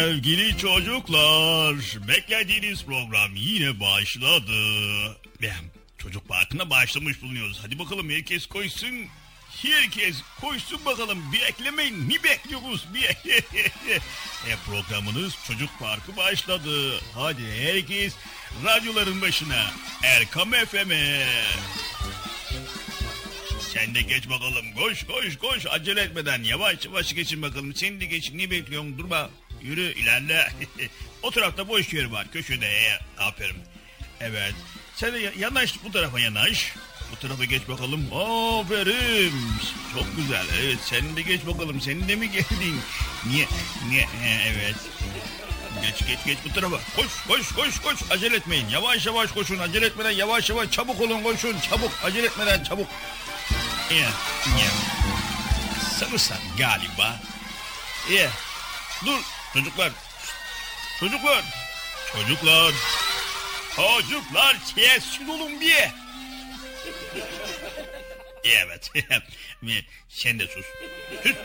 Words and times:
Sevgili 0.00 0.58
çocuklar 0.58 1.76
beklediğiniz 2.08 2.84
program 2.84 3.30
yine 3.36 3.80
başladı. 3.80 4.52
Ben 5.42 5.64
çocuk 5.98 6.28
parkına 6.28 6.70
başlamış 6.70 7.22
bulunuyoruz. 7.22 7.60
Hadi 7.62 7.78
bakalım 7.78 8.10
herkes 8.10 8.46
koysun. 8.46 8.94
Herkes 9.62 10.16
koysun 10.40 10.84
bakalım. 10.84 11.18
Beklemeyin. 11.32 12.10
Ne 12.10 12.22
bekliyoruz? 12.24 12.86
E, 14.48 14.56
programınız 14.66 15.34
Çocuk 15.46 15.70
Parkı 15.80 16.16
başladı. 16.16 17.00
Hadi 17.14 17.42
herkes 17.62 18.14
radyoların 18.64 19.20
başına. 19.20 19.70
Erkam 20.02 20.50
FM'e. 20.50 21.26
Sen 23.60 23.94
de 23.94 24.02
geç 24.02 24.28
bakalım. 24.28 24.72
Koş 24.78 25.06
koş 25.06 25.38
koş. 25.38 25.66
Acele 25.70 26.00
etmeden 26.00 26.42
yavaş 26.42 26.86
yavaş 26.86 27.14
geçin 27.14 27.42
bakalım. 27.42 27.74
Sen 27.74 28.00
de 28.00 28.04
geç. 28.04 28.32
Niye 28.32 28.50
bekliyorsun? 28.50 28.98
Durma. 28.98 29.30
Yürü 29.64 29.92
ilerle. 29.92 30.52
o 31.22 31.30
tarafta 31.30 31.68
boş 31.68 31.92
yer 31.92 32.04
var. 32.04 32.30
Köşede. 32.32 32.66
E, 32.66 32.98
aferin. 33.18 33.56
Evet. 34.20 34.54
Sen 34.96 35.14
de 35.14 35.18
ya- 35.18 35.32
yanaş 35.38 35.74
bu 35.84 35.92
tarafa 35.92 36.20
yanaş. 36.20 36.72
Bu 37.12 37.16
tarafa 37.16 37.44
geç 37.44 37.62
bakalım. 37.68 38.06
Aferin. 38.14 39.32
Çok 39.94 40.16
güzel. 40.16 40.46
Evet 40.62 40.78
sen 40.84 41.16
de 41.16 41.22
geç 41.22 41.46
bakalım. 41.46 41.80
Sen 41.80 42.08
de 42.08 42.16
mi 42.16 42.30
geldin? 42.30 42.80
Niye? 43.26 43.46
Niye? 43.88 44.02
He, 44.02 44.52
evet. 44.54 44.76
Geç 45.82 46.06
geç 46.08 46.18
geç 46.26 46.38
bu 46.44 46.52
tarafa. 46.54 46.76
Koş 46.96 47.06
koş 47.28 47.52
koş 47.52 47.80
koş. 47.80 48.10
Acele 48.10 48.36
etmeyin. 48.36 48.68
Yavaş 48.68 49.06
yavaş 49.06 49.32
koşun. 49.32 49.58
Acele 49.58 49.86
etmeden 49.86 50.10
yavaş 50.10 50.50
yavaş 50.50 50.70
çabuk 50.70 51.00
olun 51.00 51.22
koşun. 51.22 51.56
Çabuk. 51.70 51.92
Acele 52.04 52.26
etmeden 52.26 52.64
çabuk. 52.64 52.88
Ya, 53.90 53.98
ya. 54.60 54.70
Sanırsam 56.00 56.38
galiba. 56.58 57.20
Ya. 58.12 58.30
Dur 59.06 59.18
çocuklar. 59.54 59.92
Çocuklar. 61.00 61.44
Çocuklar. 62.12 62.72
Çocuklar 63.76 64.56
sessiz 64.74 65.28
olun 65.28 65.60
bir. 65.60 65.90
Evet. 68.44 68.90
Sen 70.08 70.38
de 70.38 70.46
sus. 70.46 70.64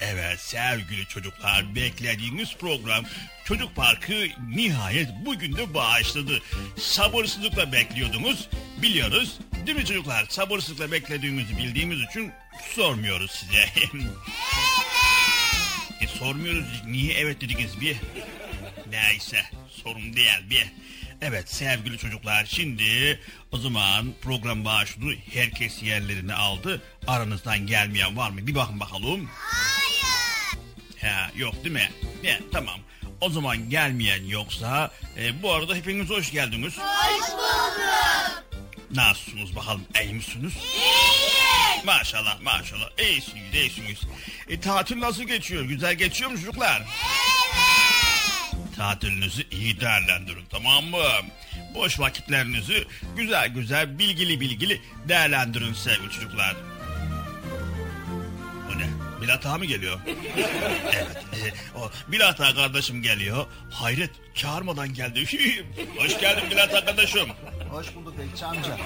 evet 0.00 0.40
sevgili 0.40 1.06
çocuklar 1.06 1.74
beklediğiniz 1.74 2.56
program 2.56 3.04
Çocuk 3.44 3.76
Parkı 3.76 4.26
nihayet 4.54 5.08
bugün 5.24 5.56
de 5.56 5.74
başladı. 5.74 6.42
Sabırsızlıkla 6.78 7.72
bekliyordunuz 7.72 8.48
biliyoruz 8.82 9.38
değil 9.66 9.78
mi 9.78 9.84
çocuklar? 9.84 10.26
Sabırsızlıkla 10.28 10.92
beklediğimizi 10.92 11.58
bildiğimiz 11.58 11.98
için 12.00 12.32
sormuyoruz 12.74 13.30
size. 13.30 13.64
evet. 13.76 14.06
Sormuyoruz 16.18 16.82
niye 16.86 17.14
evet 17.14 17.40
dediniz 17.40 17.80
bir. 17.80 17.96
Neyse 18.90 19.42
sorun 19.70 20.16
değil 20.16 20.50
bir. 20.50 20.66
Evet 21.20 21.50
sevgili 21.50 21.98
çocuklar 21.98 22.44
şimdi 22.48 23.20
o 23.52 23.58
zaman 23.58 24.06
program 24.22 24.64
başladı. 24.64 25.14
Herkes 25.34 25.82
yerlerini 25.82 26.34
aldı. 26.34 26.82
Aranızdan 27.06 27.66
gelmeyen 27.66 28.16
var 28.16 28.30
mı? 28.30 28.46
Bir 28.46 28.54
bakın 28.54 28.80
bakalım. 28.80 29.30
Hayır. 29.34 30.62
Ha, 31.00 31.30
yok 31.36 31.64
değil 31.64 31.74
mi? 31.74 31.90
Ne, 32.22 32.40
tamam. 32.52 32.80
O 33.20 33.30
zaman 33.30 33.70
gelmeyen 33.70 34.24
yoksa 34.24 34.90
e, 35.18 35.42
bu 35.42 35.52
arada 35.52 35.74
hepiniz 35.74 36.10
hoş 36.10 36.32
geldiniz. 36.32 36.78
Hoş 36.78 37.30
bulduk. 37.32 38.44
Nasılsınız 38.90 39.56
bakalım? 39.56 39.82
İyi 40.02 40.14
misiniz? 40.14 40.52
İyi. 40.76 41.35
Maşallah 41.86 42.40
maşallah. 42.42 42.90
İyisiniz 42.98 43.54
iyisiniz. 43.54 43.98
E, 44.48 44.60
tatil 44.60 45.00
nasıl 45.00 45.22
geçiyor? 45.22 45.62
Güzel 45.64 45.94
geçiyor 45.94 46.30
mu 46.30 46.36
çocuklar? 46.38 46.82
Evet. 46.82 48.76
Tatilinizi 48.76 49.46
iyi 49.50 49.80
değerlendirin 49.80 50.44
tamam 50.50 50.84
mı? 50.84 51.02
Boş 51.74 51.98
vakitlerinizi 52.00 52.84
güzel 53.16 53.48
güzel 53.48 53.98
bilgili 53.98 54.40
bilgili 54.40 54.80
değerlendirin 55.08 55.72
sevgili 55.74 56.10
çocuklar. 56.10 56.56
O 58.74 58.78
ne? 58.78 58.86
Bilat 59.22 59.46
Ağa 59.46 59.58
mı 59.58 59.64
geliyor? 59.64 60.00
evet. 60.92 61.16
E, 61.16 61.78
o 61.78 61.90
Bilat 62.12 62.40
Ağa 62.40 62.54
kardeşim 62.54 63.02
geliyor. 63.02 63.46
Hayret 63.70 64.10
çağırmadan 64.34 64.94
geldi. 64.94 65.26
Hoş 65.96 66.20
geldin 66.20 66.50
Bilat 66.50 66.74
Ağa 66.74 66.84
kardeşim. 66.84 67.28
Hoş 67.70 67.94
bulduk 67.94 68.14
Bekçi 68.18 68.44
amca. 68.44 68.76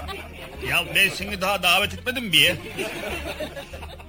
Ya 0.69 0.85
ben 0.94 1.09
seni 1.09 1.41
daha 1.41 1.62
davet 1.62 1.94
etmedim 1.94 2.32
bir. 2.32 2.55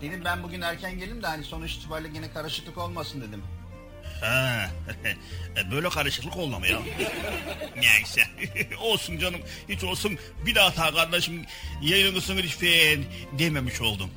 Dedim 0.01 0.21
ben 0.25 0.43
bugün 0.43 0.61
erken 0.61 0.99
gelim 0.99 1.23
de 1.23 1.27
hani 1.27 1.43
sonuç 1.43 1.71
itibariyle 1.71 2.09
yine 2.15 2.33
karışıklık 2.33 2.77
olmasın 2.77 3.21
dedim. 3.21 3.43
Ha, 4.21 4.69
e, 5.57 5.71
böyle 5.71 5.89
karışıklık 5.89 6.37
olma 6.37 6.67
ya. 6.67 6.79
Neyse. 7.75 8.21
olsun 8.81 9.17
canım. 9.17 9.41
Hiç 9.69 9.83
olsun 9.83 10.17
bir 10.45 10.55
daha 10.55 10.73
ta 10.73 10.91
kardeşim 10.93 11.45
yayınlısın 11.81 12.37
lütfen 12.37 13.03
dememiş 13.39 13.81
oldum. 13.81 14.09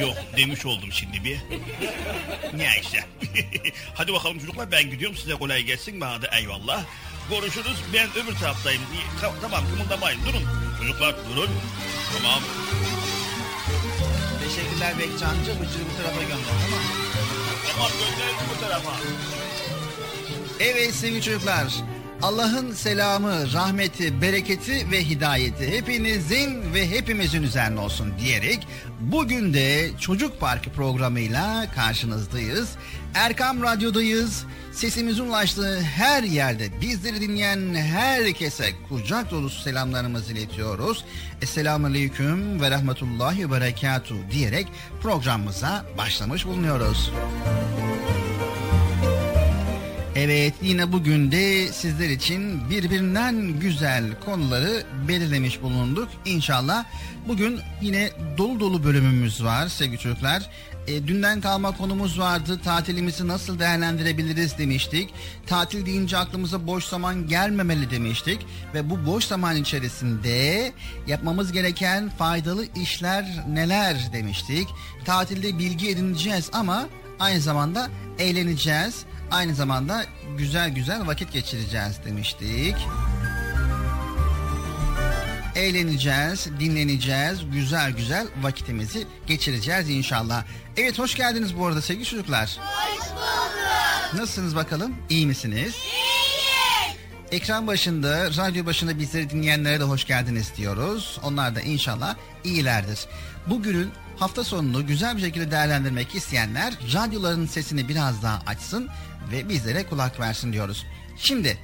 Yok 0.00 0.16
demiş 0.36 0.66
oldum 0.66 0.92
şimdi 0.92 1.24
bir. 1.24 1.38
Neyse. 2.54 3.04
Hadi 3.94 4.12
bakalım 4.12 4.38
çocuklar 4.38 4.70
ben 4.72 4.90
gidiyorum 4.90 5.16
size 5.16 5.34
kolay 5.34 5.62
gelsin 5.62 6.00
bana 6.00 6.22
da 6.22 6.38
eyvallah. 6.38 6.84
Görüşürüz 7.30 7.76
ben 7.94 8.24
öbür 8.24 8.34
taraftayım. 8.34 8.82
Tamam 9.42 9.64
kımıldamayın 9.70 10.20
durun. 10.26 10.42
Çocuklar 10.78 11.14
durun. 11.30 11.50
Tamam. 12.16 12.40
Teşekkürler 14.44 14.98
Bekçi 14.98 15.26
amca. 15.26 15.52
Bıcırı 15.60 15.82
bu 15.92 16.02
tarafa 16.02 16.22
gönder 16.22 16.54
tamam? 16.64 16.84
Tamam 17.72 17.90
gönderin 17.90 18.36
bu 18.56 18.60
tarafa. 18.60 18.92
Evet 20.60 20.94
sevgili 20.94 21.22
çocuklar. 21.22 21.74
Allah'ın 22.22 22.72
selamı, 22.72 23.52
rahmeti, 23.52 24.22
bereketi 24.22 24.90
ve 24.90 25.04
hidayeti 25.04 25.70
hepinizin 25.70 26.74
ve 26.74 26.90
hepimizin 26.90 27.42
üzerine 27.42 27.80
olsun 27.80 28.12
diyerek 28.20 28.66
bugün 29.00 29.54
de 29.54 29.90
Çocuk 30.00 30.40
Parkı 30.40 30.70
programıyla 30.70 31.66
karşınızdayız. 31.74 32.70
Erkam 33.14 33.62
Radyo'dayız. 33.62 34.44
Sesimizin 34.72 35.24
ulaştığı 35.24 35.80
her 35.80 36.22
yerde 36.22 36.80
bizleri 36.80 37.20
dinleyen 37.20 37.74
herkese 37.74 38.72
kucak 38.88 39.30
dolusu 39.30 39.62
selamlarımızı 39.62 40.32
iletiyoruz. 40.32 41.04
Esselamu 41.42 41.86
Aleyküm 41.86 42.60
ve 42.60 42.70
Rahmetullahi 42.70 43.50
ve 43.50 43.50
Berekatuhu 43.50 44.18
diyerek 44.30 44.66
programımıza 45.02 45.84
başlamış 45.98 46.46
bulunuyoruz. 46.46 47.12
Evet 50.16 50.54
yine 50.62 50.92
bugün 50.92 51.32
de 51.32 51.72
sizler 51.72 52.08
için 52.08 52.70
birbirinden 52.70 53.60
güzel 53.60 54.04
konuları 54.24 54.82
belirlemiş 55.08 55.62
bulunduk. 55.62 56.08
İnşallah 56.24 56.84
bugün 57.28 57.60
yine 57.82 58.10
dolu 58.38 58.60
dolu 58.60 58.84
bölümümüz 58.84 59.44
var 59.44 59.68
sevgili 59.68 59.98
çocuklar. 59.98 60.50
E, 60.88 61.08
dünden 61.08 61.40
kalma 61.40 61.76
konumuz 61.76 62.18
vardı. 62.18 62.60
Tatilimizi 62.64 63.28
nasıl 63.28 63.58
değerlendirebiliriz 63.58 64.58
demiştik. 64.58 65.14
Tatil 65.46 65.86
deyince 65.86 66.16
aklımıza 66.18 66.66
boş 66.66 66.84
zaman 66.84 67.28
gelmemeli 67.28 67.90
demiştik. 67.90 68.46
Ve 68.74 68.90
bu 68.90 69.06
boş 69.06 69.24
zaman 69.24 69.56
içerisinde 69.56 70.72
yapmamız 71.06 71.52
gereken 71.52 72.08
faydalı 72.08 72.66
işler 72.76 73.44
neler 73.48 74.12
demiştik. 74.12 74.68
Tatilde 75.04 75.58
bilgi 75.58 75.90
edineceğiz 75.90 76.50
ama 76.52 76.88
aynı 77.18 77.40
zamanda 77.40 77.88
eğleneceğiz 78.18 79.04
aynı 79.30 79.54
zamanda 79.54 80.04
güzel 80.38 80.70
güzel 80.70 81.06
vakit 81.06 81.32
geçireceğiz 81.32 82.00
demiştik. 82.04 82.76
Eğleneceğiz, 85.58 86.48
dinleneceğiz, 86.60 87.38
güzel 87.52 87.92
güzel 87.92 88.26
vakitimizi 88.42 89.06
geçireceğiz 89.26 89.90
inşallah. 89.90 90.44
Evet 90.76 90.98
hoş 90.98 91.14
geldiniz 91.14 91.58
bu 91.58 91.66
arada 91.66 91.82
sevgili 91.82 92.04
çocuklar. 92.04 92.58
Hoş 92.60 93.10
bulduk. 93.10 94.14
Nasılsınız 94.14 94.56
bakalım? 94.56 94.94
İyi 95.10 95.26
misiniz? 95.26 95.74
İyi. 95.92 96.08
Ekran 97.32 97.66
başında, 97.66 98.30
radyo 98.30 98.66
başında 98.66 98.98
bizleri 98.98 99.30
dinleyenlere 99.30 99.80
de 99.80 99.84
hoş 99.84 100.06
geldiniz 100.06 100.52
diyoruz. 100.56 101.20
Onlar 101.22 101.54
da 101.54 101.60
inşallah 101.60 102.16
iyilerdir. 102.44 103.06
Bugünün 103.46 103.90
hafta 104.18 104.44
sonunu 104.44 104.86
güzel 104.86 105.16
bir 105.16 105.22
şekilde 105.22 105.50
değerlendirmek 105.50 106.14
isteyenler 106.14 106.74
radyoların 106.94 107.46
sesini 107.46 107.88
biraz 107.88 108.22
daha 108.22 108.42
açsın 108.46 108.88
ve 109.32 109.48
bizlere 109.48 109.86
kulak 109.86 110.20
versin 110.20 110.52
diyoruz. 110.52 110.86
Şimdi 111.16 111.58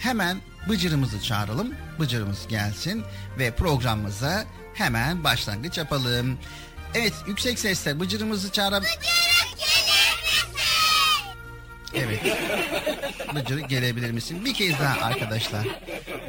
hemen 0.00 0.38
Bıcır'ımızı 0.68 1.22
çağıralım. 1.22 1.74
Bıcır'ımız 2.00 2.48
gelsin 2.48 3.04
ve 3.38 3.50
programımıza 3.50 4.44
hemen 4.74 5.24
başlangıç 5.24 5.78
yapalım. 5.78 6.38
Evet 6.94 7.12
yüksek 7.26 7.58
sesle 7.58 8.00
Bıcır'ımızı 8.00 8.52
çağıralım. 8.52 8.84
Gelir 8.84 9.52
misin? 9.52 10.58
Evet. 11.94 12.20
Bıcır 13.34 13.58
gelebilir 13.58 14.10
misin? 14.10 14.44
Bir 14.44 14.54
kez 14.54 14.78
daha 14.78 15.06
arkadaşlar. 15.06 15.66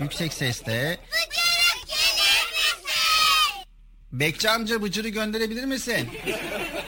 Yüksek 0.01 0.33
sesle. 0.33 0.97
Bıcırık 1.07 1.87
gelir 1.87 2.51
misin? 2.51 3.65
Bekçi 4.11 4.49
amca 4.49 4.81
Bıcır'ı 4.81 5.09
gönderebilir 5.09 5.65
misin? 5.65 6.09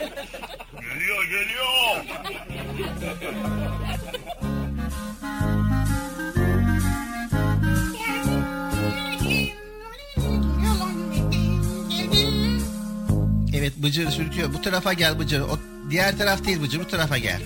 Evet 13.62 13.78
Bıcır 13.78 14.12
sürtüyor. 14.12 14.54
Bu 14.54 14.62
tarafa 14.62 14.94
gel 14.94 15.20
Bıcır. 15.20 15.40
O 15.40 15.60
diğer 15.90 16.18
taraf 16.18 16.46
değil 16.46 16.62
Bıcır. 16.62 16.80
Bu 16.80 16.88
tarafa 16.88 17.18
gel. 17.18 17.42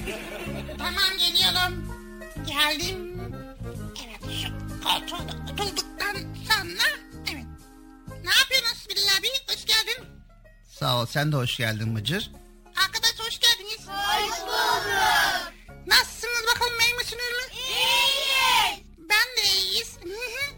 Tamam 0.78 1.18
geliyorum. 1.20 1.86
Geldim. 2.48 3.22
Evet 4.06 4.36
şu 4.42 4.48
koltuğa 4.84 5.20
da 5.20 5.54
otulduktan 5.54 6.14
sonra 6.48 6.88
evet. 7.34 7.46
Ne 8.24 8.32
yapıyorsunuz 8.40 8.88
Bilal 8.90 9.18
abi? 9.20 9.28
Hoş 9.48 9.66
geldin. 9.66 10.10
Sağ 10.80 11.02
ol. 11.02 11.06
Sen 11.06 11.32
de 11.32 11.36
hoş 11.36 11.58
geldin 11.58 11.96
Bıcır. 11.96 12.32
Arkadaş 12.86 13.20
hoş 13.20 13.40
geldiniz. 13.40 13.88
Hoş 13.88 14.42
bulduk. 14.42 15.54
Nasılsınız 15.88 16.44
bakalım 16.56 16.80
iyi 16.80 16.94
misiniz 16.98 17.24
mi? 17.24 17.56
İyiyiz. 17.58 18.80
Ben 18.98 19.44
de 19.44 19.58
iyiyiz. 19.58 19.98
Hı 20.04 20.10
hı. 20.10 20.56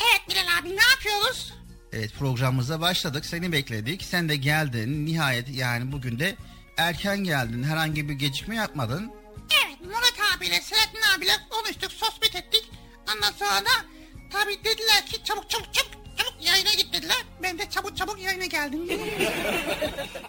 Evet 0.00 0.22
Bilal 0.28 0.58
abi 0.60 0.76
ne 0.76 0.82
yapıyoruz? 0.90 1.55
Evet 1.98 2.12
programımıza 2.18 2.80
başladık. 2.80 3.26
Seni 3.26 3.52
bekledik. 3.52 4.02
Sen 4.02 4.28
de 4.28 4.36
geldin. 4.36 5.06
Nihayet 5.06 5.48
yani 5.48 5.92
bugün 5.92 6.18
de 6.18 6.36
erken 6.76 7.18
geldin. 7.24 7.62
Herhangi 7.62 8.08
bir 8.08 8.14
gecikme 8.14 8.56
yapmadın. 8.56 9.12
Evet 9.66 9.80
Murat 9.80 10.36
abiyle 10.36 10.60
Selahattin 10.60 11.00
abiyle 11.16 11.32
konuştuk 11.50 11.92
sohbet 11.92 12.36
ettik. 12.36 12.70
Ondan 13.14 13.32
sonra 13.32 13.64
da 13.64 13.84
tabi 14.30 14.64
dediler 14.64 15.06
ki 15.06 15.24
çabuk 15.24 15.50
çabuk 15.50 15.74
çabuk 15.74 15.95
çabuk 16.16 16.46
yayına 16.46 16.70
git 16.70 16.92
dediler. 16.92 16.96
dediler. 17.02 17.16
Ben 17.42 17.58
de 17.58 17.70
çabuk 17.70 17.96
çabuk 17.96 18.22
yayına 18.22 18.46
geldim. 18.46 18.80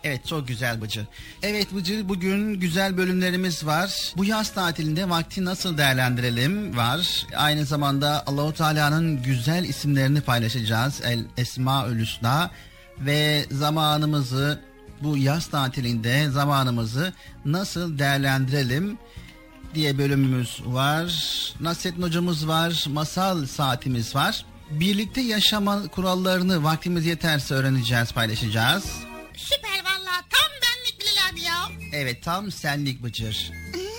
Evet 0.03 0.27
çok 0.27 0.47
güzel 0.47 0.81
Bıcır. 0.81 1.05
Evet 1.43 1.75
Bıcır 1.75 2.09
bugün 2.09 2.53
güzel 2.59 2.97
bölümlerimiz 2.97 3.65
var. 3.65 4.13
Bu 4.17 4.25
yaz 4.25 4.53
tatilinde 4.53 5.09
vakti 5.09 5.45
nasıl 5.45 5.77
değerlendirelim 5.77 6.77
var. 6.77 7.25
Aynı 7.35 7.65
zamanda 7.65 8.23
Allahu 8.27 8.53
Teala'nın 8.53 9.23
güzel 9.23 9.63
isimlerini 9.63 10.21
paylaşacağız. 10.21 11.01
El 11.03 11.19
Esma 11.37 11.89
Hüsna 11.89 12.51
ve 12.99 13.45
zamanımızı 13.51 14.59
bu 15.03 15.17
yaz 15.17 15.47
tatilinde 15.47 16.29
zamanımızı 16.29 17.13
nasıl 17.45 17.99
değerlendirelim 17.99 18.97
diye 19.75 19.97
bölümümüz 19.97 20.61
var. 20.65 21.07
Nasrettin 21.59 22.01
hocamız 22.01 22.47
var. 22.47 22.85
Masal 22.89 23.45
saatimiz 23.45 24.15
var. 24.15 24.45
Birlikte 24.69 25.21
yaşama 25.21 25.87
kurallarını 25.87 26.63
vaktimiz 26.63 27.05
yeterse 27.05 27.53
öğreneceğiz, 27.53 28.11
paylaşacağız. 28.11 28.85
Süper 29.37 29.83
valla 29.83 30.11
tam 30.29 30.51
benlik 30.51 31.01
Bilal 31.01 31.29
abi 31.33 31.41
ya. 31.41 31.69
Evet 31.93 32.23
tam 32.23 32.51
senlik 32.51 33.03
Bıcır. 33.03 33.51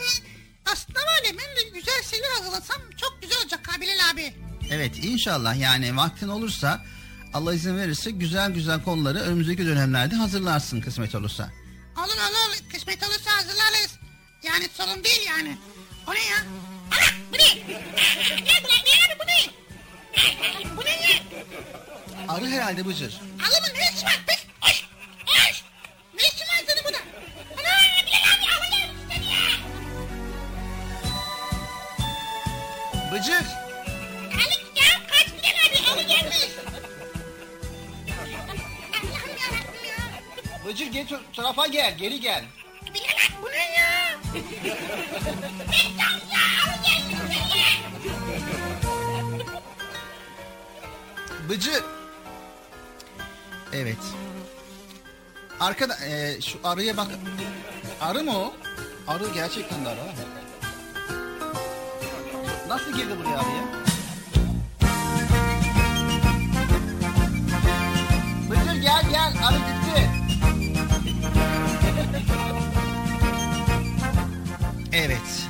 Aslında 0.73 1.01
ya 1.01 1.33
ben 1.33 1.57
de 1.57 1.79
güzel 1.79 2.03
şeyler 2.11 2.31
hazırlasam 2.31 2.77
çok 2.97 3.19
güzel 3.23 3.39
olacak 3.43 3.61
ha 3.69 3.81
Bilal 3.81 4.11
abi. 4.13 4.35
Evet 4.71 5.05
inşallah 5.05 5.61
yani 5.61 5.97
vaktin 5.97 6.29
olursa 6.29 6.85
Allah 7.35 7.55
izin 7.55 7.77
verirse 7.77 8.11
güzel 8.11 8.51
güzel 8.51 8.83
konuları 8.83 9.19
önümüzdeki 9.19 9.67
dönemlerde 9.67 10.15
hazırlarsın 10.17 10.81
kısmet 10.81 11.15
olursa. 11.15 11.51
Olur 11.99 12.07
olur 12.07 12.73
kısmet 12.73 13.03
olursa 13.03 13.31
hazırlarız. 13.37 13.99
Yani 14.43 14.69
sorun 14.75 15.05
değil 15.05 15.23
yani. 15.29 15.59
O 16.07 16.15
ne 16.15 16.25
ya? 16.25 16.37
Ana 16.93 17.15
bu 17.33 17.37
ne? 17.37 17.77
Ne 18.37 18.53
ne? 18.53 18.79
Ne 18.87 19.08
bu 20.77 20.85
ne? 20.85 20.91
Ya? 20.91 21.19
Arı 22.29 22.47
herhalde 22.47 22.87
Bıcır. 22.87 23.21
Alımın 23.49 23.79
ne 23.79 23.91
işi 23.97 24.05
var? 24.07 24.19
Pes! 24.27 24.45
Oş! 24.65 24.85
Oş! 25.27 25.63
Ne 26.15 26.21
işi 26.23 26.45
var 26.45 26.63
senin 26.67 26.85
burada? 26.85 26.99
Ana 27.59 27.73
Bilal 28.07 28.25
abi 28.35 28.45
alın 28.59 28.91
seni 29.09 29.27
ya! 29.33 29.41
Bıcır! 33.13 33.47
Alın 34.35 34.63
ya 34.77 34.91
kaç 35.11 35.27
Bilal 35.27 35.59
abi 35.69 35.91
alın 35.93 36.09
gelmiş. 36.09 36.39
Allah'ım 38.93 39.35
yarabbim 39.41 39.85
ya. 39.89 40.67
Bıcır 40.67 40.87
gel 40.87 41.07
tarafa 41.37 41.67
gel 41.67 41.97
geri 41.99 42.21
gel. 42.21 42.45
Bilal 42.95 43.05
abi 43.05 43.43
bu 43.43 43.51
ne 43.51 43.57
ya? 43.79 44.19
Bıcır! 51.49 51.85
Evet. 53.73 53.97
Arkada 55.61 55.97
e, 56.07 56.41
şu 56.41 56.59
arıya 56.65 56.97
bak. 56.97 57.07
Arı 58.01 58.25
mı 58.25 58.39
o? 58.39 58.55
Arı 59.07 59.29
gerçekten 59.35 59.85
de 59.85 59.89
arı. 59.89 59.99
Nasıl 62.69 62.93
girdi 62.93 63.19
buraya 63.19 63.39
arıya? 63.39 63.65
Bıcır 68.51 68.83
gel 68.83 69.11
gel 69.11 69.35
arı 69.45 69.57
gitti. 69.59 70.11
Evet. 74.93 75.49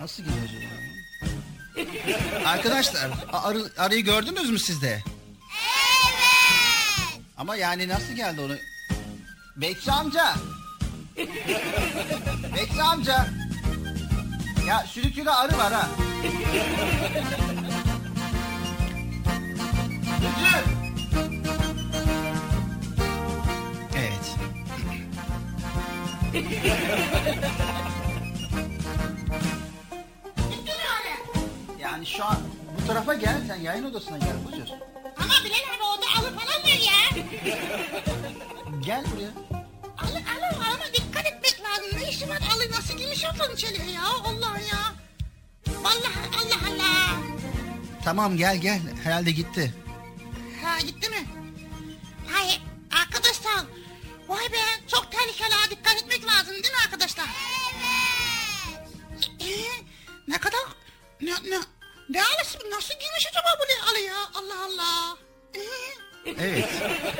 Nasıl 0.00 0.22
gidiyor 0.22 0.44
acaba? 0.44 0.73
Arkadaşlar 2.46 3.10
arı, 3.32 3.70
arıyı 3.78 4.04
gördünüz 4.04 4.50
mü 4.50 4.58
siz 4.58 4.82
de? 4.82 4.88
Evet. 4.88 5.04
Ama 7.36 7.56
yani 7.56 7.88
nasıl 7.88 8.12
geldi 8.12 8.40
onu? 8.40 8.56
Bekçi 9.56 9.92
amca. 9.92 10.34
Bekçi 12.56 12.82
amca. 12.82 13.26
Ya 14.68 14.84
sürüküde 14.88 15.30
arı 15.30 15.58
var 15.58 15.72
ha. 15.72 15.88
Evet. 23.96 24.36
Şu 32.16 32.24
an 32.24 32.38
bu 32.80 32.86
tarafa 32.86 33.14
gel 33.14 33.40
sen 33.48 33.56
yayın 33.60 33.84
odasına 33.84 34.18
gel 34.18 34.46
Bıcır. 34.46 34.70
Ama 35.16 35.34
Bilal 35.44 35.56
abi 35.74 35.82
orada 35.94 36.06
alı 36.20 36.38
falan 36.38 36.62
var 36.62 36.80
ya. 36.86 37.24
Gel 38.80 39.04
buraya. 39.12 39.30
Alı 39.98 40.16
alı 40.16 40.64
ama 40.74 40.84
dikkat 40.94 41.26
etmek 41.26 41.60
lazım. 41.64 41.98
Ne 42.00 42.08
işi 42.10 42.28
var 42.28 42.38
alı 42.54 42.70
nasıl 42.70 42.96
girmiş 42.98 43.24
oradan 43.24 43.54
içeriye 43.54 43.90
ya 43.90 44.02
Allah 44.04 44.58
ya. 44.58 44.94
Vallahi 45.82 46.28
Allah 46.42 46.68
Allah. 46.70 47.16
Tamam 48.04 48.36
gel 48.36 48.56
gel 48.56 48.80
herhalde 49.04 49.30
gitti. 49.30 49.74
Ha 50.64 50.80
gitti 50.80 51.08
mi? 51.10 51.26
Hayır 52.32 52.60
arkadaşlar. 53.02 53.64
Vay 54.28 54.52
be 54.52 54.56
çok 54.88 55.12
tehlikeli 55.12 55.52
ha 55.54 55.70
dikkat 55.70 55.94
etmek 56.02 56.26
lazım 56.26 56.54
değil 56.54 56.70
mi 56.74 56.80
arkadaşlar? 56.84 57.26
Evet. 57.74 59.30
Ee, 59.40 59.84
ne 60.28 60.38
kadar 60.38 60.60
ne 61.20 61.30
ne 61.30 61.58
ne 62.08 62.22
alısı 62.22 62.58
nasıl 62.70 62.94
girmiş 62.94 63.26
acaba 63.30 63.48
bu 63.58 63.90
alı 63.90 63.98
ya 63.98 64.16
Allah 64.34 64.64
Allah. 64.66 65.16
Evet. 66.38 66.68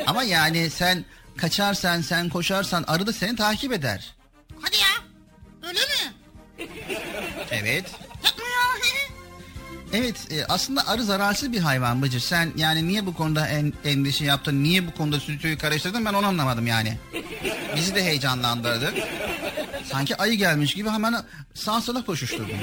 Ama 0.06 0.22
yani 0.22 0.70
sen 0.70 1.04
kaçarsan 1.36 2.00
sen 2.00 2.28
koşarsan 2.28 2.84
arı 2.86 3.06
da 3.06 3.12
seni 3.12 3.36
takip 3.36 3.72
eder. 3.72 4.14
hadi 4.60 4.76
ya 4.76 5.04
öyle 5.68 5.80
mi? 5.80 6.14
Evet. 7.50 7.84
Yapma 8.24 8.44
ya. 8.44 8.64
Evet 9.94 10.16
e, 10.32 10.44
aslında 10.44 10.88
arı 10.88 11.04
zararsız 11.04 11.52
bir 11.52 11.60
hayvan 11.60 12.02
Bıcır. 12.02 12.20
Sen 12.20 12.52
yani 12.56 12.88
niye 12.88 13.06
bu 13.06 13.14
konuda 13.14 13.48
en, 13.48 13.72
endişe 13.84 14.24
yaptın? 14.24 14.62
Niye 14.62 14.86
bu 14.86 14.94
konuda 14.94 15.20
stüdyoyu 15.20 15.58
karıştırdın 15.58 16.04
ben 16.04 16.14
onu 16.14 16.26
anlamadım 16.26 16.66
yani. 16.66 16.98
Bizi 17.76 17.94
de 17.94 18.04
heyecanlandırdı. 18.04 18.94
Sanki 19.92 20.16
ayı 20.16 20.34
gelmiş 20.34 20.74
gibi 20.74 20.90
hemen 20.90 21.24
sağa 21.54 21.80
sola 21.80 22.04
koşuşturdun. 22.04 22.58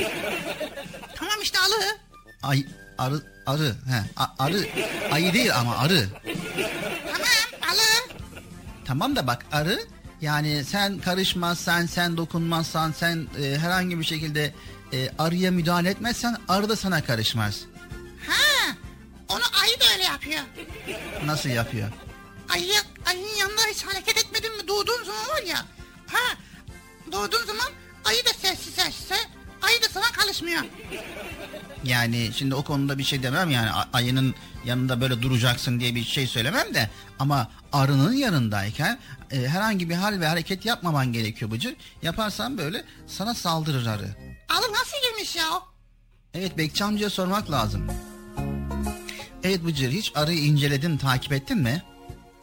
Tamam 1.15 1.35
işte 1.43 1.59
alı. 1.59 1.97
Ay 2.43 2.65
arı 2.97 3.21
arı 3.45 3.75
he 3.87 4.03
a- 4.17 4.45
arı 4.45 4.67
ayı 5.11 5.33
değil 5.33 5.55
ama 5.59 5.77
arı. 5.77 6.07
Tamam 7.05 7.71
alı. 7.73 8.17
Tamam 8.85 9.15
da 9.15 9.27
bak 9.27 9.45
arı 9.51 9.79
yani 10.21 10.63
sen 10.65 10.99
karışmazsan 10.99 11.85
sen 11.85 12.17
dokunmazsan 12.17 12.91
sen 12.91 13.27
e, 13.43 13.57
herhangi 13.57 13.99
bir 13.99 14.03
şekilde 14.05 14.53
e, 14.93 15.09
arıya 15.19 15.51
müdahale 15.51 15.89
etmezsen 15.89 16.37
arı 16.47 16.69
da 16.69 16.75
sana 16.75 17.03
karışmaz. 17.03 17.59
Ha 18.27 18.75
onu 19.29 19.41
ayı 19.63 19.79
da 19.79 19.85
öyle 19.93 20.03
yapıyor. 20.03 20.41
Nasıl 21.25 21.49
yapıyor? 21.49 21.89
Ayı, 22.49 22.73
ayının 23.05 23.35
yanında 23.39 23.61
hiç 23.73 23.83
hareket 23.85 24.17
etmedin 24.17 24.57
mi 24.57 24.67
doğduğun 24.67 25.03
zaman 25.03 25.27
var 25.29 25.43
ya. 25.47 25.65
Ha 26.07 26.35
doğduğun 27.11 27.45
zaman 27.45 27.67
ayı 28.05 28.25
da 28.25 28.29
sessiz 28.33 28.73
sessiz. 28.75 29.27
Sana 29.93 30.03
karışmıyor. 30.11 30.61
Yani 31.83 32.31
şimdi 32.35 32.55
o 32.55 32.63
konuda 32.63 32.97
bir 32.97 33.03
şey 33.03 33.23
demem 33.23 33.51
yani 33.51 33.69
ayının 33.93 34.35
yanında 34.65 35.01
böyle 35.01 35.21
duracaksın 35.21 35.79
diye 35.79 35.95
bir 35.95 36.03
şey 36.03 36.27
söylemem 36.27 36.73
de 36.73 36.89
ama 37.19 37.51
arının 37.71 38.13
yanındayken 38.13 38.99
e, 39.31 39.47
herhangi 39.47 39.89
bir 39.89 39.95
hal 39.95 40.19
ve 40.19 40.27
hareket 40.27 40.65
yapmaman 40.65 41.13
gerekiyor 41.13 41.51
Bıcır. 41.51 41.75
Yaparsan 42.01 42.57
böyle 42.57 42.83
sana 43.07 43.33
saldırır 43.33 43.85
arı. 43.85 44.15
Alı 44.49 44.73
nasıl 44.73 44.97
girmiş 45.09 45.35
ya? 45.35 45.45
Evet 46.33 46.57
Bekçi 46.57 46.83
amcaya 46.83 47.09
sormak 47.09 47.51
lazım. 47.51 47.87
Evet 49.43 49.65
Bıcır 49.65 49.91
hiç 49.91 50.11
arıyı 50.15 50.39
inceledin 50.43 50.97
takip 50.97 51.33
ettin 51.33 51.57
mi? 51.57 51.83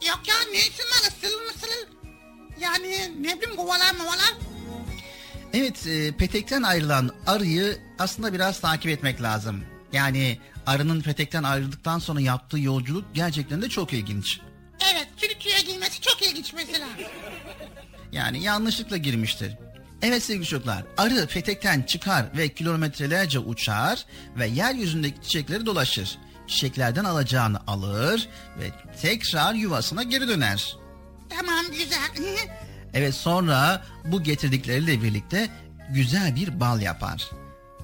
Yok 0.07 0.21
ya 0.27 0.35
ne 0.51 0.57
işin 0.57 0.83
var 0.83 1.01
ısırıl 1.07 1.45
mısırıl. 1.45 1.85
Yani 2.59 3.11
ne 3.21 3.37
bileyim 3.41 3.55
kovalar 3.55 3.95
mavalar. 3.95 4.33
Evet 5.53 5.87
e, 5.87 6.11
petekten 6.11 6.63
ayrılan 6.63 7.11
arıyı 7.27 7.77
aslında 7.99 8.33
biraz 8.33 8.59
takip 8.59 8.91
etmek 8.91 9.21
lazım. 9.21 9.63
Yani 9.93 10.39
arının 10.65 11.01
petekten 11.01 11.43
ayrıldıktan 11.43 11.99
sonra 11.99 12.21
yaptığı 12.21 12.59
yolculuk 12.59 13.05
gerçekten 13.13 13.61
de 13.61 13.69
çok 13.69 13.93
ilginç. 13.93 14.39
Evet 14.93 15.07
Türkiye'ye 15.17 15.61
girmesi 15.61 16.01
çok 16.01 16.21
ilginç 16.21 16.53
mesela. 16.53 16.85
Yani 18.11 18.43
yanlışlıkla 18.43 18.97
girmiştir. 18.97 19.57
Evet 20.01 20.23
sevgili 20.23 20.45
çocuklar, 20.45 20.83
arı 20.97 21.27
petekten 21.27 21.81
çıkar 21.81 22.25
ve 22.37 22.49
kilometrelerce 22.49 23.39
uçar 23.39 24.05
ve 24.37 24.47
yeryüzündeki 24.47 25.21
çiçekleri 25.21 25.65
dolaşır. 25.65 26.17
Çiçeklerden 26.47 27.03
alacağını 27.03 27.59
alır 27.67 28.29
ve 28.59 28.71
tekrar 29.01 29.53
yuvasına 29.53 30.03
geri 30.03 30.27
döner. 30.27 30.77
Tamam 31.29 31.65
güzel. 31.71 32.35
Evet 32.93 33.15
sonra 33.15 33.85
bu 34.05 34.23
getirdikleriyle 34.23 35.03
birlikte 35.03 35.49
güzel 35.89 36.35
bir 36.35 36.59
bal 36.59 36.81
yapar. 36.81 37.29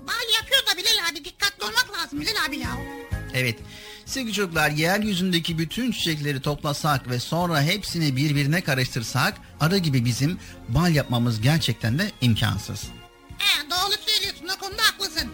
Bal 0.08 0.34
yapıyor 0.40 0.62
da 0.72 0.78
Bilal 0.78 1.12
abi 1.12 1.26
dikkatli 1.26 1.64
olmak 1.64 1.90
lazım 1.98 2.22
Bilal 2.22 2.46
abi 2.50 2.58
ya. 2.58 2.78
Evet. 3.34 3.60
Sevgili 4.06 4.34
çocuklar 4.34 4.70
yeryüzündeki 4.70 5.58
bütün 5.58 5.92
çiçekleri 5.92 6.42
toplasak 6.42 7.10
ve 7.10 7.20
sonra 7.20 7.62
hepsini 7.62 8.16
birbirine 8.16 8.62
karıştırsak 8.62 9.34
arı 9.60 9.78
gibi 9.78 10.06
bizim 10.06 10.40
bal 10.70 10.96
yapmamız 10.96 11.42
gerçekten 11.42 12.00
de 12.00 12.12
imkansız. 12.22 12.84
He, 13.38 13.70
doğru 13.70 13.94
söylüyorsun 14.06 14.48
o 14.58 14.60
konuda 14.60 14.82
haklısın. 14.84 15.30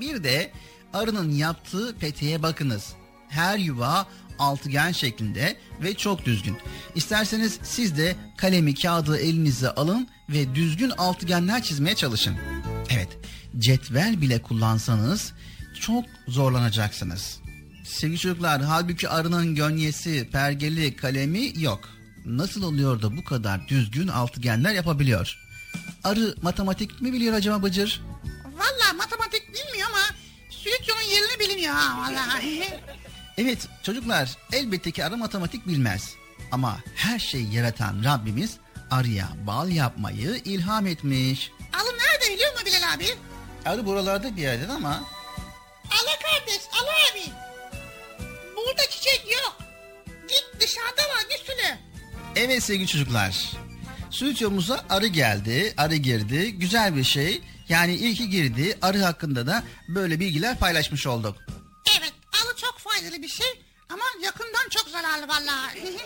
Bir 0.00 0.24
de 0.24 0.52
arının 0.92 1.30
yaptığı 1.32 1.96
peteğe 1.98 2.42
bakınız. 2.42 2.92
Her 3.28 3.58
yuva 3.58 4.06
altıgen 4.38 4.92
şeklinde 4.92 5.56
ve 5.82 5.94
çok 5.94 6.24
düzgün. 6.24 6.56
İsterseniz 6.94 7.58
siz 7.62 7.98
de 7.98 8.16
kalemi 8.36 8.74
kağıdı 8.74 9.18
elinize 9.18 9.70
alın 9.70 10.08
ve 10.28 10.54
düzgün 10.54 10.90
altıgenler 10.90 11.62
çizmeye 11.62 11.96
çalışın. 11.96 12.36
Evet, 12.90 13.08
cetvel 13.58 14.20
bile 14.20 14.42
kullansanız 14.42 15.32
çok 15.80 16.04
zorlanacaksınız. 16.28 17.40
Sevgili 17.84 18.18
çocuklar, 18.18 18.62
halbuki 18.62 19.08
arının 19.08 19.54
gönyesi, 19.54 20.28
pergeli, 20.32 20.96
kalemi 20.96 21.52
yok. 21.62 21.88
Nasıl 22.26 22.62
oluyor 22.62 23.02
da 23.02 23.16
bu 23.16 23.24
kadar 23.24 23.68
düzgün 23.68 24.08
altıgenler 24.08 24.72
yapabiliyor? 24.72 25.38
Arı 26.04 26.34
matematik 26.42 27.00
mi 27.00 27.12
biliyor 27.12 27.34
acaba 27.34 27.62
Bıcır? 27.62 28.02
Valla 28.44 28.92
matematik 28.96 29.42
bilmiyor 29.48 29.88
ama 29.88 30.00
stüdyonun 30.50 31.10
yerini 31.10 31.40
bilmiyor 31.40 31.74
ha 31.74 31.98
vallahi. 31.98 32.62
Evet 33.38 33.68
çocuklar 33.82 34.36
elbette 34.52 34.90
ki 34.90 35.04
arı 35.04 35.16
matematik 35.16 35.66
bilmez. 35.66 36.14
Ama 36.52 36.78
her 36.94 37.18
şeyi 37.18 37.54
yaratan 37.54 38.04
Rabbimiz 38.04 38.56
arıya 38.90 39.28
bal 39.46 39.68
yapmayı 39.68 40.40
ilham 40.44 40.86
etmiş. 40.86 41.50
Alın 41.72 41.98
nerede 41.98 42.34
biliyor 42.34 42.52
musun 42.52 42.66
Bilal 42.66 42.94
abi? 42.94 43.06
Arı 43.66 43.86
buralarda 43.86 44.36
bir 44.36 44.42
yerde 44.42 44.72
ama 44.72 44.90
Ala 45.90 46.14
kardeş, 46.22 46.60
ala 46.82 46.90
abi. 47.12 47.32
Burada 48.56 48.82
çiçek 48.90 49.24
yok. 49.32 49.58
Git 50.28 50.60
dışarıda 50.60 51.02
var 51.02 51.38
sürü. 51.46 51.78
evet 52.36 52.62
sevgili 52.62 52.86
çocuklar. 52.86 53.52
Stüdyomuza 54.10 54.84
arı 54.90 55.06
geldi, 55.06 55.74
arı 55.76 55.94
girdi. 55.96 56.52
Güzel 56.52 56.96
bir 56.96 57.04
şey. 57.04 57.42
Yani 57.68 57.94
iyi 57.96 58.14
ki 58.14 58.30
girdi. 58.30 58.78
Arı 58.82 59.02
hakkında 59.02 59.46
da 59.46 59.64
böyle 59.88 60.20
bilgiler 60.20 60.58
paylaşmış 60.58 61.06
olduk. 61.06 61.36
Faydalı 62.98 63.22
bir 63.22 63.28
şey 63.28 63.46
ama 63.88 64.02
yakından 64.22 64.68
çok 64.70 64.88
zararlı 64.88 65.28
vallahi. 65.28 65.78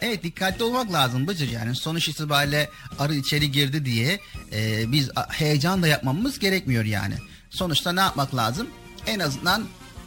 Evet 0.00 0.22
dikkatli 0.22 0.64
olmak 0.64 0.92
lazım 0.92 1.26
Bıcır 1.26 1.50
yani 1.50 1.76
sonuç 1.76 2.08
itibariyle 2.08 2.70
arı 2.98 3.14
içeri 3.14 3.50
girdi 3.52 3.84
diye 3.84 4.20
e, 4.52 4.92
biz 4.92 5.10
heyecan 5.30 5.82
da 5.82 5.88
yapmamız 5.88 6.38
gerekmiyor 6.38 6.84
yani. 6.84 7.14
Sonuçta 7.50 7.92
ne 7.92 8.00
yapmak 8.00 8.34
lazım? 8.34 8.70
En 9.06 9.18
azından 9.18 9.66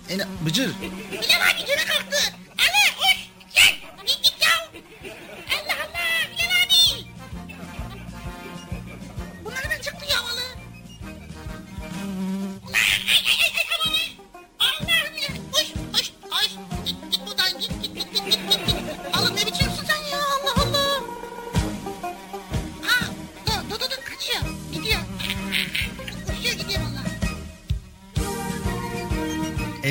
en, 0.10 0.22
Bıcır 0.46 0.72
Bilal 1.12 1.52
abi 1.52 1.66
gene 1.68 1.86
kalktı. 1.86 2.18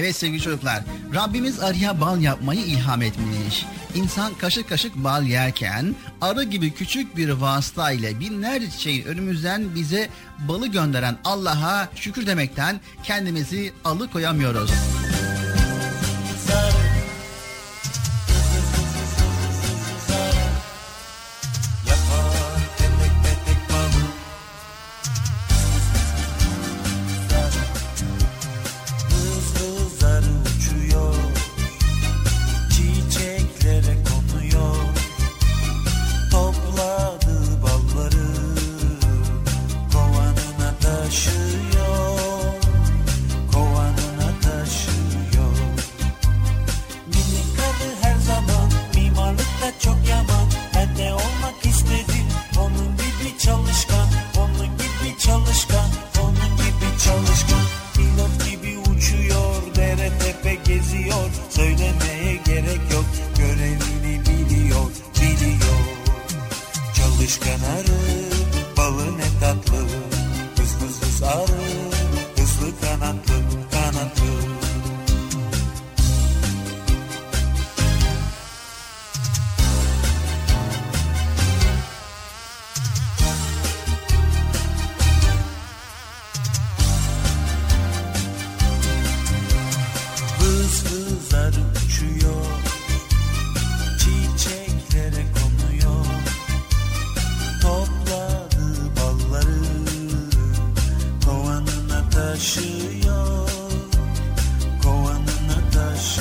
Evet 0.09 0.17
sevgili 0.17 0.41
çocuklar, 0.41 0.83
Rabbimiz 1.15 1.61
arıya 1.61 2.01
bal 2.01 2.21
yapmayı 2.21 2.61
ilham 2.61 3.03
etmiş. 3.03 3.67
İnsan 3.95 4.35
kaşık 4.35 4.69
kaşık 4.69 4.97
bal 4.97 5.27
yerken 5.27 5.95
arı 6.21 6.43
gibi 6.43 6.71
küçük 6.75 7.17
bir 7.17 7.29
vasıta 7.29 7.93
ile 7.93 8.21
binlerce 8.21 8.71
çiçeğin 8.71 9.05
önümüzden 9.05 9.75
bize 9.75 10.09
balı 10.39 10.67
gönderen 10.67 11.19
Allah'a 11.25 11.89
şükür 11.95 12.27
demekten 12.27 12.81
kendimizi 13.03 13.73
alıkoyamıyoruz. 13.85 14.71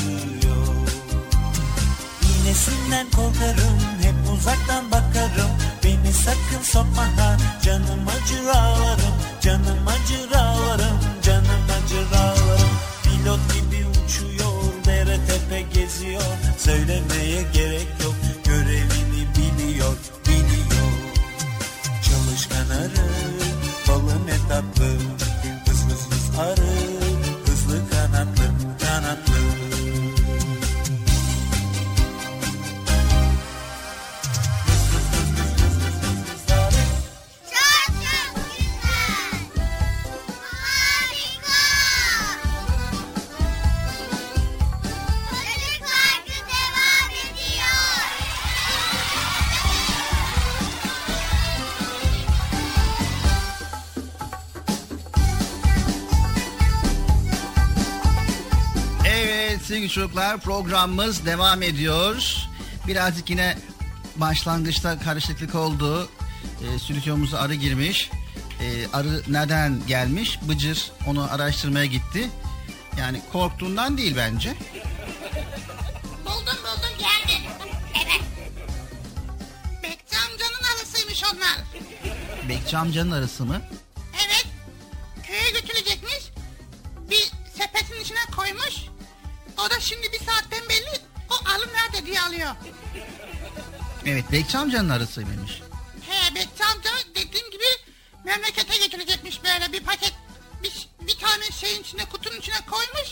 Taşıyor 0.08 0.68
İğnesinden 2.22 3.08
korkarım 3.10 3.80
Hep 4.02 4.16
uzaktan 4.34 4.92
bakarım. 4.92 5.52
Beni 5.84 6.14
sakın 6.14 6.64
sokma 6.64 7.04
ha 7.04 7.38
Canım 7.64 8.08
acır 8.08 8.48
ağlarım. 8.48 9.16
Canım 9.42 9.88
acır 9.88 10.32
ağlarım 10.32 11.00
Canım 11.24 11.64
acır 11.78 12.18
ağlarım. 12.18 12.70
Pilot 13.04 13.40
gibi 13.54 13.86
uçuyor 13.88 14.64
Dere 14.86 15.18
tepe 15.28 15.62
geziyor. 15.62 16.22
Söylemeye 16.58 17.42
gerek 17.54 17.67
çocuklar 60.18 60.40
programımız 60.40 61.26
devam 61.26 61.62
ediyor. 61.62 62.36
Birazcık 62.88 63.30
yine 63.30 63.58
başlangıçta 64.16 65.00
karışıklık 65.00 65.56
oldu. 65.56 66.10
E, 66.64 66.80
stüdyomuza 66.80 67.40
arı 67.40 67.54
girmiş. 67.54 68.10
E, 68.62 68.88
arı 68.94 69.24
neden 69.28 69.82
gelmiş? 69.88 70.40
Bıcır 70.42 70.92
onu 71.08 71.34
araştırmaya 71.34 71.86
gitti. 71.86 72.30
Yani 73.00 73.22
korktuğundan 73.32 73.98
değil 73.98 74.16
bence. 74.18 74.56
Buldum 76.26 76.58
buldum 76.64 76.98
geldi. 77.00 77.42
Evet. 77.96 78.22
Bekçi 79.84 80.18
amcanın 80.18 80.78
arasıymış 80.78 81.24
onlar. 81.24 81.58
Bekçi 82.50 82.78
amcanın 82.78 83.12
arası 83.12 83.46
mı? 83.46 83.62
Evet 94.28 94.32
Bekçi 94.32 94.58
amcanın 94.58 94.90
arasıymış. 94.90 95.62
He 96.10 96.36
Bekçi 96.36 96.64
amca 96.66 96.90
dediğim 97.16 97.52
gibi 97.52 97.64
memlekete 98.26 98.78
götürecekmiş 98.78 99.44
böyle 99.44 99.74
bir 99.74 99.84
paket. 99.84 100.14
Bir, 100.64 100.90
bir 101.08 101.18
tane 101.20 101.52
şeyin 101.52 101.82
içine 101.82 102.06
kutunun 102.06 102.38
içine 102.38 102.56
koymuş. 102.70 103.10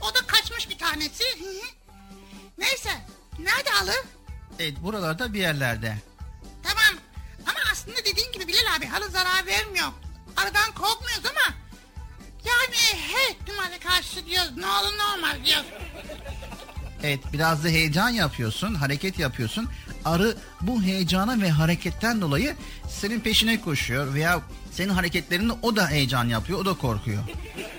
O 0.00 0.14
da 0.14 0.26
kaçmış 0.26 0.70
bir 0.70 0.78
tanesi. 0.78 1.24
Neyse. 2.58 2.90
Nerede 3.38 3.70
alı? 3.82 3.92
Evet 4.58 4.74
buralarda 4.82 5.34
bir 5.34 5.40
yerlerde. 5.40 5.98
Tamam. 6.62 7.02
Ama 7.46 7.58
aslında 7.72 7.96
dediğin 7.96 8.32
gibi 8.32 8.46
Bilal 8.48 8.76
abi 8.76 8.86
halı 8.86 9.08
zarar 9.10 9.46
vermiyor. 9.46 9.88
Aradan 10.36 10.72
korkmuyoruz 10.74 11.26
ama 11.26 11.56
yani 12.44 13.00
her 13.12 13.30
ihtimale 13.34 13.78
karşı 13.78 14.26
diyoruz 14.26 14.56
ne 14.56 14.66
olur 14.66 14.98
ne 14.98 15.02
olmaz 15.16 15.36
diyoruz. 15.44 15.66
Evet 17.02 17.20
biraz 17.32 17.64
da 17.64 17.68
heyecan 17.68 18.08
yapıyorsun, 18.08 18.74
hareket 18.74 19.18
yapıyorsun. 19.18 19.68
Arı 20.04 20.36
bu 20.60 20.82
heyecana 20.82 21.40
ve 21.40 21.50
hareketten 21.50 22.20
dolayı 22.20 22.56
senin 22.88 23.20
peşine 23.20 23.60
koşuyor 23.60 24.14
veya 24.14 24.40
senin 24.72 24.88
hareketlerinde 24.88 25.52
o 25.62 25.76
da 25.76 25.88
heyecan 25.88 26.28
yapıyor, 26.28 26.58
o 26.58 26.64
da 26.64 26.74
korkuyor. 26.74 27.22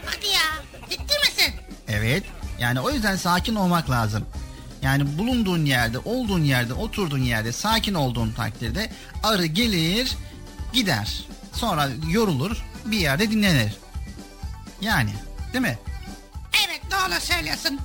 Hadi 0.06 0.28
ya 0.28 0.64
ciddi 0.90 1.14
misin? 1.20 1.54
Evet. 1.88 2.24
Yani 2.60 2.80
o 2.80 2.92
yüzden 2.92 3.16
sakin 3.16 3.56
olmak 3.56 3.90
lazım. 3.90 4.26
Yani 4.82 5.18
bulunduğun 5.18 5.66
yerde, 5.66 6.00
olduğun 6.00 6.44
yerde, 6.44 6.74
oturduğun 6.74 7.24
yerde 7.24 7.52
sakin 7.52 7.94
olduğun 7.94 8.32
takdirde 8.32 8.92
arı 9.24 9.46
gelir, 9.46 10.16
gider. 10.74 11.24
Sonra 11.54 11.90
yorulur, 12.10 12.66
bir 12.86 12.98
yerde 12.98 13.32
dinlenir. 13.32 13.74
Yani, 14.82 15.10
değil 15.54 15.62
mi? 15.62 15.80
Evet 16.68 16.82
doğru 16.92 17.22
söylüyorsun. 17.22 17.80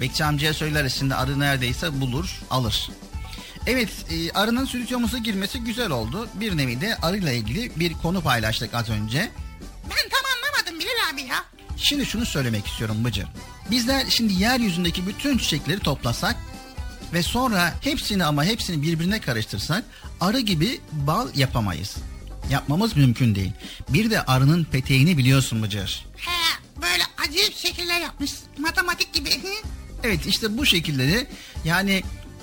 Bekçi 0.00 0.24
amcaya 0.24 0.54
söyleriz 0.54 0.94
şimdi 0.94 1.14
arı 1.14 1.40
neredeyse 1.40 2.00
bulur, 2.00 2.40
alır. 2.50 2.90
Evet, 3.68 3.88
e, 4.10 4.30
arının 4.32 4.64
stüdyomuza 4.64 5.18
girmesi 5.18 5.60
güzel 5.60 5.90
oldu. 5.90 6.28
Bir 6.34 6.56
nevi 6.56 6.80
de 6.80 6.96
arıyla 6.96 7.32
ilgili 7.32 7.72
bir 7.76 7.92
konu 7.92 8.22
paylaştık 8.22 8.74
az 8.74 8.90
önce. 8.90 9.30
Ben 9.84 10.08
tam 10.10 10.22
anlamadım 10.36 10.80
Bilal 10.80 11.14
abi 11.14 11.22
ya. 11.22 11.44
Şimdi 11.76 12.06
şunu 12.06 12.26
söylemek 12.26 12.66
istiyorum 12.66 13.04
Bıcı. 13.04 13.26
Bizler 13.70 14.06
şimdi 14.08 14.32
yeryüzündeki 14.32 15.06
bütün 15.06 15.38
çiçekleri 15.38 15.80
toplasak 15.80 16.36
ve 17.12 17.22
sonra 17.22 17.74
hepsini 17.80 18.24
ama 18.24 18.44
hepsini 18.44 18.82
birbirine 18.82 19.20
karıştırsak 19.20 19.84
arı 20.20 20.40
gibi 20.40 20.80
bal 20.92 21.28
yapamayız. 21.34 21.96
Yapmamız 22.50 22.96
mümkün 22.96 23.34
değil. 23.34 23.52
Bir 23.88 24.10
de 24.10 24.22
arının 24.22 24.64
peteğini 24.64 25.18
biliyorsun 25.18 25.62
Bıcır. 25.62 26.06
He 26.16 26.60
böyle 26.82 27.02
acayip 27.28 27.56
şekiller 27.56 28.00
yapmış. 28.00 28.32
Matematik 28.58 29.12
gibi. 29.12 29.30
Hı. 29.30 29.48
Evet 30.04 30.26
işte 30.26 30.58
bu 30.58 30.66
şekilleri 30.66 31.26
yani 31.64 32.02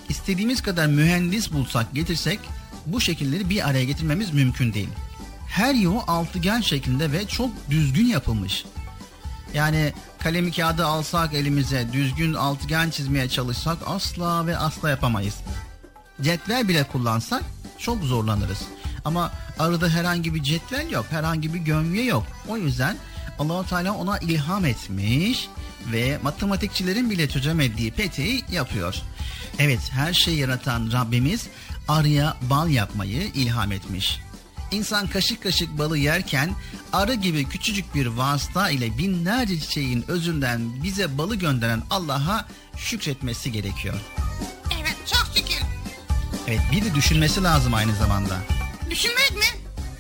istediğimiz 0.10 0.62
kadar 0.62 0.88
mühendis 0.88 1.52
bulsak 1.52 1.94
getirsek 1.94 2.40
bu 2.86 3.02
şekilleri 3.02 3.50
bir 3.50 3.70
araya 3.70 3.86
getirmemiz 3.86 4.34
mümkün 4.34 4.74
değil. 4.74 4.90
Her 5.48 5.74
yuva 5.74 6.04
altıgen 6.08 6.62
şeklinde 6.62 7.12
ve 7.12 7.28
çok 7.28 7.50
düzgün 7.70 8.06
yapılmış. 8.06 8.66
Yani 9.54 9.94
kalemi 10.20 10.52
kağıdı 10.52 10.86
alsak 10.86 11.34
elimize 11.34 11.88
düzgün 11.94 12.34
altıgen 12.34 12.90
çizmeye 12.90 13.30
çalışsak 13.30 13.78
asla 13.86 14.48
ve 14.48 14.58
asla 14.58 14.90
yapamayız. 14.90 15.36
Cetvel 16.22 16.68
bile 16.68 16.84
kullansak 16.84 17.44
çok 17.78 18.04
zorlanırız. 18.04 18.62
Ama 19.06 19.32
arada 19.60 19.90
herhangi 19.90 20.36
bir 20.36 20.44
cetvel 20.44 20.92
yok, 20.92 21.06
herhangi 21.10 21.54
bir 21.54 21.60
gömge 21.60 22.02
yok. 22.02 22.24
O 22.48 22.58
yüzden 22.58 22.98
Allahu 23.40 23.70
Teala 23.70 23.94
ona 23.94 24.18
ilham 24.18 24.66
etmiş 24.66 25.50
ve 25.92 26.20
matematikçilerin 26.24 27.10
bile 27.10 27.30
çözemediği 27.30 27.92
peteği 27.92 28.44
yapıyor. 28.52 28.96
Evet, 29.60 29.80
her 29.92 30.14
şeyi 30.14 30.38
yaratan 30.38 30.92
Rabbimiz 30.92 31.48
arıya 31.88 32.38
bal 32.42 32.70
yapmayı 32.70 33.22
ilham 33.22 33.72
etmiş. 33.72 34.20
İnsan 34.72 35.08
kaşık 35.08 35.44
kaşık 35.44 35.78
balı 35.78 35.98
yerken 35.98 36.50
arı 36.94 37.14
gibi 37.14 37.46
küçücük 37.46 37.96
bir 37.96 38.06
vasıta 38.06 38.70
ile 38.70 38.98
binlerce 38.98 39.60
çiçeğin 39.60 40.06
özünden 40.08 40.84
bize 40.84 41.18
balı 41.18 41.36
gönderen 41.36 41.82
Allah'a 41.90 42.48
şükretmesi 42.78 43.52
gerekiyor. 43.52 43.96
Evet 44.82 44.96
çok 45.06 45.28
şükür. 45.36 45.62
Evet 46.48 46.62
bir 46.72 46.86
de 46.86 46.96
düşünmesi 46.96 47.44
lazım 47.44 47.74
aynı 47.74 47.96
zamanda. 47.96 48.38
Düşünmek 48.90 49.32
mi? 49.32 49.60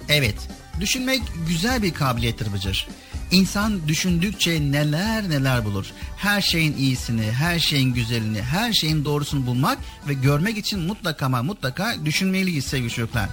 Evet 0.10 0.36
düşünmek 0.80 1.21
güzel 1.48 1.84
bir 1.84 1.93
kabiliyettir 1.93 2.54
Bıcır. 2.54 2.88
İnsan 3.31 3.88
düşündükçe 3.88 4.71
neler 4.71 5.29
neler 5.29 5.65
bulur. 5.65 5.85
Her 6.17 6.41
şeyin 6.41 6.77
iyisini, 6.77 7.31
her 7.31 7.59
şeyin 7.59 7.93
güzelini, 7.93 8.41
her 8.41 8.73
şeyin 8.73 9.05
doğrusunu 9.05 9.45
bulmak 9.45 9.77
ve 10.07 10.13
görmek 10.13 10.57
için 10.57 10.79
mutlaka 10.79 11.25
ama 11.25 11.43
mutlaka 11.43 12.05
düşünmeliyiz 12.05 12.65
sevgili 12.65 12.89
çocuklar. 12.89 13.29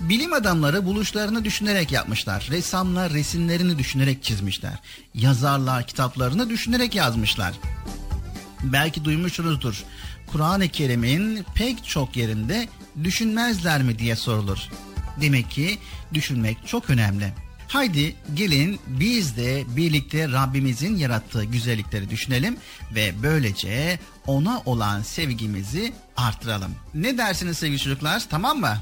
Bilim 0.00 0.32
adamları 0.32 0.86
buluşlarını 0.86 1.44
düşünerek 1.44 1.92
yapmışlar. 1.92 2.48
Ressamlar 2.50 3.12
resimlerini 3.12 3.78
düşünerek 3.78 4.22
çizmişler. 4.22 4.78
Yazarlar 5.14 5.86
kitaplarını 5.86 6.50
düşünerek 6.50 6.94
yazmışlar. 6.94 7.54
Belki 8.62 9.04
duymuşsunuzdur. 9.04 9.84
Kur'an-ı 10.26 10.68
Kerim'in 10.68 11.44
pek 11.54 11.84
çok 11.84 12.16
yerinde 12.16 12.68
düşünmezler 13.04 13.82
mi 13.82 13.98
diye 13.98 14.16
sorulur. 14.16 14.58
Demek 15.20 15.50
ki 15.50 15.78
düşünmek 16.14 16.66
çok 16.66 16.90
önemli. 16.90 17.32
Haydi 17.70 18.16
gelin 18.34 18.80
biz 18.86 19.36
de 19.36 19.64
birlikte 19.68 20.28
Rabbimizin 20.28 20.96
yarattığı 20.96 21.44
güzellikleri 21.44 22.10
düşünelim 22.10 22.56
ve 22.94 23.12
böylece 23.22 23.98
ona 24.26 24.62
olan 24.64 25.02
sevgimizi 25.02 25.92
artıralım. 26.16 26.74
Ne 26.94 27.18
dersiniz 27.18 27.58
sevgili 27.58 27.78
çocuklar? 27.78 28.22
Tamam 28.30 28.60
mı? 28.60 28.78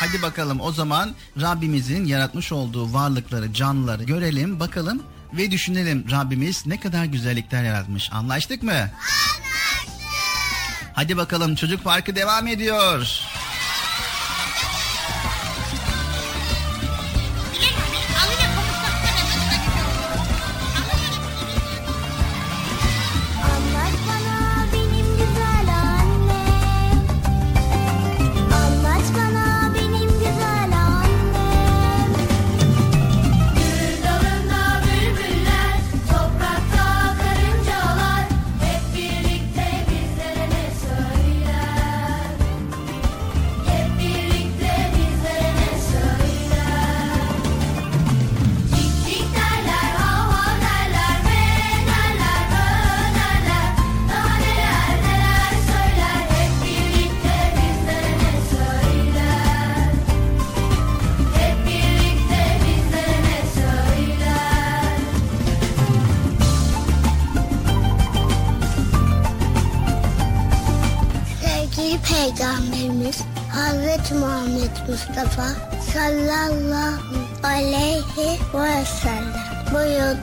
Hadi 0.00 0.22
bakalım 0.22 0.60
o 0.60 0.72
zaman 0.72 1.14
Rabbimizin 1.40 2.04
yaratmış 2.04 2.52
olduğu 2.52 2.92
varlıkları, 2.92 3.52
canlıları 3.52 4.04
görelim, 4.04 4.60
bakalım 4.60 5.02
ve 5.32 5.50
düşünelim 5.50 6.04
Rabbimiz 6.10 6.66
ne 6.66 6.80
kadar 6.80 7.04
güzellikler 7.04 7.64
yaratmış. 7.64 8.12
Anlaştık 8.12 8.62
mı? 8.62 8.72
Anlaştık. 8.72 9.04
Hadi 10.94 11.16
bakalım 11.16 11.54
çocuk 11.54 11.84
parkı 11.84 12.16
devam 12.16 12.46
ediyor. 12.46 12.98
Bilal 12.98 13.43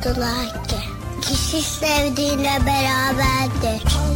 buyurdular 0.05 0.63
ki 0.63 0.75
kişi 1.21 1.61
sevdiğiyle 1.61 2.59
beraberdir. 2.65 4.10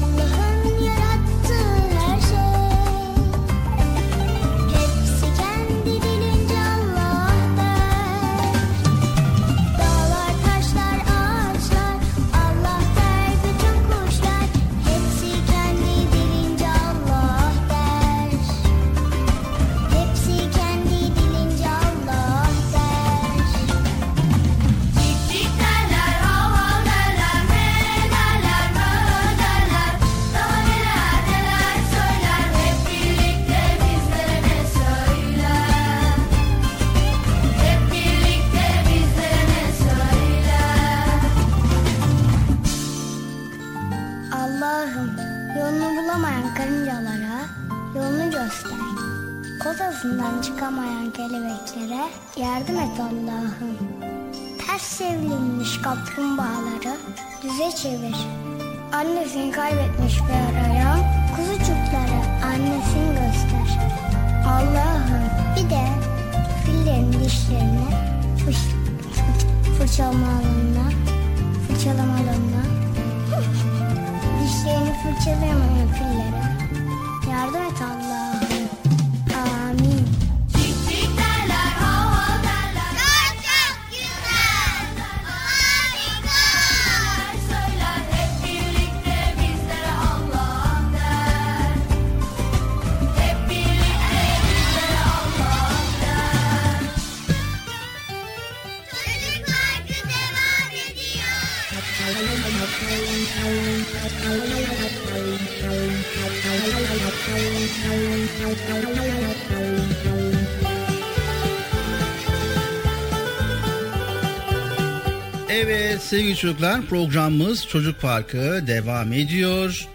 Evet 115.49 116.01
sevgili 116.01 116.35
çocuklar 116.35 116.81
programımız 116.81 117.67
Çocuk 117.67 118.01
Parkı 118.01 118.63
devam 118.67 119.13
ediyor. 119.13 119.87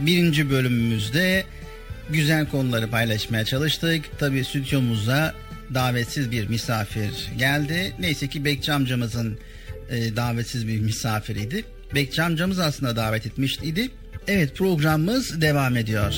Birinci 0.00 0.50
bölümümüzde 0.50 1.44
güzel 2.10 2.50
konuları 2.50 2.90
paylaşmaya 2.90 3.44
çalıştık. 3.44 4.18
Tabi 4.18 4.44
stüdyomuza 4.44 5.34
davetsiz 5.74 6.30
bir 6.30 6.48
misafir 6.48 7.30
geldi. 7.38 7.92
Neyse 7.98 8.28
ki 8.28 8.44
Bekçi 8.44 8.72
amcamızın 8.72 9.38
e, 9.90 10.16
davetsiz 10.16 10.68
bir 10.68 10.80
misafiriydi. 10.80 11.64
Bekçi 11.94 12.22
amcamız 12.22 12.58
aslında 12.58 12.96
davet 12.96 13.26
etmişti. 13.26 13.90
Evet 14.28 14.56
programımız 14.56 15.40
devam 15.40 15.76
ediyor. 15.76 16.14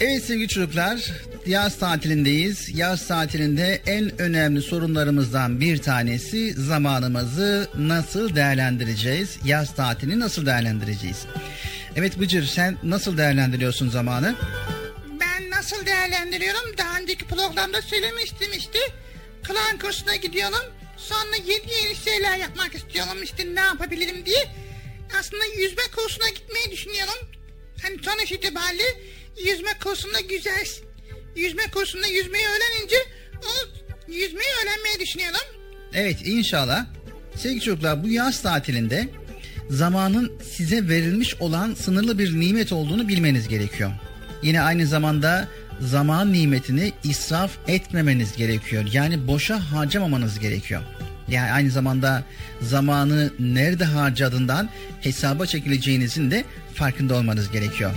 Evet 0.00 0.24
sevgili 0.24 0.48
çocuklar 0.48 1.10
yaz 1.46 1.78
tatilindeyiz. 1.78 2.78
Yaz 2.78 3.06
tatilinde 3.08 3.82
en 3.86 4.20
önemli 4.20 4.62
sorunlarımızdan 4.62 5.60
bir 5.60 5.78
tanesi 5.78 6.52
zamanımızı 6.52 7.68
nasıl 7.78 8.34
değerlendireceğiz? 8.36 9.38
Yaz 9.44 9.74
tatilini 9.74 10.20
nasıl 10.20 10.46
değerlendireceğiz? 10.46 11.26
Evet 11.96 12.20
Bıcır 12.20 12.46
sen 12.46 12.76
nasıl 12.82 13.18
değerlendiriyorsun 13.18 13.88
zamanı? 13.88 14.34
Ben 15.20 15.50
nasıl 15.50 15.86
değerlendiriyorum? 15.86 16.78
Daha 16.78 16.98
önceki 17.00 17.24
programda 17.24 17.82
söylemiştim 17.82 18.48
işte. 18.58 18.78
Klan 19.42 19.78
kursuna 19.78 20.16
gidiyorum. 20.16 20.72
Sonra 20.96 21.36
yeni 21.46 21.84
yeni 21.84 21.96
şeyler 21.96 22.38
yapmak 22.38 22.74
istiyorum 22.74 23.22
işte 23.22 23.54
ne 23.54 23.60
yapabilirim 23.60 24.26
diye. 24.26 24.44
Aslında 25.20 25.44
yüzme 25.58 25.82
kursuna 25.96 26.28
gitmeyi 26.28 26.70
düşünüyorum. 26.70 27.28
Hani 27.82 27.96
sonuç 28.02 28.32
itibariyle 28.32 28.84
yüzme 29.44 29.70
kursunda 29.84 30.20
güzel. 30.20 30.66
Yüzme 31.36 31.62
kursunda 31.74 32.06
yüzmeyi 32.06 32.44
öğrenince 32.46 32.96
o 33.42 33.52
yüzmeyi 34.08 34.48
öğrenmeyi 34.62 35.00
düşünüyorum. 35.00 35.40
Evet 35.94 36.16
inşallah. 36.24 36.86
Sevgili 37.36 37.60
çocuklar 37.60 38.04
bu 38.04 38.08
yaz 38.08 38.42
tatilinde 38.42 39.08
zamanın 39.70 40.32
size 40.52 40.88
verilmiş 40.88 41.34
olan 41.34 41.74
sınırlı 41.74 42.18
bir 42.18 42.40
nimet 42.40 42.72
olduğunu 42.72 43.08
bilmeniz 43.08 43.48
gerekiyor. 43.48 43.92
Yine 44.42 44.60
aynı 44.60 44.86
zamanda 44.86 45.48
zaman 45.80 46.32
nimetini 46.32 46.92
israf 47.04 47.50
etmemeniz 47.68 48.36
gerekiyor. 48.36 48.84
Yani 48.92 49.26
boşa 49.26 49.72
harcamamanız 49.72 50.38
gerekiyor. 50.38 50.82
Yani 51.28 51.52
aynı 51.52 51.70
zamanda 51.70 52.24
zamanı 52.60 53.32
nerede 53.38 53.84
harcadığından 53.84 54.68
hesaba 55.00 55.46
çekileceğinizin 55.46 56.30
de 56.30 56.44
farkında 56.74 57.14
olmanız 57.14 57.50
gerekiyor. 57.50 57.90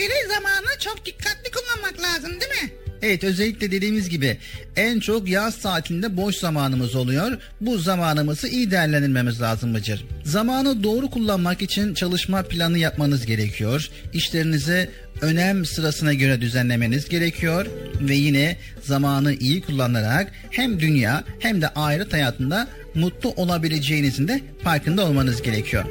Göre 0.00 0.34
zamanı 0.34 0.78
çok 0.78 1.06
dikkatli 1.06 1.50
kullanmak 1.50 2.02
lazım 2.02 2.30
değil 2.30 2.62
mi? 2.62 2.70
Evet 3.02 3.24
özellikle 3.24 3.70
dediğimiz 3.70 4.08
gibi 4.08 4.38
en 4.76 5.00
çok 5.00 5.28
yaz 5.28 5.58
tatilinde 5.58 6.16
boş 6.16 6.36
zamanımız 6.36 6.94
oluyor. 6.94 7.38
Bu 7.60 7.78
zamanımızı 7.78 8.48
iyi 8.48 8.70
değerlendirmemiz 8.70 9.40
lazım 9.40 9.74
Bıcır. 9.74 10.04
Zamanı 10.24 10.82
doğru 10.82 11.10
kullanmak 11.10 11.62
için 11.62 11.94
çalışma 11.94 12.42
planı 12.42 12.78
yapmanız 12.78 13.26
gerekiyor. 13.26 13.90
İşlerinizi 14.12 14.90
önem 15.20 15.64
sırasına 15.64 16.14
göre 16.14 16.40
düzenlemeniz 16.40 17.08
gerekiyor. 17.08 17.66
Ve 18.00 18.14
yine 18.14 18.56
zamanı 18.82 19.34
iyi 19.34 19.60
kullanarak 19.60 20.32
hem 20.50 20.80
dünya 20.80 21.24
hem 21.38 21.62
de 21.62 21.68
ahiret 21.68 22.12
hayatında 22.12 22.68
mutlu 22.94 23.30
olabileceğinizin 23.30 24.28
de 24.28 24.40
farkında 24.64 25.06
olmanız 25.06 25.42
gerekiyor. 25.42 25.84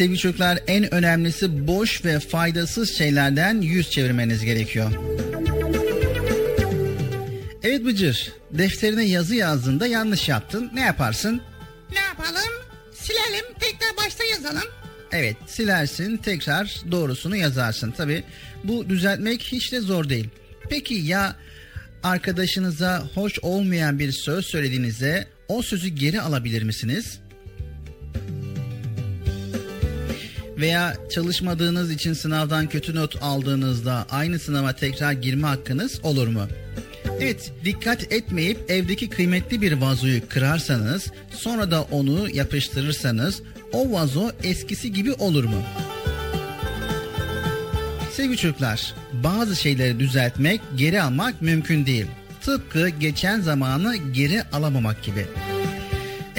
Sevgili 0.00 0.18
çocuklar 0.18 0.58
en 0.66 0.94
önemlisi 0.94 1.66
boş 1.66 2.04
ve 2.04 2.20
faydasız 2.20 2.98
şeylerden 2.98 3.60
yüz 3.60 3.90
çevirmeniz 3.90 4.44
gerekiyor. 4.44 4.92
Evet 7.62 7.84
Bıcır, 7.84 8.32
defterine 8.50 9.04
yazı 9.04 9.34
yazdığında 9.34 9.86
yanlış 9.86 10.28
yaptın. 10.28 10.70
Ne 10.74 10.80
yaparsın? 10.80 11.42
Ne 11.92 11.98
yapalım? 11.98 12.50
Silelim 12.94 13.44
tekrar 13.60 14.06
başta 14.06 14.24
yazalım. 14.24 14.68
Evet, 15.12 15.36
silersin, 15.46 16.16
tekrar 16.16 16.82
doğrusunu 16.90 17.36
yazarsın. 17.36 17.90
Tabi 17.90 18.24
bu 18.64 18.88
düzeltmek 18.88 19.42
hiç 19.42 19.72
de 19.72 19.80
zor 19.80 20.08
değil. 20.08 20.28
Peki 20.70 20.94
ya 20.94 21.36
arkadaşınıza 22.02 23.02
hoş 23.14 23.38
olmayan 23.42 23.98
bir 23.98 24.12
söz 24.12 24.46
söylediğinizde 24.46 25.26
o 25.48 25.62
sözü 25.62 25.88
geri 25.88 26.20
alabilir 26.20 26.62
misiniz? 26.62 27.20
Veya 30.60 30.96
çalışmadığınız 31.10 31.90
için 31.90 32.12
sınavdan 32.12 32.68
kötü 32.68 32.94
not 32.94 33.22
aldığınızda 33.22 34.06
aynı 34.10 34.38
sınava 34.38 34.72
tekrar 34.72 35.12
girme 35.12 35.46
hakkınız 35.46 36.00
olur 36.02 36.28
mu? 36.28 36.42
Evet, 37.20 37.52
dikkat 37.64 38.12
etmeyip 38.12 38.70
evdeki 38.70 39.08
kıymetli 39.08 39.62
bir 39.62 39.72
vazoyu 39.72 40.28
kırarsanız, 40.28 41.12
sonra 41.30 41.70
da 41.70 41.82
onu 41.82 42.30
yapıştırırsanız 42.30 43.42
o 43.72 43.92
vazo 43.92 44.30
eskisi 44.42 44.92
gibi 44.92 45.12
olur 45.12 45.44
mu? 45.44 45.62
Sevgili 48.12 48.36
çocuklar, 48.36 48.94
bazı 49.12 49.56
şeyleri 49.56 49.98
düzeltmek, 49.98 50.60
geri 50.76 51.02
almak 51.02 51.42
mümkün 51.42 51.86
değil. 51.86 52.06
Tıpkı 52.40 52.88
geçen 52.88 53.40
zamanı 53.40 53.96
geri 53.96 54.42
alamamak 54.42 55.02
gibi. 55.02 55.26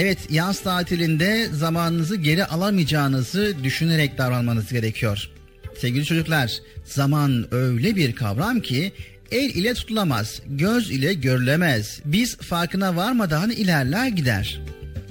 Evet, 0.02 0.18
yaz 0.30 0.60
tatilinde 0.60 1.48
zamanınızı 1.54 2.16
geri 2.16 2.46
alamayacağınızı 2.46 3.56
düşünerek 3.64 4.18
davranmanız 4.18 4.74
gerekiyor. 4.74 5.30
Sevgili 5.78 6.06
çocuklar, 6.06 6.52
zaman 6.86 7.46
öyle 7.52 7.96
bir 7.96 8.16
kavram 8.16 8.60
ki 8.60 8.92
el 9.32 9.50
ile 9.50 9.74
tutulamaz, 9.74 10.42
göz 10.48 10.92
ile 10.92 11.14
görülemez. 11.14 12.02
Biz 12.06 12.38
farkına 12.38 12.96
varmadan 12.96 13.52
ilerler 13.52 14.08
gider. 14.08 14.62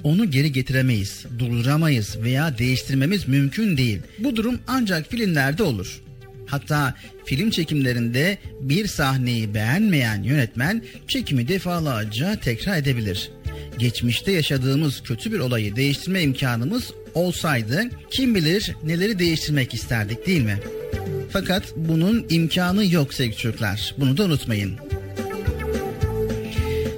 Onu 0.03 0.31
geri 0.31 0.51
getiremeyiz, 0.51 1.25
durduramayız 1.39 2.17
veya 2.21 2.57
değiştirmemiz 2.57 3.27
mümkün 3.27 3.77
değil. 3.77 3.99
Bu 4.19 4.35
durum 4.35 4.59
ancak 4.67 5.11
filmlerde 5.11 5.63
olur. 5.63 6.01
Hatta 6.47 6.95
film 7.25 7.49
çekimlerinde 7.49 8.37
bir 8.61 8.87
sahneyi 8.87 9.53
beğenmeyen 9.53 10.23
yönetmen 10.23 10.83
çekimi 11.07 11.47
defalarca 11.47 12.39
tekrar 12.39 12.77
edebilir. 12.77 13.31
Geçmişte 13.81 14.31
yaşadığımız 14.31 15.03
kötü 15.03 15.31
bir 15.31 15.39
olayı 15.39 15.75
değiştirme 15.75 16.21
imkanımız 16.21 16.91
olsaydı 17.13 17.83
kim 18.11 18.35
bilir 18.35 18.75
neleri 18.83 19.19
değiştirmek 19.19 19.73
isterdik 19.73 20.27
değil 20.27 20.41
mi? 20.41 20.59
Fakat 21.29 21.63
bunun 21.75 22.25
imkanı 22.29 22.85
yok 22.85 23.13
sevgili 23.13 23.37
çocuklar. 23.37 23.95
Bunu 23.97 24.17
da 24.17 24.23
unutmayın. 24.23 24.77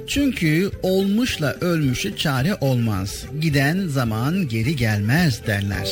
Çünkü 0.06 0.70
olmuşla 0.82 1.52
ölmüşü 1.60 2.16
çare 2.16 2.54
olmaz. 2.54 3.24
Giden 3.40 3.86
zaman 3.86 4.48
geri 4.48 4.76
gelmez 4.76 5.46
derler. 5.46 5.88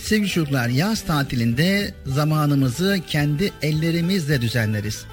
Sevgili 0.00 0.28
çocuklar 0.28 0.68
yaz 0.68 1.02
tatilinde 1.02 1.94
zamanımızı 2.06 3.00
kendi 3.08 3.52
ellerimizle 3.62 4.40
düzenleriz. 4.40 5.04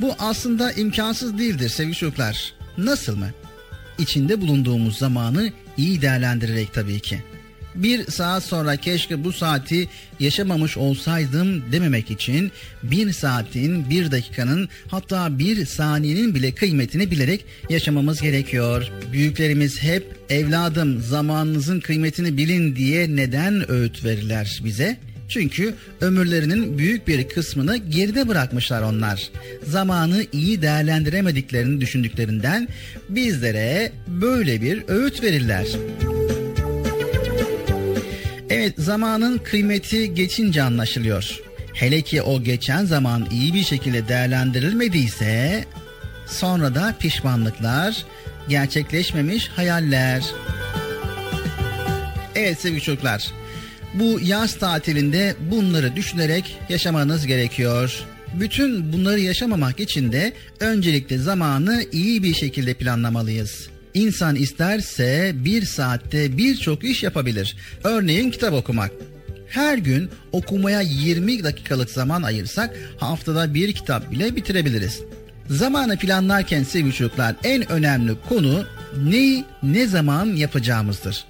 Bu 0.00 0.14
aslında 0.18 0.72
imkansız 0.72 1.38
değildir 1.38 1.68
sevgili 1.68 1.96
çocuklar. 1.96 2.54
Nasıl 2.78 3.16
mı? 3.16 3.28
İçinde 3.98 4.40
bulunduğumuz 4.40 4.98
zamanı 4.98 5.52
iyi 5.76 6.02
değerlendirerek 6.02 6.74
tabii 6.74 7.00
ki. 7.00 7.18
bir 7.74 8.06
saat 8.06 8.42
sonra 8.42 8.76
keşke 8.76 9.24
bu 9.24 9.32
saati 9.32 9.88
yaşamamış 10.20 10.76
olsaydım 10.76 11.72
dememek 11.72 12.10
için 12.10 12.52
bir 12.82 13.12
saatin, 13.12 13.90
bir 13.90 14.10
dakikanın 14.10 14.68
hatta 14.88 15.38
bir 15.38 15.66
saniyenin 15.66 16.34
bile 16.34 16.54
kıymetini 16.54 17.10
bilerek 17.10 17.44
yaşamamız 17.70 18.20
gerekiyor. 18.20 18.90
Büyüklerimiz 19.12 19.82
hep 19.82 20.16
evladım 20.30 21.00
zamanınızın 21.00 21.80
kıymetini 21.80 22.36
bilin 22.36 22.76
diye 22.76 23.16
neden 23.16 23.70
öğüt 23.70 24.04
verirler 24.04 24.60
bize? 24.64 24.98
Çünkü 25.32 25.74
ömürlerinin 26.00 26.78
büyük 26.78 27.08
bir 27.08 27.28
kısmını 27.28 27.76
geride 27.76 28.28
bırakmışlar 28.28 28.82
onlar. 28.82 29.30
Zamanı 29.66 30.26
iyi 30.32 30.62
değerlendiremediklerini 30.62 31.80
düşündüklerinden 31.80 32.68
bizlere 33.08 33.92
böyle 34.06 34.62
bir 34.62 34.82
öğüt 34.88 35.22
verirler. 35.22 35.66
Evet 38.50 38.74
zamanın 38.78 39.38
kıymeti 39.38 40.14
geçince 40.14 40.62
anlaşılıyor. 40.62 41.40
Hele 41.74 42.02
ki 42.02 42.22
o 42.22 42.42
geçen 42.42 42.84
zaman 42.84 43.26
iyi 43.30 43.54
bir 43.54 43.64
şekilde 43.64 44.08
değerlendirilmediyse 44.08 45.64
sonra 46.26 46.74
da 46.74 46.94
pişmanlıklar, 46.98 48.04
gerçekleşmemiş 48.48 49.48
hayaller. 49.48 50.24
Evet 52.34 52.60
sevgili 52.60 52.80
çocuklar, 52.80 53.32
bu 53.94 54.20
yaz 54.22 54.58
tatilinde 54.58 55.34
bunları 55.50 55.96
düşünerek 55.96 56.56
yaşamanız 56.68 57.26
gerekiyor. 57.26 58.04
Bütün 58.40 58.92
bunları 58.92 59.20
yaşamamak 59.20 59.80
için 59.80 60.12
de 60.12 60.32
öncelikle 60.60 61.18
zamanı 61.18 61.84
iyi 61.92 62.22
bir 62.22 62.34
şekilde 62.34 62.74
planlamalıyız. 62.74 63.68
İnsan 63.94 64.36
isterse 64.36 65.32
bir 65.34 65.64
saatte 65.64 66.36
birçok 66.36 66.84
iş 66.84 67.02
yapabilir. 67.02 67.56
Örneğin 67.84 68.30
kitap 68.30 68.52
okumak. 68.52 68.90
Her 69.48 69.78
gün 69.78 70.10
okumaya 70.32 70.80
20 70.80 71.44
dakikalık 71.44 71.90
zaman 71.90 72.22
ayırsak 72.22 72.76
haftada 72.98 73.54
bir 73.54 73.72
kitap 73.72 74.10
bile 74.10 74.36
bitirebiliriz. 74.36 75.00
Zamanı 75.50 75.96
planlarken 75.96 76.62
sevgili 76.62 76.92
çocuklar 76.92 77.36
en 77.44 77.72
önemli 77.72 78.12
konu 78.28 78.64
neyi 79.04 79.44
ne 79.62 79.86
zaman 79.86 80.26
yapacağımızdır. 80.26 81.24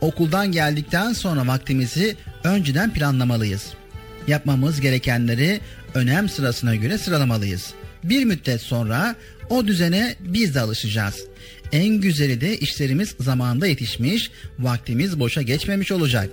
Okuldan 0.00 0.52
geldikten 0.52 1.12
sonra 1.12 1.46
vaktimizi 1.46 2.16
önceden 2.44 2.92
planlamalıyız. 2.92 3.66
Yapmamız 4.26 4.80
gerekenleri 4.80 5.60
önem 5.94 6.28
sırasına 6.28 6.74
göre 6.76 6.98
sıralamalıyız. 6.98 7.74
Bir 8.04 8.24
müddet 8.24 8.60
sonra 8.60 9.16
o 9.50 9.66
düzene 9.66 10.14
biz 10.20 10.54
de 10.54 10.60
alışacağız. 10.60 11.24
En 11.72 11.88
güzeli 11.88 12.40
de 12.40 12.58
işlerimiz 12.58 13.14
zamanında 13.20 13.66
yetişmiş, 13.66 14.30
vaktimiz 14.58 15.20
boşa 15.20 15.42
geçmemiş 15.42 15.92
olacak. 15.92 16.28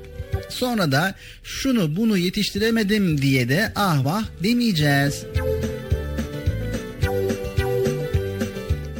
Sonra 0.49 0.91
da 0.91 1.15
şunu 1.43 1.95
bunu 1.95 2.17
yetiştiremedim 2.17 3.21
diye 3.21 3.49
de 3.49 3.71
ah 3.75 4.05
vah 4.05 4.23
demeyeceğiz. 4.43 5.25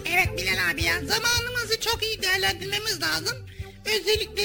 Evet 0.05 0.29
Bilal 0.37 0.71
abi 0.73 0.83
ya 0.83 0.93
zamanımızı 0.93 1.79
çok 1.79 1.99
iyi 2.03 2.21
değerlendirmemiz 2.21 3.01
lazım. 3.01 3.46
Özellikle 3.87 4.43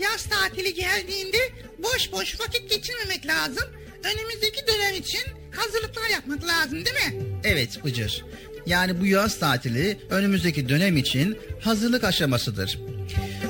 yaz 0.00 0.26
tatili 0.26 0.74
geldiğinde 0.74 1.36
boş 1.78 2.12
boş 2.12 2.40
vakit 2.40 2.70
geçirmemek 2.70 3.26
lazım. 3.26 3.64
Önümüzdeki 4.04 4.66
dönem 4.66 4.94
için 4.94 5.20
hazırlıklar 5.50 6.08
yapmak 6.08 6.46
lazım 6.46 6.84
değil 6.84 6.96
mi? 6.96 7.26
Evet 7.44 7.84
Bıcır. 7.84 8.24
Yani 8.66 9.00
bu 9.00 9.06
yaz 9.06 9.38
tatili 9.38 9.98
önümüzdeki 10.10 10.68
dönem 10.68 10.96
için 10.96 11.38
hazırlık 11.60 12.04
aşamasıdır. 12.04 12.78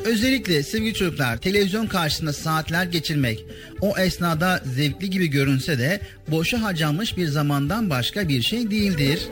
Özellikle 0.04 0.62
sevgili 0.62 0.94
çocuklar 0.94 1.36
televizyon 1.36 1.86
karşısında 1.86 2.32
saatler 2.32 2.84
geçirmek 2.84 3.44
o 3.80 3.98
esnada 3.98 4.62
zevkli 4.74 5.10
gibi 5.10 5.26
görünse 5.26 5.78
de 5.78 6.00
boşa 6.28 6.62
harcanmış 6.62 7.16
bir 7.16 7.26
zamandan 7.26 7.90
başka 7.90 8.28
bir 8.28 8.42
şey 8.42 8.70
değildir. 8.70 9.28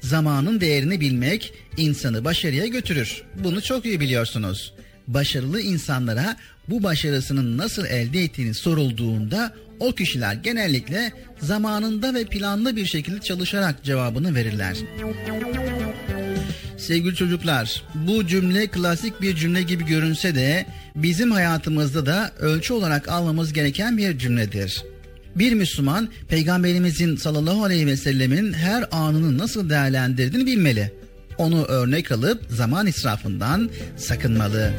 Zamanın 0.00 0.60
değerini 0.60 1.00
bilmek 1.00 1.52
insanı 1.76 2.24
başarıya 2.24 2.66
götürür. 2.66 3.22
Bunu 3.34 3.62
çok 3.62 3.86
iyi 3.86 4.00
biliyorsunuz. 4.00 4.74
Başarılı 5.08 5.60
insanlara 5.60 6.36
bu 6.68 6.82
başarısının 6.82 7.58
nasıl 7.58 7.84
elde 7.84 8.22
ettiğini 8.22 8.54
sorulduğunda 8.54 9.52
o 9.80 9.92
kişiler 9.92 10.34
genellikle 10.34 11.12
zamanında 11.40 12.14
ve 12.14 12.24
planlı 12.24 12.76
bir 12.76 12.86
şekilde 12.86 13.20
çalışarak 13.20 13.84
cevabını 13.84 14.34
verirler. 14.34 14.76
Sevgili 16.78 17.14
çocuklar, 17.14 17.82
bu 17.94 18.26
cümle 18.26 18.66
klasik 18.66 19.22
bir 19.22 19.36
cümle 19.36 19.62
gibi 19.62 19.86
görünse 19.86 20.34
de 20.34 20.66
bizim 20.94 21.30
hayatımızda 21.30 22.06
da 22.06 22.32
ölçü 22.38 22.72
olarak 22.72 23.08
almamız 23.08 23.52
gereken 23.52 23.98
bir 23.98 24.18
cümledir. 24.18 24.84
Bir 25.36 25.52
Müslüman 25.52 26.08
peygamberimizin 26.28 27.16
sallallahu 27.16 27.64
aleyhi 27.64 27.86
ve 27.86 27.96
sellemin 27.96 28.52
her 28.52 28.84
anını 28.90 29.38
nasıl 29.38 29.70
değerlendirdiğini 29.70 30.46
bilmeli. 30.46 30.92
Onu 31.38 31.64
örnek 31.64 32.12
alıp 32.12 32.42
zaman 32.50 32.86
israfından 32.86 33.70
sakınmalı. 33.96 34.72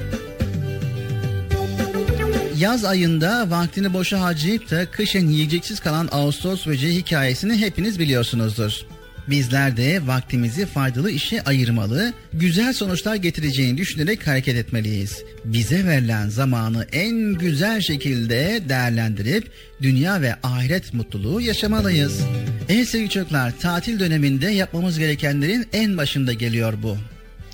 Yaz 2.58 2.86
ayında 2.86 3.50
vaktini 3.50 3.93
boşa 3.93 4.22
harcayıp 4.22 4.72
da 4.72 4.91
kışın 4.91 5.28
yiyeceksiz 5.28 5.80
kalan 5.80 6.10
Ağustos 6.12 6.67
böceği 6.67 6.96
hikayesini 6.96 7.58
hepiniz 7.58 8.00
biliyorsunuzdur. 8.00 8.86
Bizler 9.28 9.78
de 9.78 10.08
vaktimizi 10.08 10.66
faydalı 10.66 11.12
işe 11.12 11.42
ayırmalı, 11.42 12.13
güzel 12.34 12.74
sonuçlar 12.74 13.16
getireceğini 13.16 13.78
düşünerek 13.78 14.28
hareket 14.28 14.56
etmeliyiz. 14.56 15.24
Bize 15.46 15.86
verilen 15.86 16.30
zamanı 16.30 16.88
en 16.92 17.34
güzel 17.34 17.82
şekilde 17.82 18.62
değerlendirip 18.70 19.52
dünya 19.82 20.22
ve 20.22 20.36
ahiret 20.44 20.94
mutluluğu 20.94 21.42
yaşamalıyız. 21.42 22.22
Evet 22.70 22.90
sevgili 22.90 23.10
çocuklar, 23.10 23.60
tatil 23.60 24.00
döneminde 24.00 24.50
yapmamız 24.50 25.00
gerekenlerin 25.00 25.68
en 25.74 25.98
başında 25.98 26.34
geliyor 26.34 26.74
bu. 26.84 26.98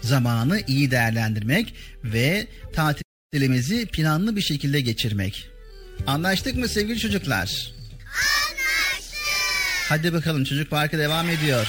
Zamanı 0.01 0.61
iyi 0.67 0.91
değerlendirmek 0.91 1.73
ve 2.03 2.47
tatilimizi 2.73 3.85
planlı 3.85 4.35
bir 4.35 4.41
şekilde 4.41 4.81
geçirmek. 4.81 5.49
Anlaştık 6.07 6.55
mı 6.55 6.67
sevgili 6.67 6.99
çocuklar? 6.99 7.73
Hadi 9.93 10.13
bakalım 10.13 10.43
çocuk 10.43 10.69
parkı 10.69 10.97
devam 10.97 11.29
ediyor. 11.29 11.67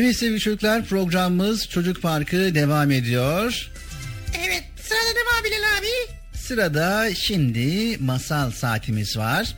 Evet 0.00 0.16
sevgili 0.16 0.40
çocuklar 0.40 0.84
programımız 0.84 1.68
Çocuk 1.68 2.02
Parkı 2.02 2.54
devam 2.54 2.90
ediyor. 2.90 3.70
Evet 4.46 4.64
sırada 4.82 5.10
ne 5.14 5.20
var 5.20 5.44
Bilal 5.44 5.78
abi? 5.78 6.12
Sırada 6.38 7.14
şimdi 7.14 7.96
masal 7.98 8.50
saatimiz 8.50 9.16
var. 9.16 9.54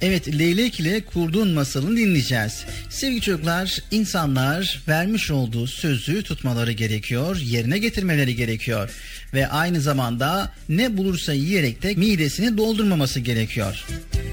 Evet 0.00 0.38
Leylek 0.38 0.80
ile 0.80 1.00
Kurdun 1.00 1.48
masalını 1.48 1.96
dinleyeceğiz. 1.96 2.64
Sevgili 2.90 3.20
çocuklar 3.20 3.78
insanlar 3.90 4.82
vermiş 4.88 5.30
olduğu 5.30 5.66
sözü 5.66 6.22
tutmaları 6.22 6.72
gerekiyor, 6.72 7.36
yerine 7.36 7.78
getirmeleri 7.78 8.36
gerekiyor. 8.36 8.90
Ve 9.34 9.48
aynı 9.48 9.80
zamanda 9.80 10.52
ne 10.68 10.96
bulursa 10.96 11.32
yiyerek 11.32 11.82
de 11.82 11.94
midesini 11.94 12.56
doldurmaması 12.58 13.20
gerekiyor. 13.20 13.84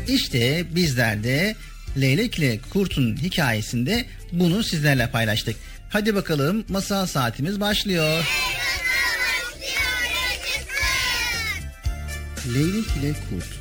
İşte 0.07 0.65
bizler 0.75 1.23
de 1.23 1.55
Leylek 1.97 2.39
ile 2.39 2.59
Kurt'un 2.69 3.17
hikayesinde 3.17 4.05
bunu 4.31 4.63
sizlerle 4.63 5.11
paylaştık. 5.11 5.55
Hadi 5.89 6.15
bakalım 6.15 6.65
masal 6.69 7.05
saatimiz 7.05 7.59
başlıyor. 7.59 8.25
Leylek 12.53 12.87
ile 12.97 13.13
Kurt 13.29 13.59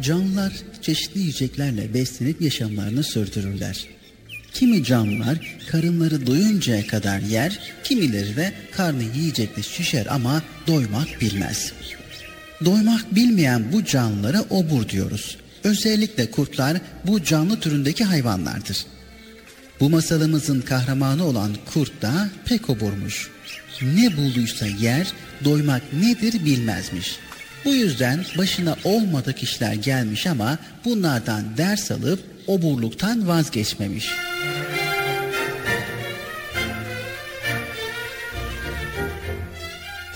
Canlılar 0.00 0.52
çeşitli 0.82 1.20
yiyeceklerle 1.20 1.94
beslenip 1.94 2.40
yaşamlarını 2.40 3.04
sürdürürler. 3.04 3.86
Kimi 4.52 4.84
canlılar 4.84 5.38
karınları 5.70 6.26
doyuncaya 6.26 6.86
kadar 6.86 7.18
yer, 7.18 7.58
kimileri 7.84 8.36
de 8.36 8.52
karnı 8.72 9.02
yiyecekle 9.02 9.62
şişer 9.62 10.06
ama 10.10 10.42
doymak 10.66 11.20
bilmez. 11.20 11.72
Doymak 12.64 13.14
bilmeyen 13.14 13.72
bu 13.72 13.84
canlılara 13.84 14.42
obur 14.50 14.88
diyoruz. 14.88 15.36
Özellikle 15.64 16.30
kurtlar 16.30 16.76
bu 17.06 17.24
canlı 17.24 17.60
türündeki 17.60 18.04
hayvanlardır. 18.04 18.86
Bu 19.80 19.90
masalımızın 19.90 20.60
kahramanı 20.60 21.24
olan 21.24 21.50
kurt 21.74 22.02
da 22.02 22.30
pek 22.44 22.70
oburmuş. 22.70 23.30
Ne 23.82 24.16
bulduysa 24.16 24.66
yer, 24.66 25.12
doymak 25.44 25.82
nedir 25.92 26.44
bilmezmiş. 26.44 27.16
Bu 27.64 27.74
yüzden 27.74 28.24
başına 28.38 28.76
olmadık 28.84 29.42
işler 29.42 29.74
gelmiş 29.74 30.26
ama 30.26 30.58
bunlardan 30.84 31.56
ders 31.56 31.90
alıp 31.90 32.20
oburluktan 32.46 33.28
vazgeçmemiş. 33.28 34.10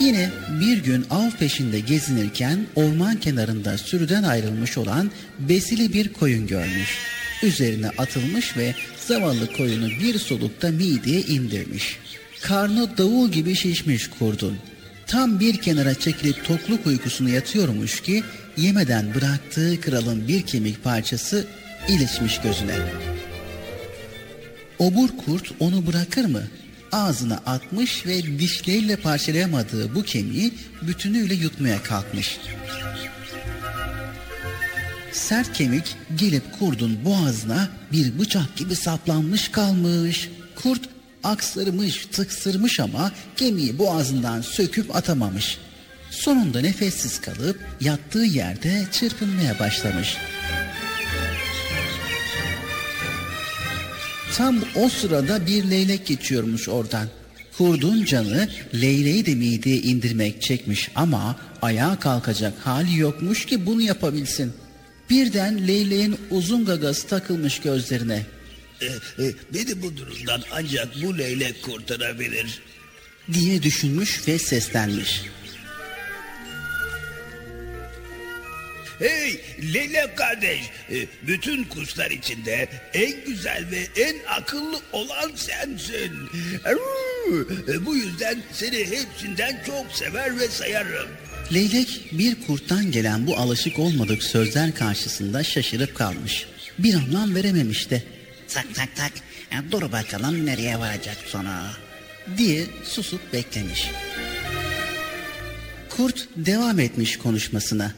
Yine 0.00 0.30
bir 0.60 0.78
gün 0.78 1.06
av 1.10 1.30
peşinde 1.30 1.80
gezinirken 1.80 2.66
orman 2.76 3.16
kenarında 3.20 3.78
sürüden 3.78 4.22
ayrılmış 4.22 4.78
olan 4.78 5.10
besili 5.38 5.92
bir 5.92 6.12
koyun 6.12 6.46
görmüş. 6.46 6.98
Üzerine 7.42 7.88
atılmış 7.88 8.56
ve 8.56 8.74
zavallı 9.06 9.52
koyunu 9.52 9.88
bir 9.88 10.18
solukta 10.18 10.68
mideye 10.68 11.20
indirmiş. 11.20 11.98
Karnı 12.40 12.98
davul 12.98 13.28
gibi 13.28 13.54
şişmiş 13.54 14.10
kurdun. 14.10 14.58
Tam 15.06 15.40
bir 15.40 15.56
kenara 15.56 15.94
çekilip 15.94 16.44
tokluk 16.44 16.86
uykusuna 16.86 17.30
yatıyormuş 17.30 18.00
ki 18.00 18.22
yemeden 18.56 19.14
bıraktığı 19.14 19.80
kralın 19.80 20.28
bir 20.28 20.42
kemik 20.42 20.84
parçası 20.84 21.46
ilişmiş 21.88 22.40
gözüne. 22.40 22.76
Obur 24.78 25.08
kurt 25.26 25.52
onu 25.60 25.86
bırakır 25.86 26.24
mı? 26.24 26.42
Ağzına 26.92 27.40
atmış 27.46 28.06
ve 28.06 28.38
dişleriyle 28.38 28.96
parçalayamadığı 28.96 29.94
bu 29.94 30.02
kemiği 30.02 30.54
bütünüyle 30.82 31.34
yutmaya 31.34 31.82
kalkmış. 31.82 32.38
Sert 35.12 35.52
kemik 35.52 35.96
gelip 36.16 36.58
kurdun 36.58 37.04
boğazına 37.04 37.68
bir 37.92 38.18
bıçak 38.18 38.56
gibi 38.56 38.76
saplanmış 38.76 39.48
kalmış. 39.48 40.30
Kurt 40.62 40.80
aksırmış, 41.24 42.06
tıksırmış 42.06 42.80
ama 42.80 43.12
kemiği 43.36 43.78
boğazından 43.78 44.40
söküp 44.40 44.96
atamamış. 44.96 45.58
Sonunda 46.10 46.60
nefessiz 46.60 47.20
kalıp 47.20 47.60
yattığı 47.80 48.24
yerde 48.24 48.86
çırpınmaya 48.92 49.58
başlamış. 49.58 50.16
Tam 54.36 54.64
o 54.74 54.88
sırada 54.88 55.46
bir 55.46 55.70
leylek 55.70 56.06
geçiyormuş 56.06 56.68
oradan. 56.68 57.08
Kurdun 57.58 58.04
canı 58.04 58.48
leyleği 58.74 59.26
de 59.26 59.34
mideye 59.34 59.76
indirmek 59.76 60.42
çekmiş 60.42 60.90
ama 60.94 61.36
ayağa 61.62 61.98
kalkacak 61.98 62.54
hali 62.64 62.98
yokmuş 62.98 63.46
ki 63.46 63.66
bunu 63.66 63.82
yapabilsin. 63.82 64.52
Birden 65.10 65.68
leyleğin 65.68 66.16
uzun 66.30 66.64
gagası 66.64 67.08
takılmış 67.08 67.60
gözlerine. 67.60 68.26
E, 68.80 68.86
e, 68.86 69.34
beni 69.54 69.82
bu 69.82 69.96
durumdan 69.96 70.42
ancak 70.52 70.88
bu 71.02 71.18
leylek 71.18 71.62
kurtarabilir. 71.62 72.62
diye 73.32 73.62
düşünmüş 73.62 74.28
ve 74.28 74.38
seslenmiş. 74.38 75.22
Hey 78.98 79.40
leylek 79.74 80.16
kardeş, 80.18 80.60
e, 80.90 81.06
bütün 81.26 81.64
kuşlar 81.64 82.10
içinde 82.10 82.68
en 82.94 83.24
güzel 83.26 83.64
ve 83.70 84.02
en 84.02 84.16
akıllı 84.28 84.80
olan 84.92 85.30
sensin. 85.36 86.12
E, 87.68 87.86
Bu 87.86 87.96
yüzden 87.96 88.42
seni 88.52 88.78
hepsinden 88.78 89.62
çok 89.66 89.86
sever 89.92 90.38
ve 90.40 90.48
sayarım. 90.48 91.08
Leylek 91.52 92.08
bir 92.12 92.36
kurttan 92.46 92.90
gelen 92.90 93.26
bu 93.26 93.36
alışık 93.36 93.78
olmadık 93.78 94.22
sözler 94.22 94.74
karşısında 94.74 95.44
şaşırıp 95.44 95.94
kalmış. 95.96 96.46
Bir 96.78 96.94
anlam 96.94 97.34
verememiş 97.34 97.90
de 97.90 98.02
Tak 98.48 98.74
tak 98.74 98.96
tak. 98.96 99.12
E, 99.52 99.72
Dur 99.72 99.92
bakalım 99.92 100.46
nereye 100.46 100.78
varacak 100.78 101.16
sonra. 101.26 101.70
diye 102.38 102.64
susup 102.84 103.32
beklemiş. 103.32 103.90
Kurt 105.88 106.28
devam 106.36 106.78
etmiş 106.80 107.16
konuşmasına. 107.18 107.92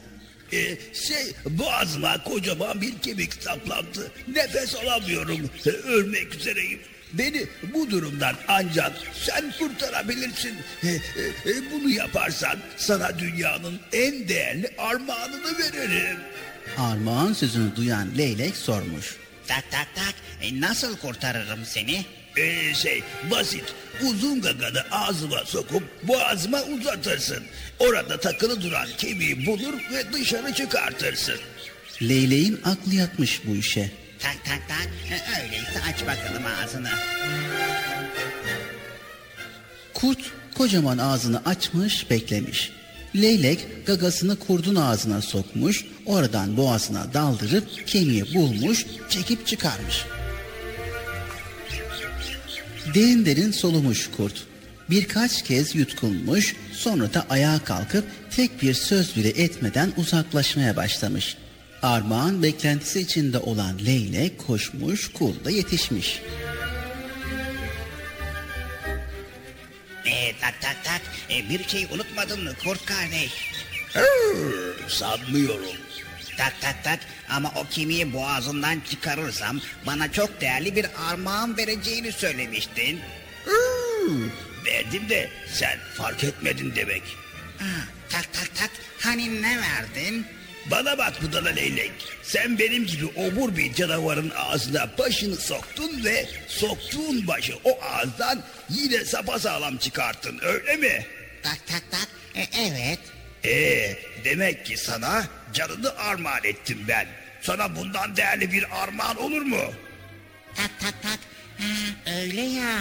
E, 0.53 0.77
şey 0.93 1.33
boğazıma 1.49 2.23
kocaman 2.23 2.81
bir 2.81 2.99
kemik 2.99 3.33
saplandı. 3.43 4.11
Nefes 4.27 4.75
alamıyorum. 4.75 5.49
E, 5.65 5.69
ölmek 5.69 6.35
üzereyim. 6.35 6.79
Beni 7.13 7.45
bu 7.73 7.91
durumdan 7.91 8.35
ancak 8.47 8.93
sen 9.13 9.53
kurtarabilirsin. 9.59 10.55
E, 10.83 10.87
e, 10.87 10.91
e, 11.51 11.71
bunu 11.71 11.89
yaparsan 11.89 12.57
sana 12.77 13.19
dünyanın 13.19 13.79
en 13.93 14.27
değerli 14.27 14.69
armağanını 14.77 15.57
veririm. 15.59 16.17
Armağan 16.77 17.33
sözünü 17.33 17.75
duyan 17.75 18.17
leylek 18.17 18.57
sormuş. 18.57 19.15
Tak 19.47 19.71
tak 19.71 19.87
tak. 19.95 20.15
E, 20.41 20.61
nasıl 20.61 20.97
kurtarırım 20.97 21.65
seni? 21.65 22.05
Ee, 22.37 22.73
şey 22.73 23.03
basit 23.31 23.63
uzun 24.01 24.41
gaganı 24.41 24.83
ağzıma 24.91 25.45
sokup 25.45 25.83
boğazıma 26.07 26.61
uzatırsın. 26.61 27.43
Orada 27.79 28.19
takılı 28.19 28.61
duran 28.61 28.87
kemiği 28.97 29.45
bulur 29.45 29.73
ve 29.93 30.13
dışarı 30.13 30.53
çıkartırsın. 30.53 31.39
Leyleğin 32.01 32.61
aklı 32.63 32.95
yatmış 32.95 33.41
bu 33.47 33.55
işe. 33.55 33.91
Tak 34.19 34.37
tak 34.45 34.59
tak. 34.67 34.89
Öyleyse 35.43 35.81
aç 35.89 36.01
bakalım 36.01 36.43
ağzını. 36.63 36.89
Kurt 39.93 40.19
kocaman 40.55 40.97
ağzını 40.97 41.41
açmış 41.45 42.09
beklemiş. 42.09 42.71
Leylek 43.15 43.87
gagasını 43.87 44.39
kurdun 44.39 44.75
ağzına 44.75 45.21
sokmuş, 45.21 45.85
oradan 46.05 46.57
boğazına 46.57 47.13
daldırıp 47.13 47.87
kemiği 47.87 48.33
bulmuş, 48.35 48.85
çekip 49.09 49.47
çıkarmış. 49.47 50.05
Derin 52.93 53.25
derin 53.25 53.51
solumuş 53.51 54.09
kurt. 54.17 54.43
Birkaç 54.89 55.43
kez 55.43 55.75
yutkunmuş, 55.75 56.55
sonra 56.73 57.13
da 57.13 57.25
ayağa 57.29 57.59
kalkıp 57.63 58.05
tek 58.31 58.61
bir 58.61 58.73
söz 58.73 59.15
bile 59.15 59.29
etmeden 59.29 59.93
uzaklaşmaya 59.97 60.75
başlamış. 60.75 61.37
Armağan 61.81 62.43
beklentisi 62.43 62.99
içinde 62.99 63.37
olan 63.37 63.79
leylek 63.85 64.47
koşmuş, 64.47 65.11
kurda 65.11 65.51
yetişmiş. 65.51 66.21
E, 70.05 70.37
tak 70.41 70.61
tak 70.61 70.77
tak. 70.83 71.01
E, 71.29 71.49
bir 71.49 71.67
şey 71.67 71.87
unutmadın 71.93 72.43
mı 72.43 72.51
kurt 72.63 72.85
kardeş? 72.85 73.31
Sanmıyorum. 74.87 75.77
Tak 76.37 76.53
tak 76.61 76.83
tak 76.83 76.99
ama 77.29 77.51
o 77.55 77.65
kemiği 77.69 78.13
boğazından 78.13 78.79
çıkarırsam 78.89 79.61
bana 79.85 80.11
çok 80.11 80.41
değerli 80.41 80.75
bir 80.75 80.85
armağan 81.09 81.57
vereceğini 81.57 82.11
söylemiştin. 82.11 82.99
Hırr, 83.45 84.29
verdim 84.65 85.09
de 85.09 85.29
sen 85.53 85.79
fark 85.97 86.23
etmedin 86.23 86.73
demek. 86.75 87.03
Ha, 87.59 87.65
tak 88.09 88.33
tak 88.33 88.55
tak 88.55 88.69
hani 88.99 89.41
ne 89.41 89.57
verdin? 89.57 90.25
Bana 90.71 90.97
bak 90.97 91.21
budala 91.21 91.49
leylek. 91.49 91.91
Sen 92.23 92.59
benim 92.59 92.85
gibi 92.85 93.05
obur 93.05 93.55
bir 93.57 93.73
canavarın 93.73 94.31
ağzına 94.35 94.97
başını 94.97 95.35
soktun 95.35 96.03
ve 96.03 96.25
soktuğun 96.47 97.27
başı 97.27 97.53
o 97.63 97.79
ağızdan 97.83 98.43
yine 98.69 99.05
sapasağlam 99.05 99.77
çıkarttın 99.77 100.39
öyle 100.41 100.75
mi? 100.75 101.05
Tak 101.43 101.67
tak 101.67 101.83
tak 101.91 102.07
e, 102.35 102.47
evet. 102.61 102.99
Ee, 103.45 103.97
demek 104.23 104.65
ki 104.65 104.77
sana 104.77 105.23
canını 105.53 105.97
armağan 105.97 106.43
ettim 106.43 106.77
ben. 106.87 107.07
sana 107.41 107.75
bundan 107.75 108.15
değerli 108.15 108.51
bir 108.51 108.83
armağan 108.83 109.17
olur 109.17 109.41
mu? 109.41 109.61
Tak 110.55 110.71
tak 110.79 110.93
tak. 111.03 111.19
Ha, 111.57 112.11
öyle 112.21 112.41
ya. 112.41 112.77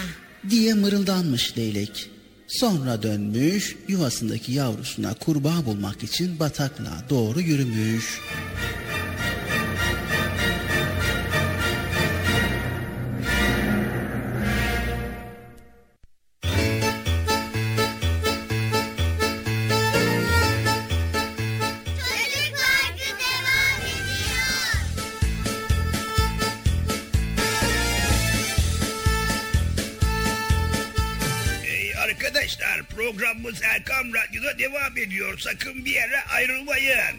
diye 0.50 0.74
mırıldanmış 0.74 1.58
leylek. 1.58 2.10
Sonra 2.48 3.02
dönmüş 3.02 3.76
yuvasındaki 3.88 4.52
yavrusuna 4.52 5.14
kurbağa 5.14 5.66
bulmak 5.66 6.02
için 6.02 6.38
bataklığa 6.38 7.04
doğru 7.10 7.40
yürümüş. 7.40 8.20
Programımız 33.50 33.62
Erkam 33.62 34.14
Radyo'da 34.14 34.58
devam 34.58 34.96
ediyor. 34.96 35.38
Sakın 35.38 35.84
bir 35.84 35.90
yere 35.90 36.22
ayrılmayın. 36.34 37.16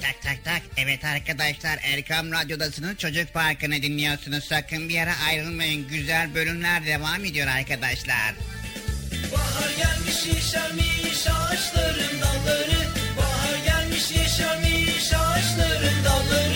Tak 0.00 0.22
tak 0.22 0.44
tak. 0.44 0.62
Evet 0.76 1.04
arkadaşlar 1.04 1.78
Erkam 1.82 2.32
Radyo'dasınız. 2.32 2.98
Çocuk 2.98 3.34
Parkı'nı 3.34 3.82
dinliyorsunuz. 3.82 4.44
Sakın 4.44 4.88
bir 4.88 4.94
yere 4.94 5.12
ayrılmayın. 5.28 5.88
Güzel 5.88 6.34
bölümler 6.34 6.86
devam 6.86 7.24
ediyor 7.24 7.46
arkadaşlar. 7.46 8.34
Bahar 9.32 9.70
gelmiş 9.76 10.26
yeşermiş 10.26 11.26
ağaçların 11.26 12.20
dalları 12.20 12.80
Bahar 13.18 13.64
gelmiş 13.64 14.10
yeşermiş 14.10 15.12
ağaçların 15.12 16.04
dalları 16.04 16.55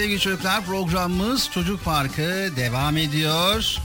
Sevgili 0.00 0.20
çocuklar 0.20 0.64
programımız 0.64 1.50
Çocuk 1.50 1.84
Parkı 1.84 2.50
devam 2.56 2.96
ediyor. 2.96 3.76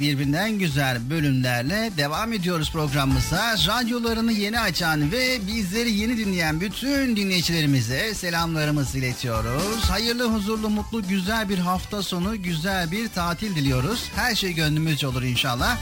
Birbirinden 0.00 0.58
güzel 0.58 1.10
bölümlerle 1.10 1.90
devam 1.96 2.32
ediyoruz 2.32 2.72
programımıza. 2.72 3.54
Radyolarını 3.54 4.32
yeni 4.32 4.60
açan 4.60 5.12
ve 5.12 5.46
bizleri 5.46 5.92
yeni 5.92 6.18
dinleyen 6.18 6.60
bütün 6.60 7.16
dinleyicilerimize 7.16 8.14
selamlarımızı 8.14 8.98
iletiyoruz. 8.98 9.84
Hayırlı, 9.90 10.24
huzurlu, 10.24 10.70
mutlu, 10.70 11.08
güzel 11.08 11.48
bir 11.48 11.58
hafta 11.58 12.02
sonu, 12.02 12.42
güzel 12.42 12.90
bir 12.90 13.08
tatil 13.08 13.56
diliyoruz. 13.56 14.10
Her 14.16 14.34
şey 14.34 14.52
gönlümüzce 14.52 15.06
olur 15.06 15.22
inşallah. 15.22 15.78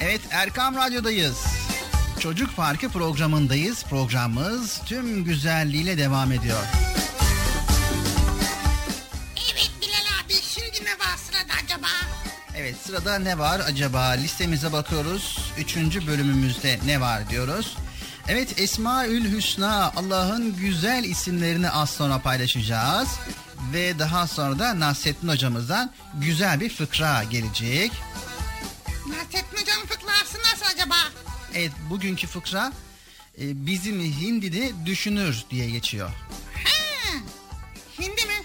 Evet 0.00 0.20
Erkam 0.30 0.74
Radyo'dayız. 0.74 1.44
Çocuk 2.18 2.56
Parkı 2.56 2.88
programındayız. 2.88 3.84
Programımız 3.84 4.80
tüm 4.86 5.24
güzelliğiyle 5.24 5.98
devam 5.98 6.32
ediyor. 6.32 6.64
Evet 12.70 12.82
sırada 12.86 13.18
ne 13.18 13.38
var 13.38 13.60
acaba 13.60 14.08
listemize 14.08 14.72
bakıyoruz. 14.72 15.52
Üçüncü 15.58 16.06
bölümümüzde 16.06 16.78
ne 16.86 17.00
var 17.00 17.30
diyoruz. 17.30 17.76
Evet 18.28 18.60
Esmaül 18.60 19.32
Hüsna 19.36 19.92
Allah'ın 19.96 20.56
güzel 20.56 21.04
isimlerini 21.04 21.70
az 21.70 21.90
sonra 21.90 22.18
paylaşacağız. 22.18 23.08
Ve 23.72 23.98
daha 23.98 24.26
sonra 24.26 24.58
da 24.58 24.80
Nasrettin 24.80 25.28
hocamızdan 25.28 25.92
güzel 26.14 26.60
bir 26.60 26.70
fıkra 26.70 27.24
gelecek. 27.24 27.92
Nasrettin 29.06 29.56
Hoca'nın 29.56 29.86
fıkrası 29.86 30.38
nasıl 30.38 30.74
acaba? 30.74 30.96
Evet 31.54 31.72
bugünkü 31.90 32.26
fıkra 32.26 32.72
e, 33.40 33.66
bizim 33.66 34.00
Hindi'de 34.00 34.86
düşünür 34.86 35.44
diye 35.50 35.70
geçiyor. 35.70 36.10
Ha, 36.64 37.12
hindi 37.98 38.26
mi? 38.26 38.42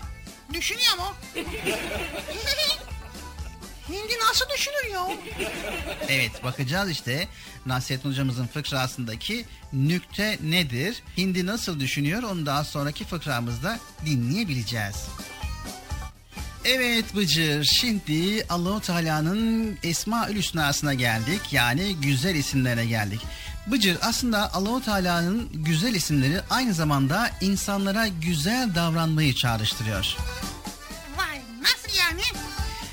Düşünüyor 0.54 0.98
mu? 0.98 1.16
hindi 3.96 4.14
nasıl 4.30 4.46
düşünür 4.56 4.94
ya? 4.94 5.08
Evet 6.10 6.44
bakacağız 6.44 6.90
işte 6.90 7.28
Nasrettin 7.66 8.10
hocamızın 8.10 8.48
fıkrasındaki 8.48 9.46
nükte 9.74 10.38
nedir? 10.44 11.04
Hindi 11.18 11.46
nasıl 11.46 11.80
düşünüyor 11.80 12.24
onu 12.24 12.46
daha 12.46 12.64
sonraki 12.64 13.06
fıkramızda 13.06 13.80
dinleyebileceğiz. 14.06 14.96
Evet 16.66 17.16
Bıcır 17.16 17.64
şimdi 17.64 18.46
Allahu 18.50 18.82
Teala'nın 18.82 19.78
Esmaül 19.84 20.36
Hüsna'sına 20.36 20.94
geldik. 20.94 21.42
Yani 21.52 21.96
güzel 21.96 22.36
isimlerine 22.36 22.86
geldik. 22.86 23.22
Bıcır 23.68 23.98
aslında 24.02 24.54
Allahu 24.54 24.84
Teala'nın 24.86 25.50
güzel 25.54 25.96
isimleri 25.96 26.42
aynı 26.50 26.74
zamanda 26.74 27.30
insanlara 27.42 28.08
güzel 28.08 28.76
davranmayı 28.76 29.36
çağrıştırıyor. 29.36 30.18
Vay 31.18 31.42
nasıl 31.62 32.00
yani? 32.00 32.22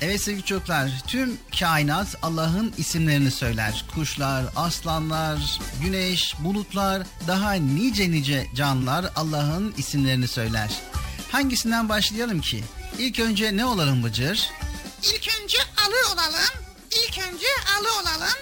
Evet 0.03 0.21
sevgili 0.21 0.45
çocuklar, 0.45 0.91
tüm 1.07 1.37
kainat 1.59 2.07
Allah'ın 2.21 2.73
isimlerini 2.77 3.31
söyler. 3.31 3.85
Kuşlar, 3.95 4.45
aslanlar, 4.55 5.59
güneş, 5.81 6.35
bulutlar, 6.39 7.03
daha 7.27 7.53
nice 7.53 8.11
nice 8.11 8.47
canlılar 8.55 9.05
Allah'ın 9.15 9.73
isimlerini 9.77 10.27
söyler. 10.27 10.71
Hangisinden 11.31 11.89
başlayalım 11.89 12.41
ki? 12.41 12.63
İlk 12.99 13.19
önce 13.19 13.57
ne 13.57 13.65
olalım 13.65 14.03
Bıcır? 14.03 14.49
İlk 15.03 15.29
önce 15.41 15.57
alı 15.57 16.13
olalım. 16.13 16.53
İlk 16.91 17.19
önce 17.19 17.47
alı 17.79 18.01
olalım. 18.01 18.37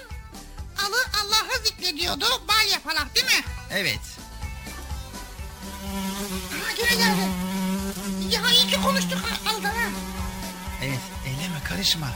Alı 0.85 0.97
Allah'ı 1.23 1.65
zikrediyordu. 1.65 2.25
Bal 2.47 2.71
yapalak 2.71 3.15
değil 3.15 3.25
mi? 3.25 3.43
Evet. 3.71 4.01
Ha 6.65 6.71
gene 6.77 6.95
geldi. 6.95 7.21
Ya 8.31 8.41
iyi 8.51 8.67
ki 8.67 8.81
konuştuk 8.81 9.19
Alda 9.47 9.67
ha. 9.67 10.10
Karışma. 11.71 12.07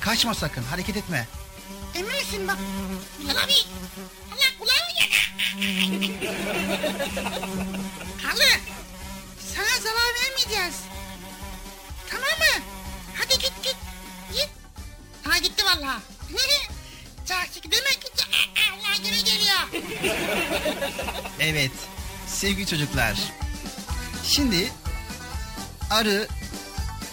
Kaçma 0.00 0.34
sakın, 0.34 0.62
hareket 0.62 0.96
etme. 0.96 1.26
Emin 1.94 2.12
misin 2.12 2.48
bak? 2.48 2.58
Bilal 3.20 3.36
abi. 3.36 3.52
Allah 4.32 4.50
kulağımı 4.58 4.90
yak. 5.00 5.10
Halı. 8.22 8.50
Sana 9.54 9.80
zarar 9.82 10.14
vermeyeceğiz. 10.22 10.74
Tamam 12.10 12.28
mı? 12.28 12.62
Hadi 13.14 13.32
git 13.38 13.52
git. 13.62 13.76
Git. 14.32 14.48
Ha 15.24 15.38
gitti 15.38 15.64
vallahi. 15.64 16.00
Çarşık 17.28 17.64
demek 17.64 18.02
ki 18.02 18.08
Allah 18.72 18.96
gene 19.02 19.20
geliyor. 19.20 19.84
Evet, 21.40 21.70
sevgili 22.26 22.66
çocuklar. 22.66 23.18
Şimdi 24.24 24.72
arı 25.90 26.28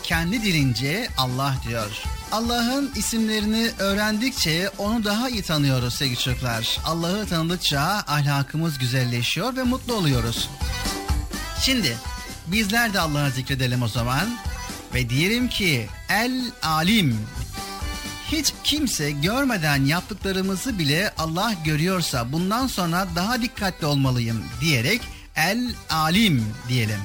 kendi 0.03 0.41
dilince 0.41 1.07
Allah 1.17 1.55
diyor. 1.67 1.91
Allah'ın 2.31 2.91
isimlerini 2.95 3.71
öğrendikçe 3.79 4.69
onu 4.77 5.03
daha 5.03 5.29
iyi 5.29 5.41
tanıyoruz 5.41 5.93
sevgili 5.93 6.19
çocuklar. 6.19 6.79
Allah'ı 6.85 7.25
tanıdıkça 7.25 7.81
ahlakımız 8.07 8.77
güzelleşiyor 8.77 9.55
ve 9.55 9.63
mutlu 9.63 9.93
oluyoruz. 9.93 10.49
Şimdi 11.61 11.97
bizler 12.47 12.93
de 12.93 12.99
Allah'ı 12.99 13.31
zikredelim 13.31 13.81
o 13.81 13.87
zaman. 13.87 14.37
Ve 14.93 15.09
diyelim 15.09 15.47
ki 15.47 15.87
El 16.09 16.51
Alim 16.63 17.19
hiç 18.31 18.53
kimse 18.63 19.11
görmeden 19.11 19.85
yaptıklarımızı 19.85 20.79
bile 20.79 21.13
Allah 21.17 21.53
görüyorsa 21.65 22.31
bundan 22.31 22.67
sonra 22.67 23.07
daha 23.15 23.41
dikkatli 23.41 23.85
olmalıyım 23.85 24.43
diyerek 24.61 25.01
El 25.35 25.73
Alim 25.89 26.45
diyelim. 26.69 26.99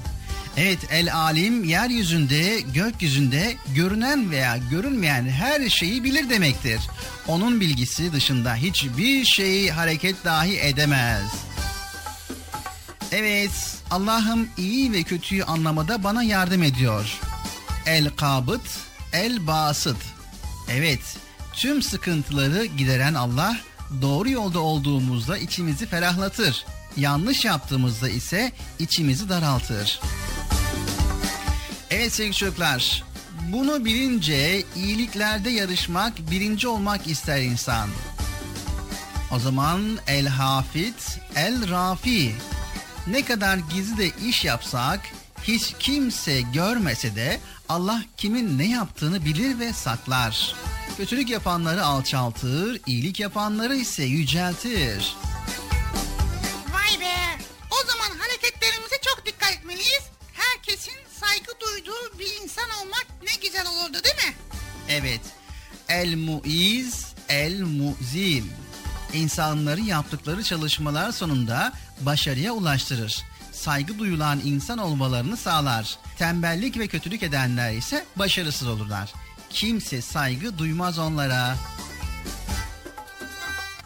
Evet 0.57 0.79
El 0.91 1.15
Alim 1.15 1.65
yeryüzünde, 1.65 2.61
gökyüzünde 2.61 3.57
görünen 3.75 4.31
veya 4.31 4.57
görünmeyen 4.71 5.29
her 5.29 5.69
şeyi 5.69 6.05
bilir 6.05 6.31
demektir. 6.31 6.81
Onun 7.29 7.61
bilgisi 7.61 8.13
dışında 8.13 8.55
hiçbir 8.55 9.25
şey 9.25 9.69
hareket 9.71 10.25
dahi 10.25 10.61
edemez. 10.61 11.25
Evet, 13.13 13.77
Allah'ım 13.91 14.49
iyi 14.57 14.93
ve 14.93 15.03
kötüyü 15.03 15.45
anlamada 15.45 16.05
bana 16.05 16.23
yardım 16.23 16.63
ediyor. 16.63 17.21
El 17.87 18.11
kabıt, 18.11 18.79
el 19.13 19.47
basıt. 19.47 19.97
Evet, 20.71 21.17
tüm 21.53 21.83
sıkıntıları 21.83 22.65
gideren 22.65 23.15
Allah 23.15 23.57
doğru 24.03 24.31
yolda 24.31 24.59
olduğumuzda 24.59 25.39
içimizi 25.39 25.87
ferahlatır. 25.87 26.67
Yanlış 26.97 27.45
yaptığımızda 27.45 28.09
ise 28.09 28.53
içimizi 28.79 29.29
daraltır. 29.29 30.01
Evet 31.91 32.13
sevgili 32.13 32.35
çocuklar, 32.35 33.05
bunu 33.53 33.85
bilince 33.85 34.65
iyiliklerde 34.77 35.51
yarışmak, 35.51 36.31
birinci 36.31 36.69
olmak 36.69 37.07
ister 37.07 37.43
insan. 37.43 37.89
O 39.33 39.39
zaman 39.39 39.99
el 40.07 40.27
hafit, 40.27 41.19
el 41.37 41.71
rafi. 41.71 42.35
Ne 43.07 43.25
kadar 43.25 43.57
gizli 43.57 43.99
de 43.99 44.27
iş 44.29 44.45
yapsak, 44.45 45.01
hiç 45.43 45.75
kimse 45.79 46.41
görmese 46.41 47.17
de 47.17 47.41
Allah 47.69 48.03
kimin 48.17 48.59
ne 48.59 48.69
yaptığını 48.69 49.25
bilir 49.25 49.59
ve 49.59 49.73
saklar. 49.73 50.55
Kötülük 50.97 51.31
yapanları 51.31 51.85
alçaltır, 51.85 52.81
iyilik 52.87 53.21
yapanları 53.21 53.77
ise 53.77 54.05
yüceltir. 54.05 55.17
Vay 56.73 57.01
be. 57.01 57.15
O 57.71 57.87
zaman 57.87 58.19
hareketlerimize 58.19 58.97
çok 59.03 59.27
dikkat 59.27 59.53
etmeliyiz. 59.53 60.03
Herkesin 60.33 61.06
saygı 61.27 61.61
duyduğu 61.61 62.19
bir 62.19 62.43
insan 62.43 62.71
olmak 62.71 63.07
ne 63.23 63.41
güzel 63.43 63.67
olurdu 63.67 64.05
değil 64.05 64.29
mi? 64.29 64.35
Evet. 64.89 65.21
El 65.89 66.17
muiz, 66.17 67.07
el 67.29 67.61
muzil. 67.61 68.45
İnsanları 69.13 69.81
yaptıkları 69.81 70.43
çalışmalar 70.43 71.13
sonunda 71.13 71.73
başarıya 72.01 72.53
ulaştırır. 72.53 73.25
Saygı 73.53 73.99
duyulan 73.99 74.41
insan 74.45 74.79
olmalarını 74.79 75.37
sağlar. 75.37 75.99
Tembellik 76.19 76.79
ve 76.79 76.87
kötülük 76.87 77.23
edenler 77.23 77.73
ise 77.73 78.05
başarısız 78.17 78.69
olurlar. 78.69 79.13
Kimse 79.51 80.03
saygı 80.03 80.59
duymaz 80.59 80.99
onlara. 80.99 81.57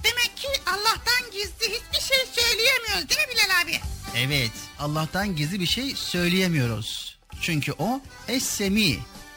Demek 0.05 0.37
ki 0.37 0.49
Allah'tan 0.67 1.31
gizli 1.33 1.75
hiçbir 1.75 2.07
şey 2.07 2.27
söyleyemiyoruz 2.33 3.09
değil 3.09 3.29
mi 3.29 3.35
Bilal 3.35 3.63
abi? 3.63 3.81
Evet, 4.17 4.53
Allah'tan 4.79 5.37
gizli 5.37 5.61
bir 5.61 5.67
şey 5.67 5.97
söyleyemiyoruz. 5.97 7.10
Çünkü 7.41 7.73
o 7.79 8.01
es-semi. 8.29 8.97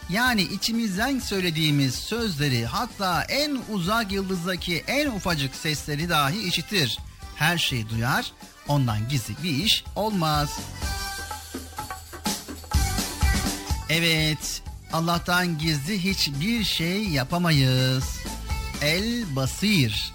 Yani 0.09 0.41
içimizden 0.41 1.19
söylediğimiz 1.19 1.95
sözleri 1.95 2.65
hatta 2.65 3.23
en 3.23 3.57
uzak 3.71 4.11
yıldızdaki 4.11 4.83
en 4.87 5.09
ufacık 5.09 5.55
sesleri 5.55 6.09
dahi 6.09 6.47
işitir. 6.47 6.99
Her 7.35 7.57
şeyi 7.57 7.89
duyar, 7.89 8.31
ondan 8.67 9.09
gizli 9.09 9.33
bir 9.43 9.65
iş 9.65 9.83
olmaz. 9.95 10.49
Evet, 13.89 14.61
Allah'tan 14.93 15.57
gizli 15.57 16.03
hiçbir 16.03 16.63
şey 16.63 17.03
yapamayız. 17.03 18.03
El 18.81 19.35
Basir. 19.35 20.12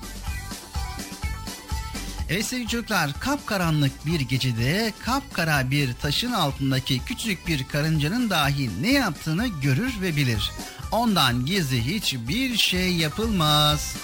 Evet 2.30 2.46
sevgili 2.46 2.68
çocuklar, 2.68 3.10
kapkaranlık 3.20 4.06
bir 4.06 4.20
gecede 4.20 4.92
kapkara 5.04 5.70
bir 5.70 5.94
taşın 5.94 6.32
altındaki 6.32 7.04
küçük 7.04 7.46
bir 7.46 7.68
karıncanın 7.68 8.30
dahi 8.30 8.82
ne 8.82 8.92
yaptığını 8.92 9.46
görür 9.46 9.92
ve 10.02 10.16
bilir. 10.16 10.50
Ondan 10.92 11.46
gizli 11.46 11.84
hiçbir 11.84 12.56
şey 12.56 12.92
yapılmaz. 12.92 13.96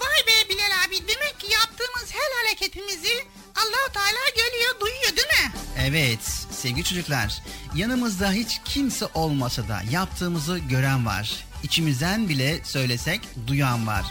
Vay 0.00 0.26
be 0.26 0.48
Bilal 0.50 0.86
abi 0.88 1.08
demek 1.08 1.40
ki 1.40 1.52
yaptığımız 1.52 2.12
her 2.12 2.44
hareketimizi 2.46 3.24
Allahu 3.56 3.92
Teala 3.92 4.24
görüyor, 4.36 4.80
duyuyor 4.80 5.16
değil 5.16 5.44
mi? 5.44 5.52
Evet 5.78 6.46
sevgili 6.50 6.84
çocuklar, 6.84 7.42
yanımızda 7.74 8.32
hiç 8.32 8.60
kimse 8.64 9.06
olmasa 9.14 9.68
da 9.68 9.82
yaptığımızı 9.90 10.58
gören 10.58 11.06
var. 11.06 11.44
İçimizden 11.62 12.28
bile 12.28 12.64
söylesek 12.64 13.20
duyan 13.46 13.86
var. 13.86 14.04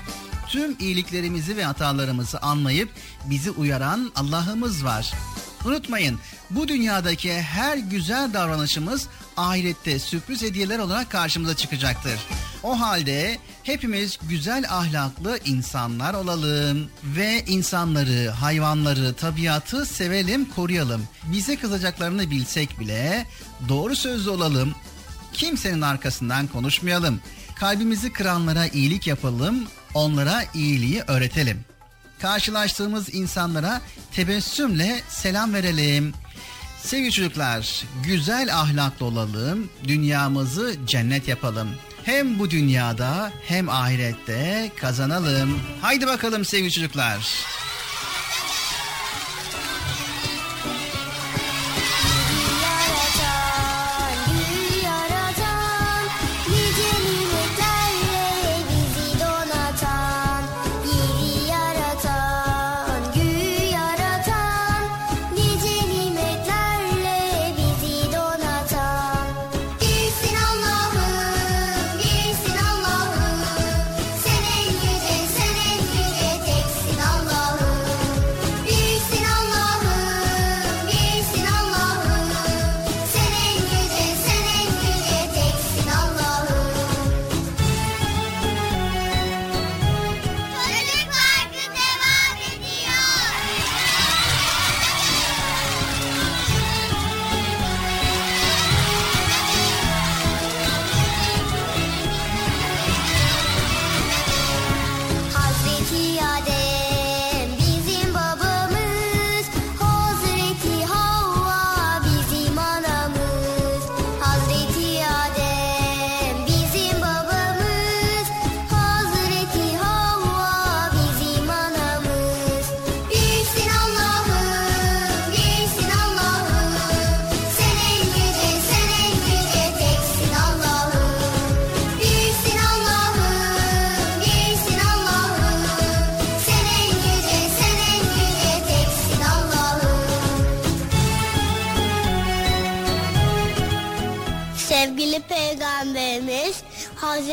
Tüm 0.54 0.76
iyiliklerimizi 0.80 1.58
ve 1.58 1.64
hatalarımızı 1.64 2.40
anlayıp 2.40 2.90
bizi 3.26 3.52
uyaran 3.52 4.12
Allah'ımız 4.16 4.86
var. 4.86 5.14
Unutmayın 5.66 6.20
bu 6.50 6.68
dünyadaki 6.68 7.34
her 7.34 7.78
güzel 7.78 8.34
davranışımız 8.34 9.08
ahirette 9.38 10.00
sürpriz 10.00 10.42
hediyeler 10.42 10.80
olarak 10.80 11.10
karşımıza 11.10 11.56
çıkacaktır. 11.56 12.20
O 12.64 12.80
halde 12.80 13.38
hepimiz 13.64 14.18
güzel 14.30 14.66
ahlaklı 14.70 15.40
insanlar 15.46 16.14
olalım 16.14 16.90
ve 17.04 17.44
insanları, 17.48 18.30
hayvanları, 18.30 19.14
tabiatı 19.14 19.86
sevelim, 19.86 20.46
koruyalım. 20.46 21.04
Bize 21.24 21.56
kızacaklarını 21.56 22.32
bilsek 22.32 22.80
bile 22.80 23.26
doğru 23.70 23.96
sözlü 23.96 24.30
olalım. 24.30 24.76
Kimsenin 25.34 25.82
arkasından 25.82 26.48
konuşmayalım. 26.48 27.20
Kalbimizi 27.56 28.14
kıranlara 28.14 28.68
iyilik 28.68 29.08
yapalım, 29.08 29.68
onlara 29.94 30.44
iyiliği 30.54 31.04
öğretelim. 31.08 31.66
Karşılaştığımız 32.22 33.14
insanlara 33.16 33.82
tebessümle 34.12 35.02
selam 35.10 35.54
verelim. 35.54 36.14
Sevgili 36.82 37.12
çocuklar, 37.12 37.84
güzel 38.04 38.56
ahlaklı 38.56 39.06
olalım, 39.06 39.70
dünyamızı 39.88 40.76
cennet 40.88 41.28
yapalım. 41.28 41.70
hem 42.04 42.40
bu 42.40 42.50
dünyada 42.50 43.32
hem 43.48 43.70
ahirette 43.70 44.72
kazanalım. 44.76 45.60
Haydi 45.82 46.08
bakalım 46.08 46.46
sevgili 46.46 46.72
çocuklar. 46.72 47.46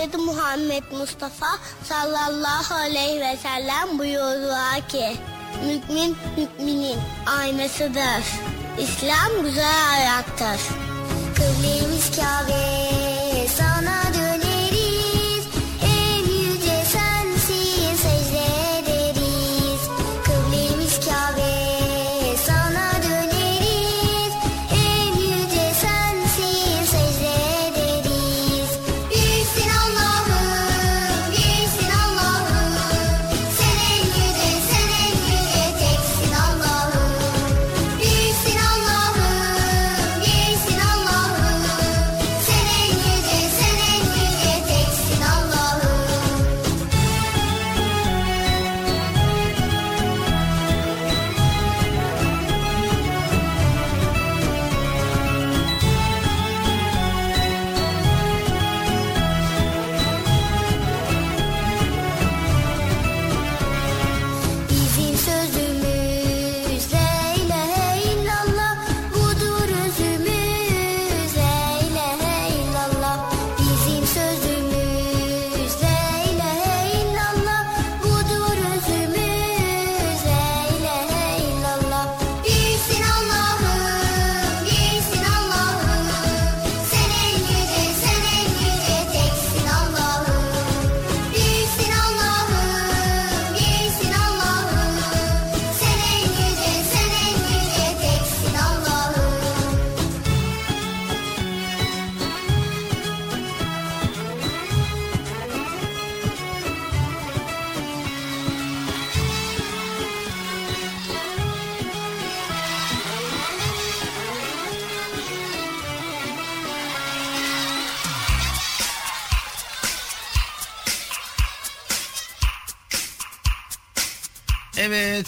Hz. 0.00 0.14
Muhammed 0.18 0.82
Mustafa 0.92 1.58
sallallahu 1.84 2.74
aleyhi 2.74 3.20
ve 3.20 3.36
sellem 3.36 3.98
buyurdular 3.98 4.88
ki 4.88 5.16
Mümin 5.64 6.16
müminin 6.36 6.98
aynasıdır. 7.26 8.24
İslam 8.78 9.42
güzel 9.42 9.90
ayaktır. 9.92 10.60
Kıblemiz 11.34 12.10
Kabe 12.16 12.99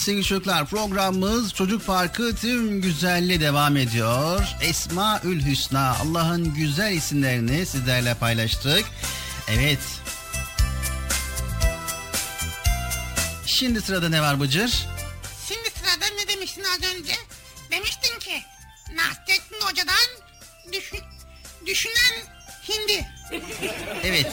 sevgili 0.03 0.25
çocuklar 0.25 0.67
programımız 0.67 1.55
Çocuk 1.55 1.87
Parkı 1.87 2.37
tüm 2.37 2.81
güzelliği 2.81 3.41
devam 3.41 3.77
ediyor. 3.77 4.49
Esmaül 4.61 5.47
Hüsna 5.47 5.97
Allah'ın 5.97 6.55
güzel 6.55 6.93
isimlerini 6.93 7.67
sizlerle 7.67 8.15
paylaştık. 8.15 8.85
Evet. 9.49 9.79
Şimdi 13.47 13.81
sırada 13.81 14.09
ne 14.09 14.23
var 14.23 14.41
Bıcır? 14.41 14.87
Şimdi 15.49 15.71
sırada 15.71 16.15
ne 16.15 16.29
demiştin 16.29 16.65
az 16.65 16.95
önce? 16.95 17.15
Demiştin 17.71 18.19
ki 18.19 18.43
Nasrettin 18.95 19.61
Hoca'dan 19.61 20.09
düşün, 20.73 21.01
düşünen 21.67 22.15
hindi. 22.69 23.07
Evet. 24.05 24.33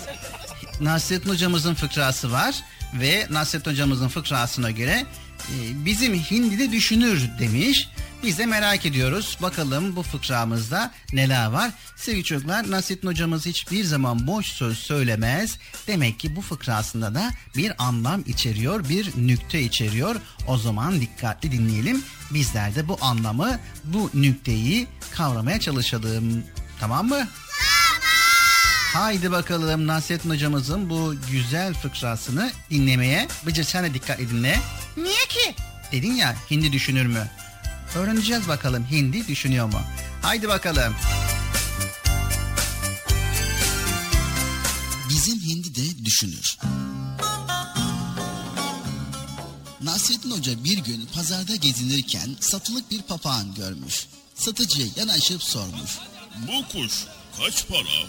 Nasrettin 0.81 1.29
hocamızın 1.29 1.75
fıkrası 1.75 2.31
var 2.31 2.55
ve 2.93 3.27
Nasrettin 3.29 3.71
hocamızın 3.71 4.07
fıkrasına 4.07 4.71
göre 4.71 5.05
bizim 5.85 6.13
hindi 6.13 6.59
de 6.59 6.71
düşünür 6.71 7.29
demiş. 7.39 7.89
Biz 8.23 8.37
de 8.37 8.45
merak 8.45 8.85
ediyoruz. 8.85 9.37
Bakalım 9.41 9.95
bu 9.95 10.03
fıkramızda 10.03 10.91
neler 11.13 11.45
var. 11.45 11.71
Sevgili 11.95 12.23
çocuklar 12.23 12.71
Nasrettin 12.71 13.07
hocamız 13.07 13.45
hiçbir 13.45 13.83
zaman 13.83 14.27
boş 14.27 14.45
söz 14.45 14.77
söylemez. 14.77 15.57
Demek 15.87 16.19
ki 16.19 16.35
bu 16.35 16.41
fıkrasında 16.41 17.15
da 17.15 17.31
bir 17.57 17.73
anlam 17.77 18.23
içeriyor, 18.27 18.89
bir 18.89 19.11
nükte 19.27 19.61
içeriyor. 19.61 20.15
O 20.47 20.57
zaman 20.57 21.01
dikkatli 21.01 21.51
dinleyelim. 21.51 22.03
Bizler 22.31 22.75
de 22.75 22.87
bu 22.87 22.97
anlamı, 23.01 23.59
bu 23.83 24.09
nükteyi 24.13 24.87
kavramaya 25.11 25.59
çalışalım. 25.59 26.43
Tamam 26.79 27.07
mı? 27.07 27.27
Haydi 28.93 29.31
bakalım 29.31 29.87
Nasrettin 29.87 30.29
hocamızın 30.29 30.89
bu 30.89 31.15
güzel 31.31 31.73
fıkrasını 31.73 32.51
dinlemeye. 32.69 33.27
Bıcır 33.45 33.63
sen 33.63 33.83
de 33.83 33.93
dikkatli 33.93 34.29
dinle. 34.29 34.49
Niye 34.49 34.78
ki? 35.29 35.55
Dedin 35.91 36.13
ya 36.13 36.35
hindi 36.51 36.71
düşünür 36.71 37.05
mü? 37.05 37.27
Öğreneceğiz 37.95 38.47
bakalım 38.47 38.85
hindi 38.91 39.27
düşünüyor 39.27 39.65
mu? 39.65 39.81
Haydi 40.21 40.47
bakalım. 40.47 40.95
Bizim 45.09 45.39
hindi 45.39 45.75
de 45.75 46.05
düşünür. 46.05 46.57
Nasrettin 49.81 50.31
Hoca 50.31 50.63
bir 50.63 50.77
gün 50.77 51.09
pazarda 51.13 51.55
gezinirken 51.55 52.35
satılık 52.39 52.91
bir 52.91 53.01
papağan 53.01 53.53
görmüş. 53.53 54.07
Satıcıya 54.35 54.87
yanaşıp 54.95 55.43
sormuş. 55.43 55.91
Bu 56.47 56.67
kuş 56.67 57.05
kaç 57.37 57.67
para? 57.67 58.07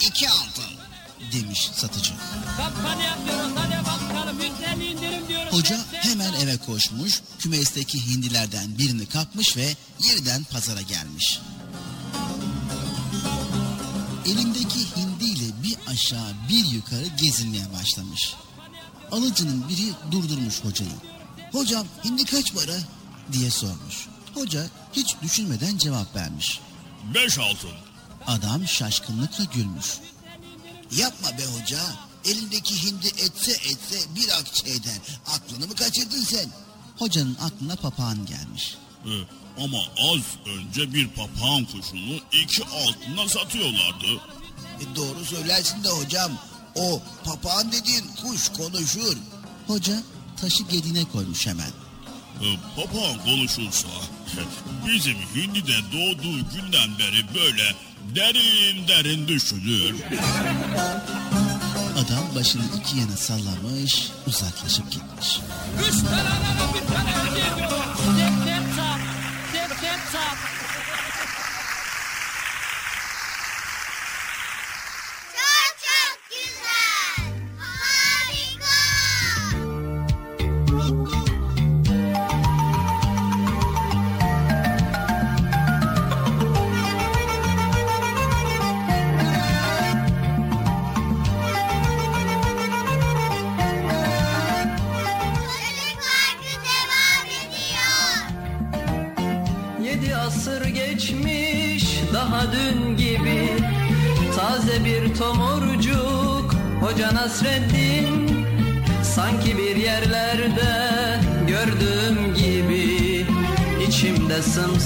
İki 0.00 0.28
altın 0.28 0.89
demiş 1.32 1.70
satıcı. 1.74 2.12
Kampanya 2.56 3.04
yapıyoruz 3.04 3.52
hadi 3.56 3.84
bakalım 3.84 4.40
%50 4.40 4.84
indirim 4.84 5.28
diyoruz. 5.28 5.52
Hoca 5.52 5.78
hemen 5.90 6.32
eve 6.32 6.56
koşmuş, 6.56 7.20
kümesteki 7.38 8.06
hindilerden 8.06 8.78
birini 8.78 9.06
kapmış 9.06 9.56
ve 9.56 9.76
yeniden 10.00 10.44
pazara 10.44 10.82
gelmiş. 10.82 11.40
Elindeki 14.26 14.96
hindiyle 14.96 15.62
bir 15.62 15.76
aşağı 15.86 16.32
bir 16.48 16.64
yukarı 16.64 17.06
gezinmeye 17.06 17.72
başlamış. 17.80 18.34
Alıcının 19.12 19.68
biri 19.68 19.92
durdurmuş 20.10 20.64
hocayı. 20.64 20.90
Hocam 21.52 21.86
hindi 22.04 22.24
kaç 22.24 22.54
para 22.54 22.76
diye 23.32 23.50
sormuş. 23.50 24.06
Hoca 24.34 24.66
hiç 24.92 25.16
düşünmeden 25.22 25.78
cevap 25.78 26.16
vermiş. 26.16 26.60
Beş 27.14 27.38
altın. 27.38 27.70
Adam 28.26 28.68
şaşkınlıkla 28.68 29.44
gülmüş. 29.44 29.86
Yapma 30.96 31.38
be 31.38 31.42
hoca. 31.44 31.80
Elindeki 32.24 32.82
hindi 32.82 33.06
etse 33.06 33.52
etse 33.52 34.14
bir 34.16 34.28
akçe 34.40 34.70
eder. 34.70 34.98
Aklını 35.26 35.66
mı 35.66 35.74
kaçırdın 35.74 36.20
sen? 36.20 36.50
Hocanın 36.98 37.36
aklına 37.40 37.76
papağan 37.76 38.26
gelmiş. 38.26 38.76
Ee, 39.06 39.10
ama 39.64 39.78
az 39.78 40.22
önce 40.46 40.94
bir 40.94 41.08
papağan 41.08 41.64
kuşunu 41.64 42.20
iki 42.42 42.64
altına 42.64 43.28
satıyorlardı. 43.28 44.06
E 44.80 44.96
doğru 44.96 45.24
söylersin 45.24 45.84
de 45.84 45.88
hocam. 45.88 46.32
O 46.74 47.02
papağan 47.24 47.72
dediğin 47.72 48.04
kuş 48.22 48.48
konuşur. 48.48 49.16
Hoca 49.66 50.02
taşı 50.40 50.62
gedine 50.62 51.04
koymuş 51.04 51.46
hemen. 51.46 51.70
Ee, 52.42 52.56
papağan 52.76 53.24
konuşursa 53.24 53.88
bizim 54.86 55.16
Hindi'de 55.34 55.76
doğduğu 55.92 56.38
günden 56.54 56.98
beri 56.98 57.34
böyle 57.34 57.74
derin 58.14 58.88
derin 58.88 59.28
düşünür. 59.28 59.94
Adam 61.94 62.34
başını 62.34 62.62
iki 62.80 62.98
yana 62.98 63.16
sallamış, 63.16 64.10
uzaklaşıp 64.26 64.90
gitmiş. 64.90 65.40
Üç 65.88 65.94
tane 66.02 66.74
bir 66.74 66.94
tane 66.94 67.10
hediye 67.10 67.46
ediyorlar. 67.46 67.86
Tep 68.16 68.44
tep 68.44 68.76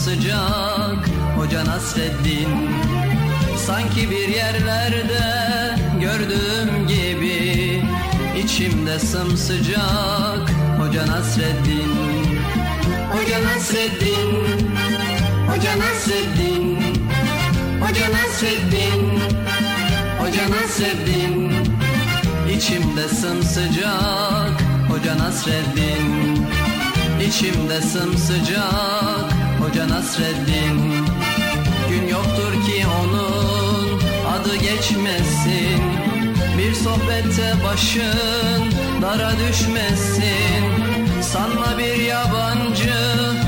Sımsıcak 0.05 1.09
Hoca 1.37 1.65
Nasreddin. 1.65 2.49
Sanki 3.67 4.11
bir 4.11 4.29
yerlerde 4.29 5.25
gördüğüm 6.01 6.89
gibi 6.89 7.83
İçimde 8.45 8.99
sımsıcak 8.99 10.51
Hoca 10.79 11.07
Nasreddin. 11.07 11.95
Hoca 13.13 13.45
Nasreddin. 13.45 14.45
Hoca 15.49 15.79
Nasreddin. 15.79 16.79
Hoca 17.81 18.13
Nasreddin. 18.13 19.21
Hoca 20.19 20.51
Nasreddin. 20.51 21.53
İçimde 22.57 23.09
sımsıcak 23.09 24.63
Hoca 24.89 25.19
Nasreddin. 25.19 26.47
İçimde 27.29 27.83
sımsıcak 27.83 29.34
Hoca 29.65 29.89
Nasreddin. 29.89 31.07
Gün 31.89 32.09
yoktur 32.09 32.53
ki 32.53 32.85
onun 33.01 34.01
adı 34.35 34.57
geçmesin. 34.57 35.81
Bir 36.59 36.75
sohbette 36.75 37.55
başın 37.65 38.73
dara 39.03 39.33
düşmesin. 39.39 40.65
Sanma 41.23 41.79
bir 41.79 42.03
yabancı 42.03 42.95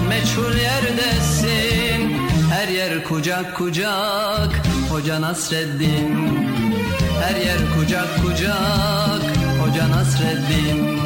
meçhul 0.08 0.56
yerdesin. 0.56 2.16
Her 2.50 2.68
yer 2.68 3.04
kucak 3.04 3.56
kucak 3.56 4.62
Hoca 4.90 5.20
Nasreddin. 5.20 6.28
Her 7.22 7.36
yer 7.40 7.58
kucak 7.78 8.08
kucak 8.22 9.22
Hoca 9.60 9.90
Nasreddin 9.90 11.05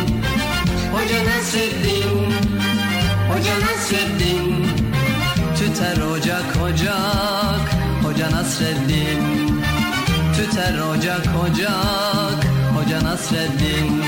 Hoca 1.11 1.23
Nasreddin 1.23 2.31
Hoca 3.29 3.55
Nasreddin 3.59 4.65
Tüter 5.57 6.01
ocak 6.01 6.55
ocak. 6.63 7.65
Hoca 8.03 8.31
Nasreddin. 8.31 9.23
Tüter 10.35 10.79
ocak 10.79 11.27
ocak. 11.43 12.39
Hoca 12.75 13.03
Nasreddin. 13.03 14.01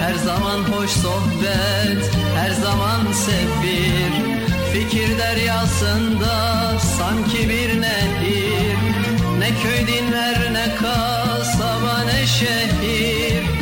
Her 0.00 0.14
zaman 0.14 0.58
hoş 0.58 0.90
sohbet 0.90 2.10
Her 2.36 2.50
zaman 2.50 3.12
sefir 3.12 4.12
Fikir 4.72 5.18
deryasında 5.18 6.34
Sanki 6.98 7.48
bir 7.48 7.80
nehir. 7.80 8.76
Ne 9.38 9.48
köy 9.62 9.86
dinler 9.86 10.52
ne 10.52 10.74
kasaba 10.74 12.04
ne 12.06 12.26
şehir 12.26 13.61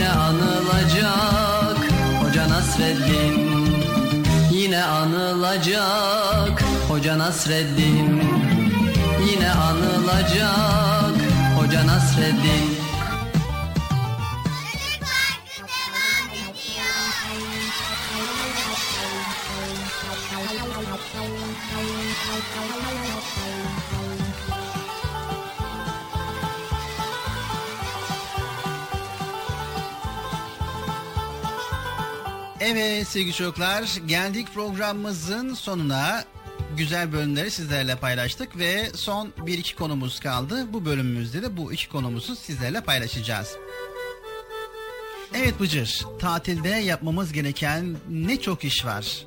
Yine 0.00 0.12
anılacak 0.12 1.78
Hoca 2.22 2.48
Nasreddin. 2.48 3.50
Yine 4.52 4.84
anılacak 4.84 6.64
Hoca 6.88 7.18
Nasreddin. 7.18 8.22
Yine 9.30 9.50
anılacak 9.50 11.16
Hoca 11.56 11.86
Nasreddin 11.86 12.79
Evet 32.72 33.08
sevgili 33.08 33.32
çocuklar 33.32 33.96
geldik 34.06 34.48
programımızın 34.54 35.54
sonuna. 35.54 36.24
Güzel 36.76 37.12
bölümleri 37.12 37.50
sizlerle 37.50 37.96
paylaştık 37.96 38.58
ve 38.58 38.90
son 38.94 39.32
bir 39.46 39.58
iki 39.58 39.74
konumuz 39.74 40.20
kaldı. 40.20 40.72
Bu 40.72 40.84
bölümümüzde 40.84 41.42
de 41.42 41.56
bu 41.56 41.72
iki 41.72 41.88
konumuzu 41.88 42.36
sizlerle 42.36 42.80
paylaşacağız. 42.80 43.56
Evet 45.34 45.60
Bıcır, 45.60 46.04
tatilde 46.18 46.68
yapmamız 46.68 47.32
gereken 47.32 47.96
ne 48.08 48.40
çok 48.40 48.64
iş 48.64 48.84
var. 48.86 49.26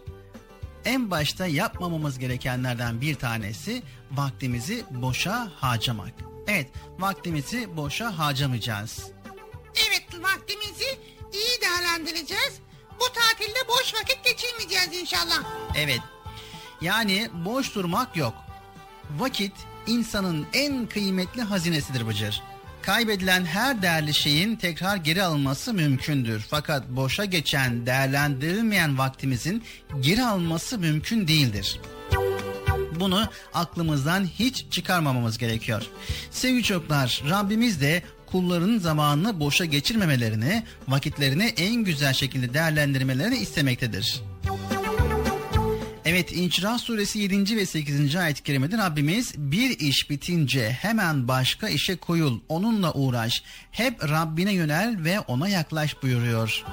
En 0.85 1.11
başta 1.11 1.47
yapmamamız 1.47 2.19
gerekenlerden 2.19 3.01
bir 3.01 3.15
tanesi 3.15 3.83
vaktimizi 4.11 4.83
boşa 4.91 5.51
harcamak. 5.55 6.13
Evet, 6.47 6.67
vaktimizi 6.99 7.77
boşa 7.77 8.17
harcamayacağız. 8.17 9.03
Evet 9.87 10.23
vaktimizi 10.23 10.97
iyi 11.33 11.61
değerlendireceğiz. 11.61 12.59
Bu 13.03 13.13
tatilde 13.13 13.67
boş 13.67 13.93
vakit 13.93 14.23
geçirmeyeceğiz 14.23 15.01
inşallah. 15.01 15.43
Evet. 15.75 15.99
Yani 16.81 17.29
boş 17.33 17.75
durmak 17.75 18.17
yok. 18.17 18.33
Vakit 19.17 19.53
insanın 19.87 20.47
en 20.53 20.87
kıymetli 20.87 21.41
hazinesidir 21.41 22.07
Bıcır. 22.07 22.41
Kaybedilen 22.81 23.45
her 23.45 23.81
değerli 23.81 24.13
şeyin 24.13 24.55
tekrar 24.55 24.97
geri 24.97 25.23
alınması 25.23 25.73
mümkündür. 25.73 26.45
Fakat 26.49 26.89
boşa 26.89 27.25
geçen, 27.25 27.85
değerlendirilmeyen 27.85 28.97
vaktimizin 28.97 29.63
geri 29.99 30.23
alınması 30.23 30.77
mümkün 30.77 31.27
değildir. 31.27 31.79
Bunu 32.99 33.29
aklımızdan 33.53 34.25
hiç 34.25 34.65
çıkarmamamız 34.71 35.37
gerekiyor. 35.37 35.83
Sevgili 36.31 36.63
çocuklar, 36.63 37.23
Rabbimiz 37.29 37.81
de 37.81 38.03
kulların 38.33 38.77
zamanını 38.77 39.39
boşa 39.39 39.65
geçirmemelerini, 39.65 40.63
vakitlerini 40.87 41.53
en 41.57 41.75
güzel 41.75 42.13
şekilde 42.13 42.53
değerlendirmelerini 42.53 43.37
istemektedir. 43.37 44.21
Evet 46.05 46.31
İnşirah 46.31 46.77
suresi 46.77 47.19
7. 47.19 47.57
ve 47.57 47.65
8. 47.65 48.15
ayet-i 48.15 48.43
kerimede 48.43 48.77
Rabbimiz 48.77 49.33
bir 49.37 49.79
iş 49.79 50.09
bitince 50.09 50.71
hemen 50.71 51.27
başka 51.27 51.69
işe 51.69 51.95
koyul, 51.95 52.39
onunla 52.49 52.93
uğraş, 52.93 53.43
hep 53.71 54.09
Rabbine 54.09 54.53
yönel 54.53 55.03
ve 55.03 55.19
ona 55.19 55.49
yaklaş 55.49 56.03
buyuruyor. 56.03 56.63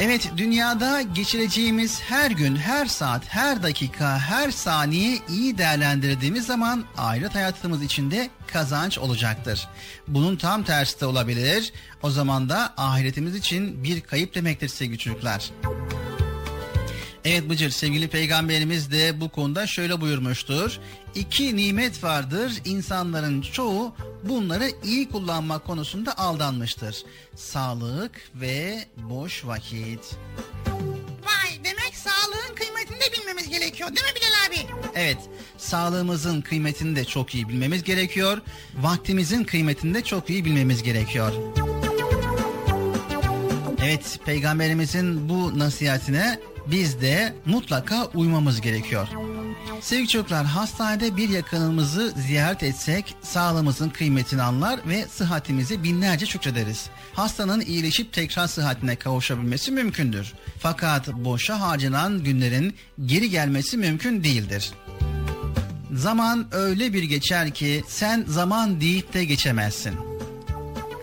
Evet 0.00 0.30
dünyada 0.36 1.02
geçireceğimiz 1.02 2.00
her 2.02 2.30
gün, 2.30 2.56
her 2.56 2.86
saat, 2.86 3.28
her 3.28 3.62
dakika, 3.62 4.18
her 4.18 4.50
saniye 4.50 5.18
iyi 5.28 5.58
değerlendirdiğimiz 5.58 6.46
zaman 6.46 6.84
ahiret 6.96 7.34
hayatımız 7.34 7.82
içinde 7.82 8.30
kazanç 8.46 8.98
olacaktır. 8.98 9.68
Bunun 10.08 10.36
tam 10.36 10.62
tersi 10.62 11.00
de 11.00 11.06
olabilir. 11.06 11.72
O 12.02 12.10
zaman 12.10 12.48
da 12.48 12.74
ahiretimiz 12.76 13.34
için 13.34 13.84
bir 13.84 14.00
kayıp 14.00 14.34
demektir 14.34 14.68
sevgili 14.68 14.98
çocuklar. 14.98 15.50
Evet 17.24 17.48
Bıcır 17.50 17.70
sevgili 17.70 18.08
peygamberimiz 18.08 18.92
de 18.92 19.20
bu 19.20 19.28
konuda 19.28 19.66
şöyle 19.66 20.00
buyurmuştur. 20.00 20.78
İki 21.14 21.56
nimet 21.56 22.04
vardır 22.04 22.52
insanların 22.64 23.40
çoğu 23.42 23.94
bunları 24.24 24.70
iyi 24.84 25.08
kullanmak 25.08 25.64
konusunda 25.64 26.18
aldanmıştır. 26.18 27.04
Sağlık 27.36 28.12
ve 28.34 28.84
boş 28.96 29.44
vakit. 29.44 30.00
Vay 31.24 31.64
demek 31.64 31.94
sağlığın 31.94 32.54
kıymetini 32.54 33.00
de 33.00 33.20
bilmemiz 33.20 33.48
gerekiyor 33.48 33.88
değil 33.88 34.06
mi 34.06 34.12
Bilal 34.16 34.46
abi? 34.48 34.90
Evet 34.94 35.18
sağlığımızın 35.58 36.40
kıymetini 36.40 36.96
de 36.96 37.04
çok 37.04 37.34
iyi 37.34 37.48
bilmemiz 37.48 37.82
gerekiyor. 37.84 38.38
Vaktimizin 38.80 39.44
kıymetini 39.44 39.94
de 39.94 40.04
çok 40.04 40.30
iyi 40.30 40.44
bilmemiz 40.44 40.82
gerekiyor. 40.82 41.32
Evet 43.84 44.20
peygamberimizin 44.24 45.28
bu 45.28 45.58
nasihatine 45.58 46.38
biz 46.70 47.00
de 47.00 47.34
mutlaka 47.46 48.06
uymamız 48.06 48.60
gerekiyor. 48.60 49.08
Sevgili 49.80 50.08
çocuklar 50.08 50.46
hastanede 50.46 51.16
bir 51.16 51.28
yakınımızı 51.28 52.12
ziyaret 52.26 52.62
etsek 52.62 53.14
sağlığımızın 53.22 53.88
kıymetini 53.88 54.42
anlar 54.42 54.80
ve 54.88 55.06
sıhhatimizi 55.08 55.82
binlerce 55.82 56.26
şükrederiz. 56.26 56.86
Hastanın 57.14 57.60
iyileşip 57.60 58.12
tekrar 58.12 58.46
sıhhatine 58.46 58.96
kavuşabilmesi 58.96 59.72
mümkündür. 59.72 60.32
Fakat 60.58 61.08
boşa 61.08 61.60
harcanan 61.60 62.24
günlerin 62.24 62.74
geri 63.06 63.30
gelmesi 63.30 63.76
mümkün 63.76 64.24
değildir. 64.24 64.70
Zaman 65.92 66.46
öyle 66.52 66.92
bir 66.92 67.02
geçer 67.02 67.50
ki 67.50 67.84
sen 67.88 68.24
zaman 68.28 68.80
deyip 68.80 69.14
de 69.14 69.24
geçemezsin. 69.24 70.17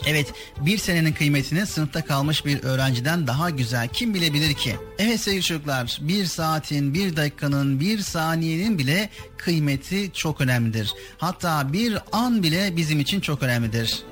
Evet 0.07 0.33
bir 0.59 0.77
senenin 0.77 1.13
kıymetini 1.13 1.65
sınıfta 1.65 2.05
kalmış 2.05 2.45
bir 2.45 2.63
öğrenciden 2.63 3.27
daha 3.27 3.49
güzel 3.49 3.87
kim 3.87 4.13
bilebilir 4.13 4.53
ki? 4.53 4.75
Evet 4.99 5.21
sevgili 5.21 5.43
çocuklar 5.43 5.99
bir 6.01 6.25
saatin, 6.25 6.93
bir 6.93 7.15
dakikanın, 7.15 7.79
bir 7.79 7.99
saniyenin 7.99 8.77
bile 8.77 9.09
kıymeti 9.37 10.11
çok 10.13 10.41
önemlidir. 10.41 10.93
Hatta 11.17 11.73
bir 11.73 11.97
an 12.11 12.43
bile 12.43 12.77
bizim 12.77 12.99
için 12.99 13.19
çok 13.19 13.43
önemlidir. 13.43 14.03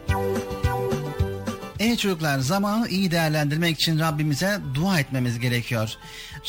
Evet 1.80 2.00
çocuklar 2.00 2.40
zamanı 2.40 2.88
iyi 2.88 3.12
değerlendirmek 3.12 3.76
için 3.76 4.00
Rabbimize 4.00 4.60
dua 4.74 5.00
etmemiz 5.00 5.40
gerekiyor. 5.40 5.90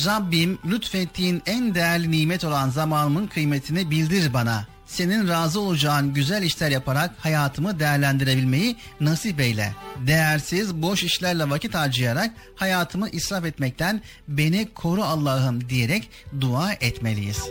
Rabbim 0.06 0.58
lütfettiğin 0.66 1.42
en 1.46 1.74
değerli 1.74 2.10
nimet 2.10 2.44
olan 2.44 2.70
zamanımın 2.70 3.26
kıymetini 3.26 3.90
bildir 3.90 4.34
bana. 4.34 4.73
Senin 4.86 5.28
razı 5.28 5.60
olacağın 5.60 6.14
güzel 6.14 6.42
işler 6.42 6.70
yaparak 6.70 7.10
hayatımı 7.18 7.80
değerlendirebilmeyi 7.80 8.76
nasip 9.00 9.40
eyle. 9.40 9.72
Değersiz 10.06 10.74
boş 10.74 11.04
işlerle 11.04 11.50
vakit 11.50 11.74
harcayarak 11.74 12.30
hayatımı 12.56 13.08
israf 13.08 13.44
etmekten 13.44 14.02
beni 14.28 14.68
koru 14.74 15.02
Allah'ım 15.02 15.68
diyerek 15.68 16.10
dua 16.40 16.72
etmeliyiz. 16.72 17.44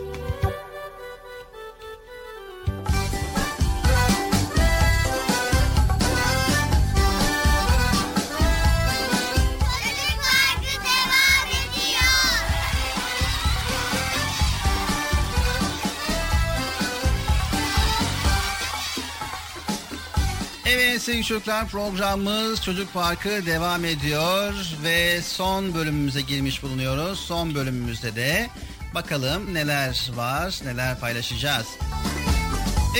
Evet 20.66 21.02
sevgili 21.02 21.24
çocuklar 21.24 21.68
programımız 21.68 22.62
Çocuk 22.62 22.94
Parkı 22.94 23.46
devam 23.46 23.84
ediyor 23.84 24.54
ve 24.84 25.22
son 25.22 25.74
bölümümüze 25.74 26.20
girmiş 26.20 26.62
bulunuyoruz. 26.62 27.18
Son 27.18 27.54
bölümümüzde 27.54 28.16
de 28.16 28.50
bakalım 28.94 29.54
neler 29.54 30.10
var 30.14 30.60
neler 30.64 31.00
paylaşacağız. 31.00 31.66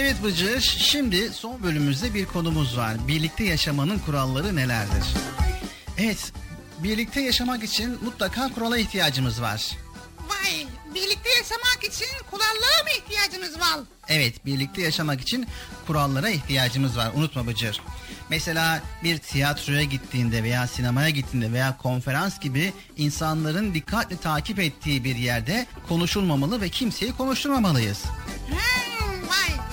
Evet 0.01 0.17
Bıcır, 0.25 0.61
şimdi 0.61 1.31
son 1.33 1.63
bölümümüzde 1.63 2.15
bir 2.15 2.27
konumuz 2.27 2.77
var. 2.77 3.09
Birlikte 3.09 3.45
yaşamanın 3.45 3.99
kuralları 3.99 4.57
nelerdir? 4.57 5.05
Evet, 5.99 6.33
birlikte 6.79 7.21
yaşamak 7.21 7.65
için 7.65 7.99
mutlaka 8.05 8.49
kurala 8.49 8.79
ihtiyacımız 8.79 9.43
var. 9.43 9.71
Vay 10.29 10.67
birlikte 10.95 11.31
yaşamak 11.45 11.85
için 11.85 12.07
kurallara 12.31 12.83
mı 12.83 12.91
ihtiyacımız 12.99 13.61
var? 13.61 13.81
Evet, 14.09 14.47
birlikte 14.47 14.83
yaşamak 14.83 15.21
için 15.21 15.47
kurallara 15.87 16.29
ihtiyacımız 16.29 16.97
var. 16.97 17.11
Unutma 17.15 17.47
Bıcır. 17.47 17.81
Mesela 18.31 18.83
bir 19.03 19.19
tiyatroya 19.19 19.83
gittiğinde 19.83 20.43
veya 20.43 20.67
sinemaya 20.67 21.11
gittiğinde 21.11 21.53
veya 21.53 21.77
konferans 21.77 22.41
gibi 22.41 22.73
insanların 22.97 23.75
dikkatli 23.75 24.17
takip 24.17 24.59
ettiği 24.59 25.05
bir 25.05 25.17
yerde 25.17 25.67
konuşulmamalı 25.89 26.61
ve 26.61 26.69
kimseyi 26.69 27.13
konuşturmamalıyız. 27.13 28.05
Hmm, 28.49 29.29
vay 29.29 29.65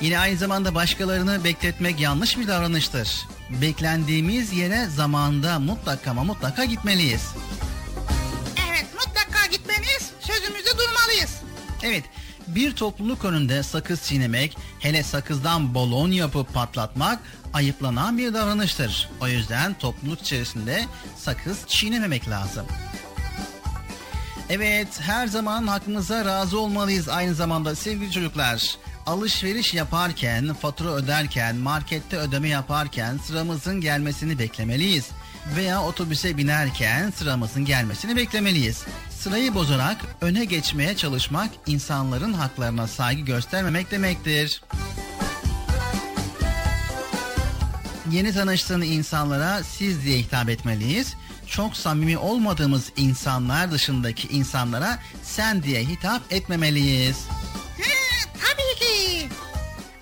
Yine 0.00 0.18
aynı 0.18 0.36
zamanda 0.36 0.74
başkalarını 0.74 1.44
bekletmek 1.44 2.00
yanlış 2.00 2.38
bir 2.38 2.48
davranıştır. 2.48 3.26
Beklendiğimiz 3.50 4.52
yere 4.52 4.86
zamanda 4.86 5.58
mutlaka 5.58 6.10
ama 6.10 6.24
mutlaka 6.24 6.64
gitmeliyiz. 6.64 7.22
Evet, 11.82 12.04
bir 12.46 12.72
topluluk 12.72 13.24
önünde 13.24 13.62
sakız 13.62 14.02
çiğnemek, 14.02 14.56
hele 14.80 15.02
sakızdan 15.02 15.74
balon 15.74 16.10
yapıp 16.10 16.54
patlatmak 16.54 17.18
ayıplanan 17.54 18.18
bir 18.18 18.34
davranıştır. 18.34 19.10
O 19.20 19.28
yüzden 19.28 19.74
topluluk 19.74 20.20
içerisinde 20.20 20.84
sakız 21.16 21.58
çiğnememek 21.66 22.28
lazım. 22.28 22.66
Evet, 24.50 25.00
her 25.00 25.26
zaman 25.26 25.66
hakkımıza 25.66 26.24
razı 26.24 26.58
olmalıyız 26.58 27.08
aynı 27.08 27.34
zamanda 27.34 27.74
sevgili 27.74 28.12
çocuklar. 28.12 28.76
Alışveriş 29.06 29.74
yaparken, 29.74 30.54
fatura 30.54 30.88
öderken, 30.88 31.56
markette 31.56 32.16
ödeme 32.16 32.48
yaparken 32.48 33.18
sıramızın 33.18 33.80
gelmesini 33.80 34.38
beklemeliyiz. 34.38 35.08
Veya 35.56 35.82
otobüse 35.82 36.36
binerken 36.36 37.10
sıramızın 37.10 37.64
gelmesini 37.64 38.16
beklemeliyiz. 38.16 38.84
Sırayı 39.22 39.54
bozarak 39.54 39.96
öne 40.20 40.44
geçmeye 40.44 40.96
çalışmak 40.96 41.50
insanların 41.66 42.32
haklarına 42.32 42.86
saygı 42.86 43.20
göstermemek 43.20 43.90
demektir. 43.90 44.62
Yeni 48.10 48.32
tanıştığın 48.32 48.80
insanlara 48.80 49.62
siz 49.64 50.04
diye 50.04 50.18
hitap 50.18 50.48
etmeliyiz. 50.48 51.14
Çok 51.46 51.76
samimi 51.76 52.18
olmadığımız 52.18 52.92
insanlar 52.96 53.70
dışındaki 53.70 54.28
insanlara 54.28 54.98
sen 55.22 55.62
diye 55.62 55.84
hitap 55.84 56.32
etmemeliyiz. 56.32 57.26
Tabii 58.40 58.80
ki. 58.80 59.28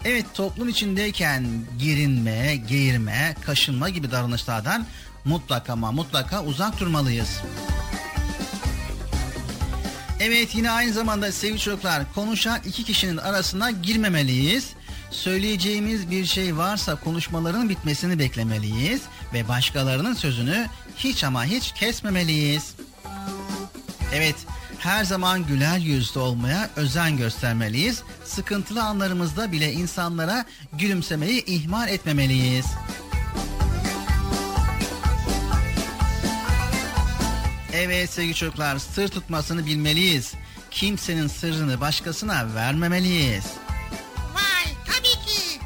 Evet 0.05 0.27
toplum 0.35 0.69
içindeyken 0.69 1.47
girinme, 1.79 2.57
geğirme, 2.57 3.37
kaşınma 3.47 3.89
gibi 3.89 4.11
davranışlardan 4.11 4.87
mutlaka 5.25 5.73
ama 5.73 5.93
mutlaka 5.93 6.45
uzak 6.45 6.81
durmalıyız. 6.81 7.41
Evet 10.21 10.55
yine 10.55 10.71
aynı 10.71 10.93
zamanda 10.93 11.33
sevgili 11.33 11.59
çocuklar 11.59 12.03
konuşan 12.15 12.61
iki 12.67 12.85
kişinin 12.85 13.17
arasına 13.17 13.71
girmemeliyiz. 13.71 14.71
Söyleyeceğimiz 15.11 16.11
bir 16.11 16.27
şey 16.27 16.57
varsa 16.57 16.95
konuşmaların 16.95 17.69
bitmesini 17.69 18.19
beklemeliyiz 18.19 19.03
ve 19.35 19.49
başkalarının 19.49 20.15
sözünü 20.15 20.67
hiç 20.97 21.25
ama 21.25 21.45
hiç 21.45 21.73
kesmemeliyiz. 21.73 22.75
Evet, 24.15 24.35
her 24.79 25.05
zaman 25.05 25.47
güler 25.47 25.79
yüzlü 25.79 26.21
olmaya 26.21 26.71
özen 26.77 27.17
göstermeliyiz. 27.17 28.03
Sıkıntılı 28.25 28.83
anlarımızda 28.83 29.53
bile 29.53 29.73
insanlara 29.73 30.45
gülümsemeyi 30.73 31.45
ihmal 31.45 31.89
etmemeliyiz. 31.89 32.67
Evet 37.83 38.11
sevgili 38.11 38.35
çocuklar, 38.35 38.79
sır 38.79 39.09
tutmasını 39.09 39.67
bilmeliyiz. 39.67 40.33
Kimsenin 40.71 41.27
sırrını 41.27 41.81
başkasına 41.81 42.55
vermemeliyiz. 42.55 43.45
Vay 44.35 44.73
tabii 44.87 45.27
ki. 45.27 45.61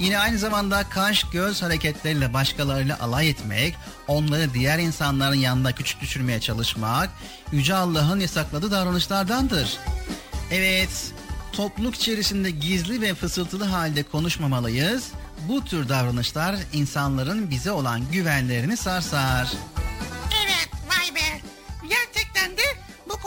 Yine 0.00 0.18
aynı 0.18 0.38
zamanda 0.38 0.88
kaş 0.88 1.24
göz 1.32 1.62
hareketleriyle 1.62 2.34
başkalarıyla 2.34 3.00
alay 3.00 3.30
etmek, 3.30 3.74
onları 4.08 4.54
diğer 4.54 4.78
insanların 4.78 5.34
yanında 5.34 5.72
küçük 5.72 6.00
düşürmeye 6.00 6.40
çalışmak, 6.40 7.10
Yüce 7.52 7.74
Allah'ın 7.74 8.20
yasakladığı 8.20 8.70
davranışlardandır. 8.70 9.78
Evet, 10.50 11.12
topluluk 11.52 11.94
içerisinde 11.94 12.50
gizli 12.50 13.00
ve 13.00 13.14
fısıltılı 13.14 13.64
halde 13.64 14.02
konuşmamalıyız. 14.02 15.08
Bu 15.48 15.64
tür 15.64 15.88
davranışlar 15.88 16.56
insanların 16.72 17.50
bize 17.50 17.70
olan 17.70 18.00
güvenlerini 18.12 18.76
sarsar. 18.76 19.52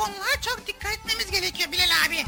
Konulara 0.03 0.41
çok 0.41 0.67
dikkat 0.67 0.93
etmemiz 0.93 1.31
gerekiyor 1.31 1.71
Bilal 1.71 2.07
abi. 2.07 2.25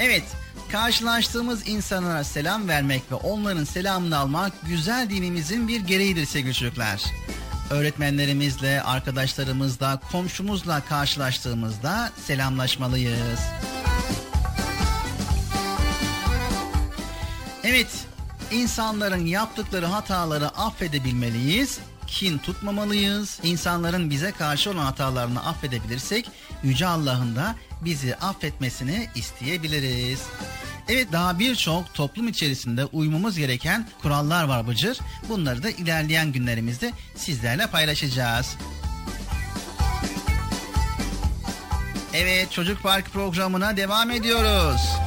Evet, 0.00 0.24
karşılaştığımız 0.72 1.68
insanlara 1.68 2.24
selam 2.24 2.68
vermek 2.68 3.02
ve 3.12 3.14
onların 3.14 3.64
selamını 3.64 4.18
almak 4.18 4.52
güzel 4.62 5.10
dinimizin 5.10 5.68
bir 5.68 5.80
gereğidir 5.80 6.26
sevgili 6.26 6.54
çocuklar. 6.54 7.02
Öğretmenlerimizle, 7.70 8.82
arkadaşlarımızla, 8.82 10.00
komşumuzla 10.12 10.84
karşılaştığımızda 10.84 12.12
selamlaşmalıyız. 12.26 13.40
Evet, 17.64 17.88
insanların 18.50 19.26
yaptıkları 19.26 19.86
hataları 19.86 20.48
affedebilmeliyiz, 20.48 21.78
kin 22.06 22.38
tutmamalıyız. 22.38 23.38
İnsanların 23.42 24.10
bize 24.10 24.32
karşı 24.32 24.70
olan 24.70 24.84
hatalarını 24.84 25.46
affedebilirsek, 25.46 26.30
Yüce 26.62 26.86
Allah'ın 26.86 27.36
da 27.36 27.54
bizi 27.84 28.16
affetmesini 28.16 29.08
isteyebiliriz. 29.14 30.22
Evet 30.88 31.12
daha 31.12 31.38
birçok 31.38 31.94
toplum 31.94 32.28
içerisinde 32.28 32.84
uymamız 32.84 33.38
gereken 33.38 33.88
kurallar 34.02 34.44
var 34.44 34.66
Bıcır. 34.68 34.98
Bunları 35.28 35.62
da 35.62 35.70
ilerleyen 35.70 36.32
günlerimizde 36.32 36.92
sizlerle 37.16 37.66
paylaşacağız. 37.66 38.56
Evet 42.14 42.52
Çocuk 42.52 42.82
Park 42.82 43.12
programına 43.12 43.76
devam 43.76 44.10
ediyoruz. 44.10 45.05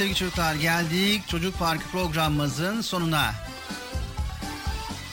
Sevgili 0.00 0.16
çocuklar 0.16 0.54
geldik 0.54 1.28
Çocuk 1.28 1.58
Parkı 1.58 1.84
programımızın 1.84 2.80
sonuna. 2.80 3.34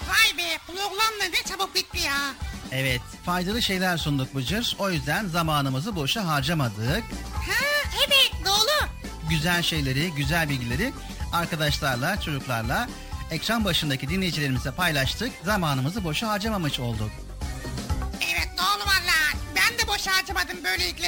Vay 0.07 0.37
be 0.37 0.57
program 0.67 1.13
ne 1.19 1.49
çabuk 1.49 1.75
bitti 1.75 1.99
ya. 1.99 2.33
Evet 2.71 3.01
faydalı 3.25 3.61
şeyler 3.61 3.97
sunduk 3.97 4.35
Bıcır. 4.35 4.75
O 4.79 4.89
yüzden 4.89 5.25
zamanımızı 5.25 5.95
boşa 5.95 6.27
harcamadık. 6.27 7.03
Ha 7.33 7.65
evet 8.07 8.31
doğru. 8.45 8.89
Güzel 9.29 9.61
şeyleri, 9.61 10.11
güzel 10.11 10.49
bilgileri 10.49 10.93
arkadaşlarla, 11.33 12.21
çocuklarla 12.21 12.87
ekran 13.31 13.65
başındaki 13.65 14.09
dinleyicilerimize 14.09 14.71
paylaştık. 14.71 15.31
Zamanımızı 15.43 16.03
boşa 16.03 16.27
harcamamış 16.27 16.79
olduk. 16.79 17.11
Harcamadım 20.27 20.63
böylelikle. 20.63 21.07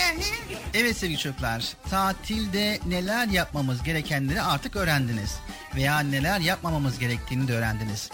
Evet 0.74 0.98
sevgili 0.98 1.18
çocuklar, 1.18 1.74
tatilde 1.90 2.80
neler 2.88 3.28
yapmamız 3.28 3.84
gerekenleri 3.84 4.42
artık 4.42 4.76
öğrendiniz. 4.76 5.36
Veya 5.76 6.00
neler 6.00 6.40
yapmamamız 6.40 7.00
gerektiğini 7.00 7.48
de 7.48 7.54
öğrendiniz. 7.54 8.10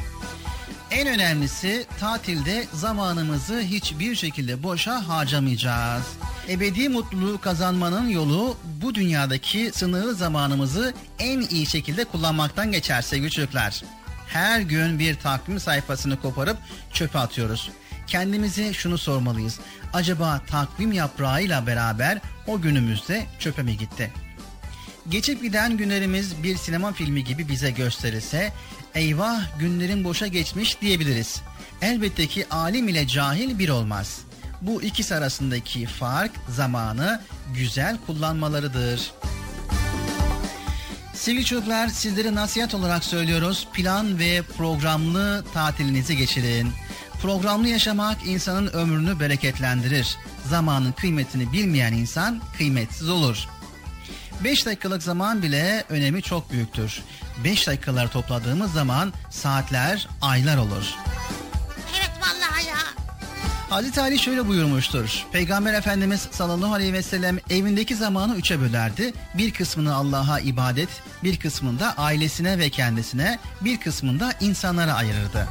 En 0.91 1.07
önemlisi 1.07 1.86
tatilde 1.99 2.65
zamanımızı 2.73 3.60
hiçbir 3.60 4.15
şekilde 4.15 4.64
boşa 4.64 5.07
harcamayacağız. 5.07 6.03
Ebedi 6.49 6.90
mutluluğu 6.90 7.41
kazanmanın 7.41 8.10
yolu 8.10 8.57
bu 8.82 8.95
dünyadaki 8.95 9.72
sınırlı 9.73 10.15
zamanımızı 10.15 10.94
en 11.19 11.41
iyi 11.41 11.65
şekilde 11.65 12.06
kullanmaktan 12.06 12.72
geçer 12.72 13.02
sevgili 13.02 13.32
çocuklar. 13.32 13.84
Her 14.27 14.60
gün 14.60 14.99
bir 14.99 15.15
takvim 15.15 15.60
sayfasını 15.60 16.22
koparıp 16.22 16.57
çöpe 16.94 17.19
atıyoruz. 17.19 17.72
Kendimize 18.07 18.73
şunu 18.73 18.98
sormalıyız. 18.98 19.60
Acaba 19.94 20.41
takvim 20.48 20.91
yaprağıyla 20.91 21.68
beraber 21.68 22.19
o 22.48 22.61
günümüzde 22.61 23.26
çöpe 23.40 23.64
mi 23.64 23.77
gitti? 23.77 24.11
Geçip 25.10 25.41
giden 25.41 25.77
günlerimiz 25.77 26.44
bir 26.44 26.57
sinema 26.57 26.94
filmi 26.94 27.23
gibi 27.23 27.49
bize 27.49 27.72
gösterilse 27.72 28.53
eyvah 28.95 29.60
günlerin 29.60 30.03
boşa 30.03 30.27
geçmiş 30.27 30.82
diyebiliriz. 30.82 31.41
Elbette 31.82 32.27
ki 32.27 32.45
alim 32.52 32.88
ile 32.88 33.07
cahil 33.07 33.60
bir 33.60 33.69
olmaz. 33.69 34.19
Bu 34.61 34.82
ikisi 34.82 35.15
arasındaki 35.15 35.86
fark 35.86 36.32
zamanı 36.49 37.22
güzel 37.53 37.98
kullanmalarıdır. 38.06 39.11
Sevgili 41.14 41.45
çocuklar 41.45 41.88
sizlere 41.88 42.36
nasihat 42.36 42.73
olarak 42.73 43.03
söylüyoruz. 43.03 43.68
Plan 43.73 44.19
ve 44.19 44.41
programlı 44.57 45.45
tatilinizi 45.53 46.18
geçirin. 46.18 46.72
Programlı 47.22 47.68
yaşamak 47.68 48.18
insanın 48.26 48.68
ömrünü 48.68 49.20
bereketlendirir. 49.20 50.18
Zamanın 50.50 50.92
kıymetini 50.92 51.52
bilmeyen 51.54 51.94
insan 51.94 52.42
kıymetsiz 52.58 53.10
olur. 53.10 53.48
5 54.44 54.66
dakikalık 54.66 55.04
zaman 55.04 55.42
bile 55.42 55.84
önemi 55.90 56.22
çok 56.22 56.52
büyüktür. 56.52 57.02
5 57.44 57.68
dakikalar 57.68 58.12
topladığımız 58.12 58.72
zaman 58.74 59.14
saatler, 59.30 60.08
aylar 60.22 60.58
olur. 60.58 60.94
Evet 61.98 62.12
vallahi 62.22 62.68
ya. 62.68 62.76
Hazreti 63.70 64.02
Ali 64.02 64.20
şöyle 64.20 64.48
buyurmuştur. 64.48 65.26
Peygamber 65.32 65.74
Efendimiz 65.74 66.28
sallallahu 66.32 66.74
aleyhi 66.74 66.94
ve 66.94 67.02
sellem 67.02 67.40
evindeki 67.50 67.96
zamanı 67.96 68.36
üçe 68.36 68.62
bölerdi. 68.62 69.14
Bir 69.34 69.52
kısmını 69.52 69.96
Allah'a 69.96 70.40
ibadet, 70.40 70.90
bir 71.24 71.38
kısmını 71.40 71.80
da 71.80 71.94
ailesine 71.98 72.60
ve 72.60 72.70
kendisine, 72.70 73.40
bir 73.62 73.80
kısmını 73.80 74.20
da 74.20 74.34
insanlara 74.42 74.94
ayırırdı. 74.94 75.48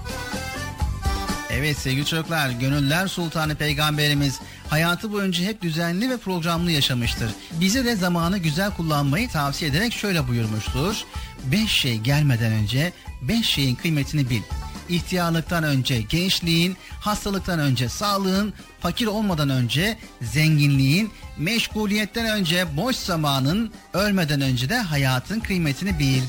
Evet 1.56 1.78
sevgili 1.78 2.06
çocuklar, 2.06 2.50
gönüller 2.50 3.08
sultanı 3.08 3.54
peygamberimiz 3.54 4.40
hayatı 4.68 5.12
boyunca 5.12 5.44
hep 5.44 5.62
düzenli 5.62 6.10
ve 6.10 6.16
programlı 6.16 6.70
yaşamıştır. 6.70 7.30
Bize 7.60 7.84
de 7.84 7.96
zamanı 7.96 8.38
güzel 8.38 8.70
kullanmayı 8.70 9.28
tavsiye 9.28 9.70
ederek 9.70 9.92
şöyle 9.92 10.28
buyurmuştur. 10.28 10.96
Beş 11.44 11.70
şey 11.70 11.98
gelmeden 11.98 12.52
önce 12.52 12.92
beş 13.22 13.46
şeyin 13.46 13.74
kıymetini 13.74 14.30
bil. 14.30 14.42
İhtiyarlıktan 14.88 15.64
önce 15.64 16.00
gençliğin, 16.00 16.76
hastalıktan 17.00 17.58
önce 17.58 17.88
sağlığın, 17.88 18.52
fakir 18.80 19.06
olmadan 19.06 19.50
önce 19.50 19.98
zenginliğin, 20.22 21.10
meşguliyetten 21.38 22.26
önce 22.26 22.76
boş 22.76 22.96
zamanın, 22.96 23.72
ölmeden 23.94 24.40
önce 24.40 24.68
de 24.68 24.78
hayatın 24.78 25.40
kıymetini 25.40 25.98
bil. 25.98 26.22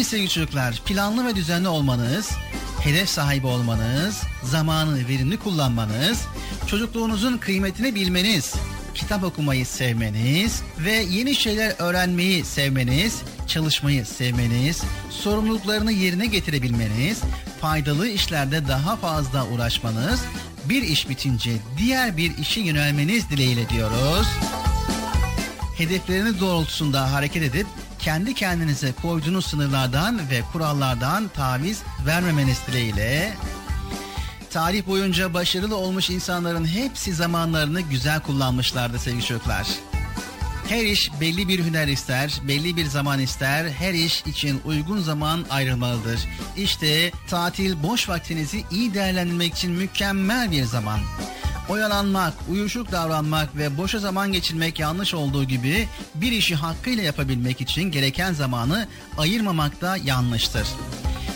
Evet 0.00 0.08
sevgili 0.08 0.28
çocuklar, 0.28 0.82
planlı 0.86 1.26
ve 1.26 1.36
düzenli 1.36 1.68
olmanız, 1.68 2.30
hedef 2.80 3.08
sahibi 3.08 3.46
olmanız, 3.46 4.22
zamanı 4.44 5.08
verimli 5.08 5.38
kullanmanız, 5.38 6.20
çocukluğunuzun 6.66 7.38
kıymetini 7.38 7.94
bilmeniz, 7.94 8.54
kitap 8.94 9.24
okumayı 9.24 9.66
sevmeniz 9.66 10.62
ve 10.78 10.92
yeni 10.92 11.34
şeyler 11.34 11.74
öğrenmeyi 11.78 12.44
sevmeniz, 12.44 13.22
çalışmayı 13.46 14.06
sevmeniz, 14.06 14.82
sorumluluklarını 15.10 15.92
yerine 15.92 16.26
getirebilmeniz, 16.26 17.20
faydalı 17.60 18.08
işlerde 18.08 18.68
daha 18.68 18.96
fazla 18.96 19.46
uğraşmanız, 19.46 20.20
bir 20.64 20.82
iş 20.82 21.08
bitince 21.08 21.52
diğer 21.78 22.16
bir 22.16 22.38
işe 22.38 22.60
yönelmeniz 22.60 23.30
dileğiyle 23.30 23.68
diyoruz. 23.68 24.26
Hedefleriniz 25.78 26.40
doğrultusunda 26.40 27.12
hareket 27.12 27.42
edip 27.42 27.66
kendi 28.02 28.34
kendinize 28.34 28.92
koyduğunuz 28.92 29.46
sınırlardan 29.46 30.30
ve 30.30 30.42
kurallardan 30.52 31.28
taviz 31.28 31.82
vermemeniz 32.06 32.58
dileğiyle 32.66 33.32
tarih 34.50 34.86
boyunca 34.86 35.34
başarılı 35.34 35.76
olmuş 35.76 36.10
insanların 36.10 36.66
hepsi 36.66 37.14
zamanlarını 37.14 37.80
güzel 37.80 38.20
kullanmışlardı 38.20 38.98
sevgili 38.98 39.24
çocuklar. 39.24 39.66
Her 40.70 40.84
iş 40.84 41.10
belli 41.20 41.48
bir 41.48 41.64
hüner 41.64 41.88
ister, 41.88 42.40
belli 42.48 42.76
bir 42.76 42.86
zaman 42.86 43.20
ister. 43.20 43.68
Her 43.68 43.94
iş 43.94 44.22
için 44.26 44.60
uygun 44.64 45.00
zaman 45.00 45.44
ayrılmalıdır. 45.50 46.20
İşte 46.56 47.10
tatil 47.28 47.82
boş 47.82 48.08
vaktinizi 48.08 48.64
iyi 48.70 48.94
değerlendirmek 48.94 49.54
için 49.54 49.72
mükemmel 49.72 50.50
bir 50.50 50.64
zaman. 50.64 51.00
Oyalanmak, 51.68 52.34
uyuşuk 52.50 52.92
davranmak 52.92 53.56
ve 53.56 53.78
boşa 53.78 53.98
zaman 53.98 54.32
geçirmek 54.32 54.78
yanlış 54.78 55.14
olduğu 55.14 55.44
gibi 55.44 55.88
bir 56.14 56.32
işi 56.32 56.54
hakkıyla 56.54 57.02
yapabilmek 57.02 57.60
için 57.60 57.82
gereken 57.82 58.32
zamanı 58.32 58.88
ayırmamak 59.18 59.80
da 59.80 59.96
yanlıştır. 59.96 60.66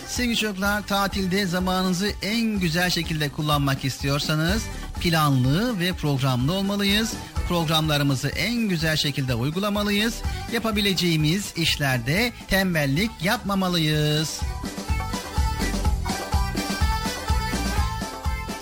Sevgili 0.09 0.37
çocuklar 0.37 0.87
tatilde 0.87 1.47
zamanınızı 1.47 2.11
en 2.23 2.61
güzel 2.61 2.91
şekilde 2.91 3.29
kullanmak 3.29 3.85
istiyorsanız 3.85 4.63
planlı 5.05 5.81
ve 5.81 5.93
programlı 5.93 6.53
olmalıyız. 6.53 7.13
Programlarımızı 7.49 8.29
en 8.29 8.55
güzel 8.55 8.97
şekilde 8.97 9.35
uygulamalıyız. 9.35 10.23
Yapabileceğimiz 10.53 11.53
işlerde 11.57 12.33
tembellik 12.49 13.11
yapmamalıyız. 13.23 14.41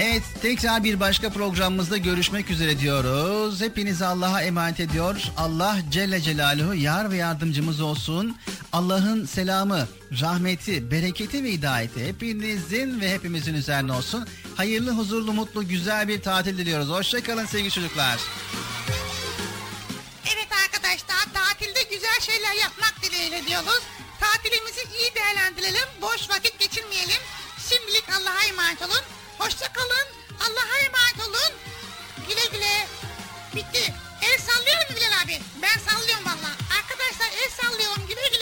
Evet 0.04 0.22
tekrar 0.42 0.84
bir 0.84 1.00
başka 1.00 1.30
programımızda 1.30 1.96
görüşmek 1.96 2.50
üzere 2.50 2.78
diyoruz. 2.78 3.60
Hepinizi 3.60 4.06
Allah'a 4.06 4.42
emanet 4.42 4.80
ediyor. 4.80 5.22
Allah 5.36 5.78
Celle 5.90 6.20
Celaluhu 6.20 6.74
yar 6.74 7.10
ve 7.10 7.16
yardımcımız 7.16 7.80
olsun. 7.80 8.36
Allah'ın 8.72 9.26
selamı, 9.26 9.88
rahmeti, 10.20 10.90
bereketi 10.90 11.44
ve 11.44 11.52
hidayeti 11.52 12.06
hepinizin 12.06 13.00
ve 13.00 13.14
hepimizin 13.14 13.54
üzerine 13.54 13.92
olsun. 13.92 14.28
Hayırlı, 14.56 14.90
huzurlu, 14.90 15.32
mutlu, 15.32 15.68
güzel 15.68 16.08
bir 16.08 16.22
tatil 16.22 16.58
diliyoruz. 16.58 16.88
Hoşçakalın 16.88 17.46
sevgili 17.46 17.70
çocuklar. 17.70 18.18
Evet 20.34 20.48
arkadaşlar 20.64 21.32
tatilde 21.34 21.82
güzel 21.90 22.20
şeyler 22.20 22.54
yapmak 22.54 22.94
dileğiyle 23.02 23.46
diyoruz. 23.46 23.82
Tatilimizi 24.20 24.80
iyi 24.80 25.14
değerlendirelim. 25.14 25.88
Boş 26.02 26.30
vakit 26.30 26.58
geçirmeyelim. 26.58 27.20
Şimdilik 27.68 28.04
Allah'a 28.18 28.44
emanet 28.44 28.82
olun. 28.82 29.21
Hoşça 29.42 29.72
kalın. 29.72 30.06
Allah'a 30.40 30.78
emanet 30.78 31.20
olun. 31.28 31.52
Güle 32.28 32.46
güle. 32.52 32.86
Bitti. 33.54 33.94
El 34.22 34.38
sallıyorum 34.38 34.96
Bilal 34.96 35.22
abi? 35.24 35.40
Ben 35.62 35.80
sallıyorum 35.90 36.24
valla. 36.24 36.50
Arkadaşlar 36.78 37.30
el 37.44 37.50
sallıyorum. 37.50 38.06
Güle 38.08 38.28
güle. 38.28 38.41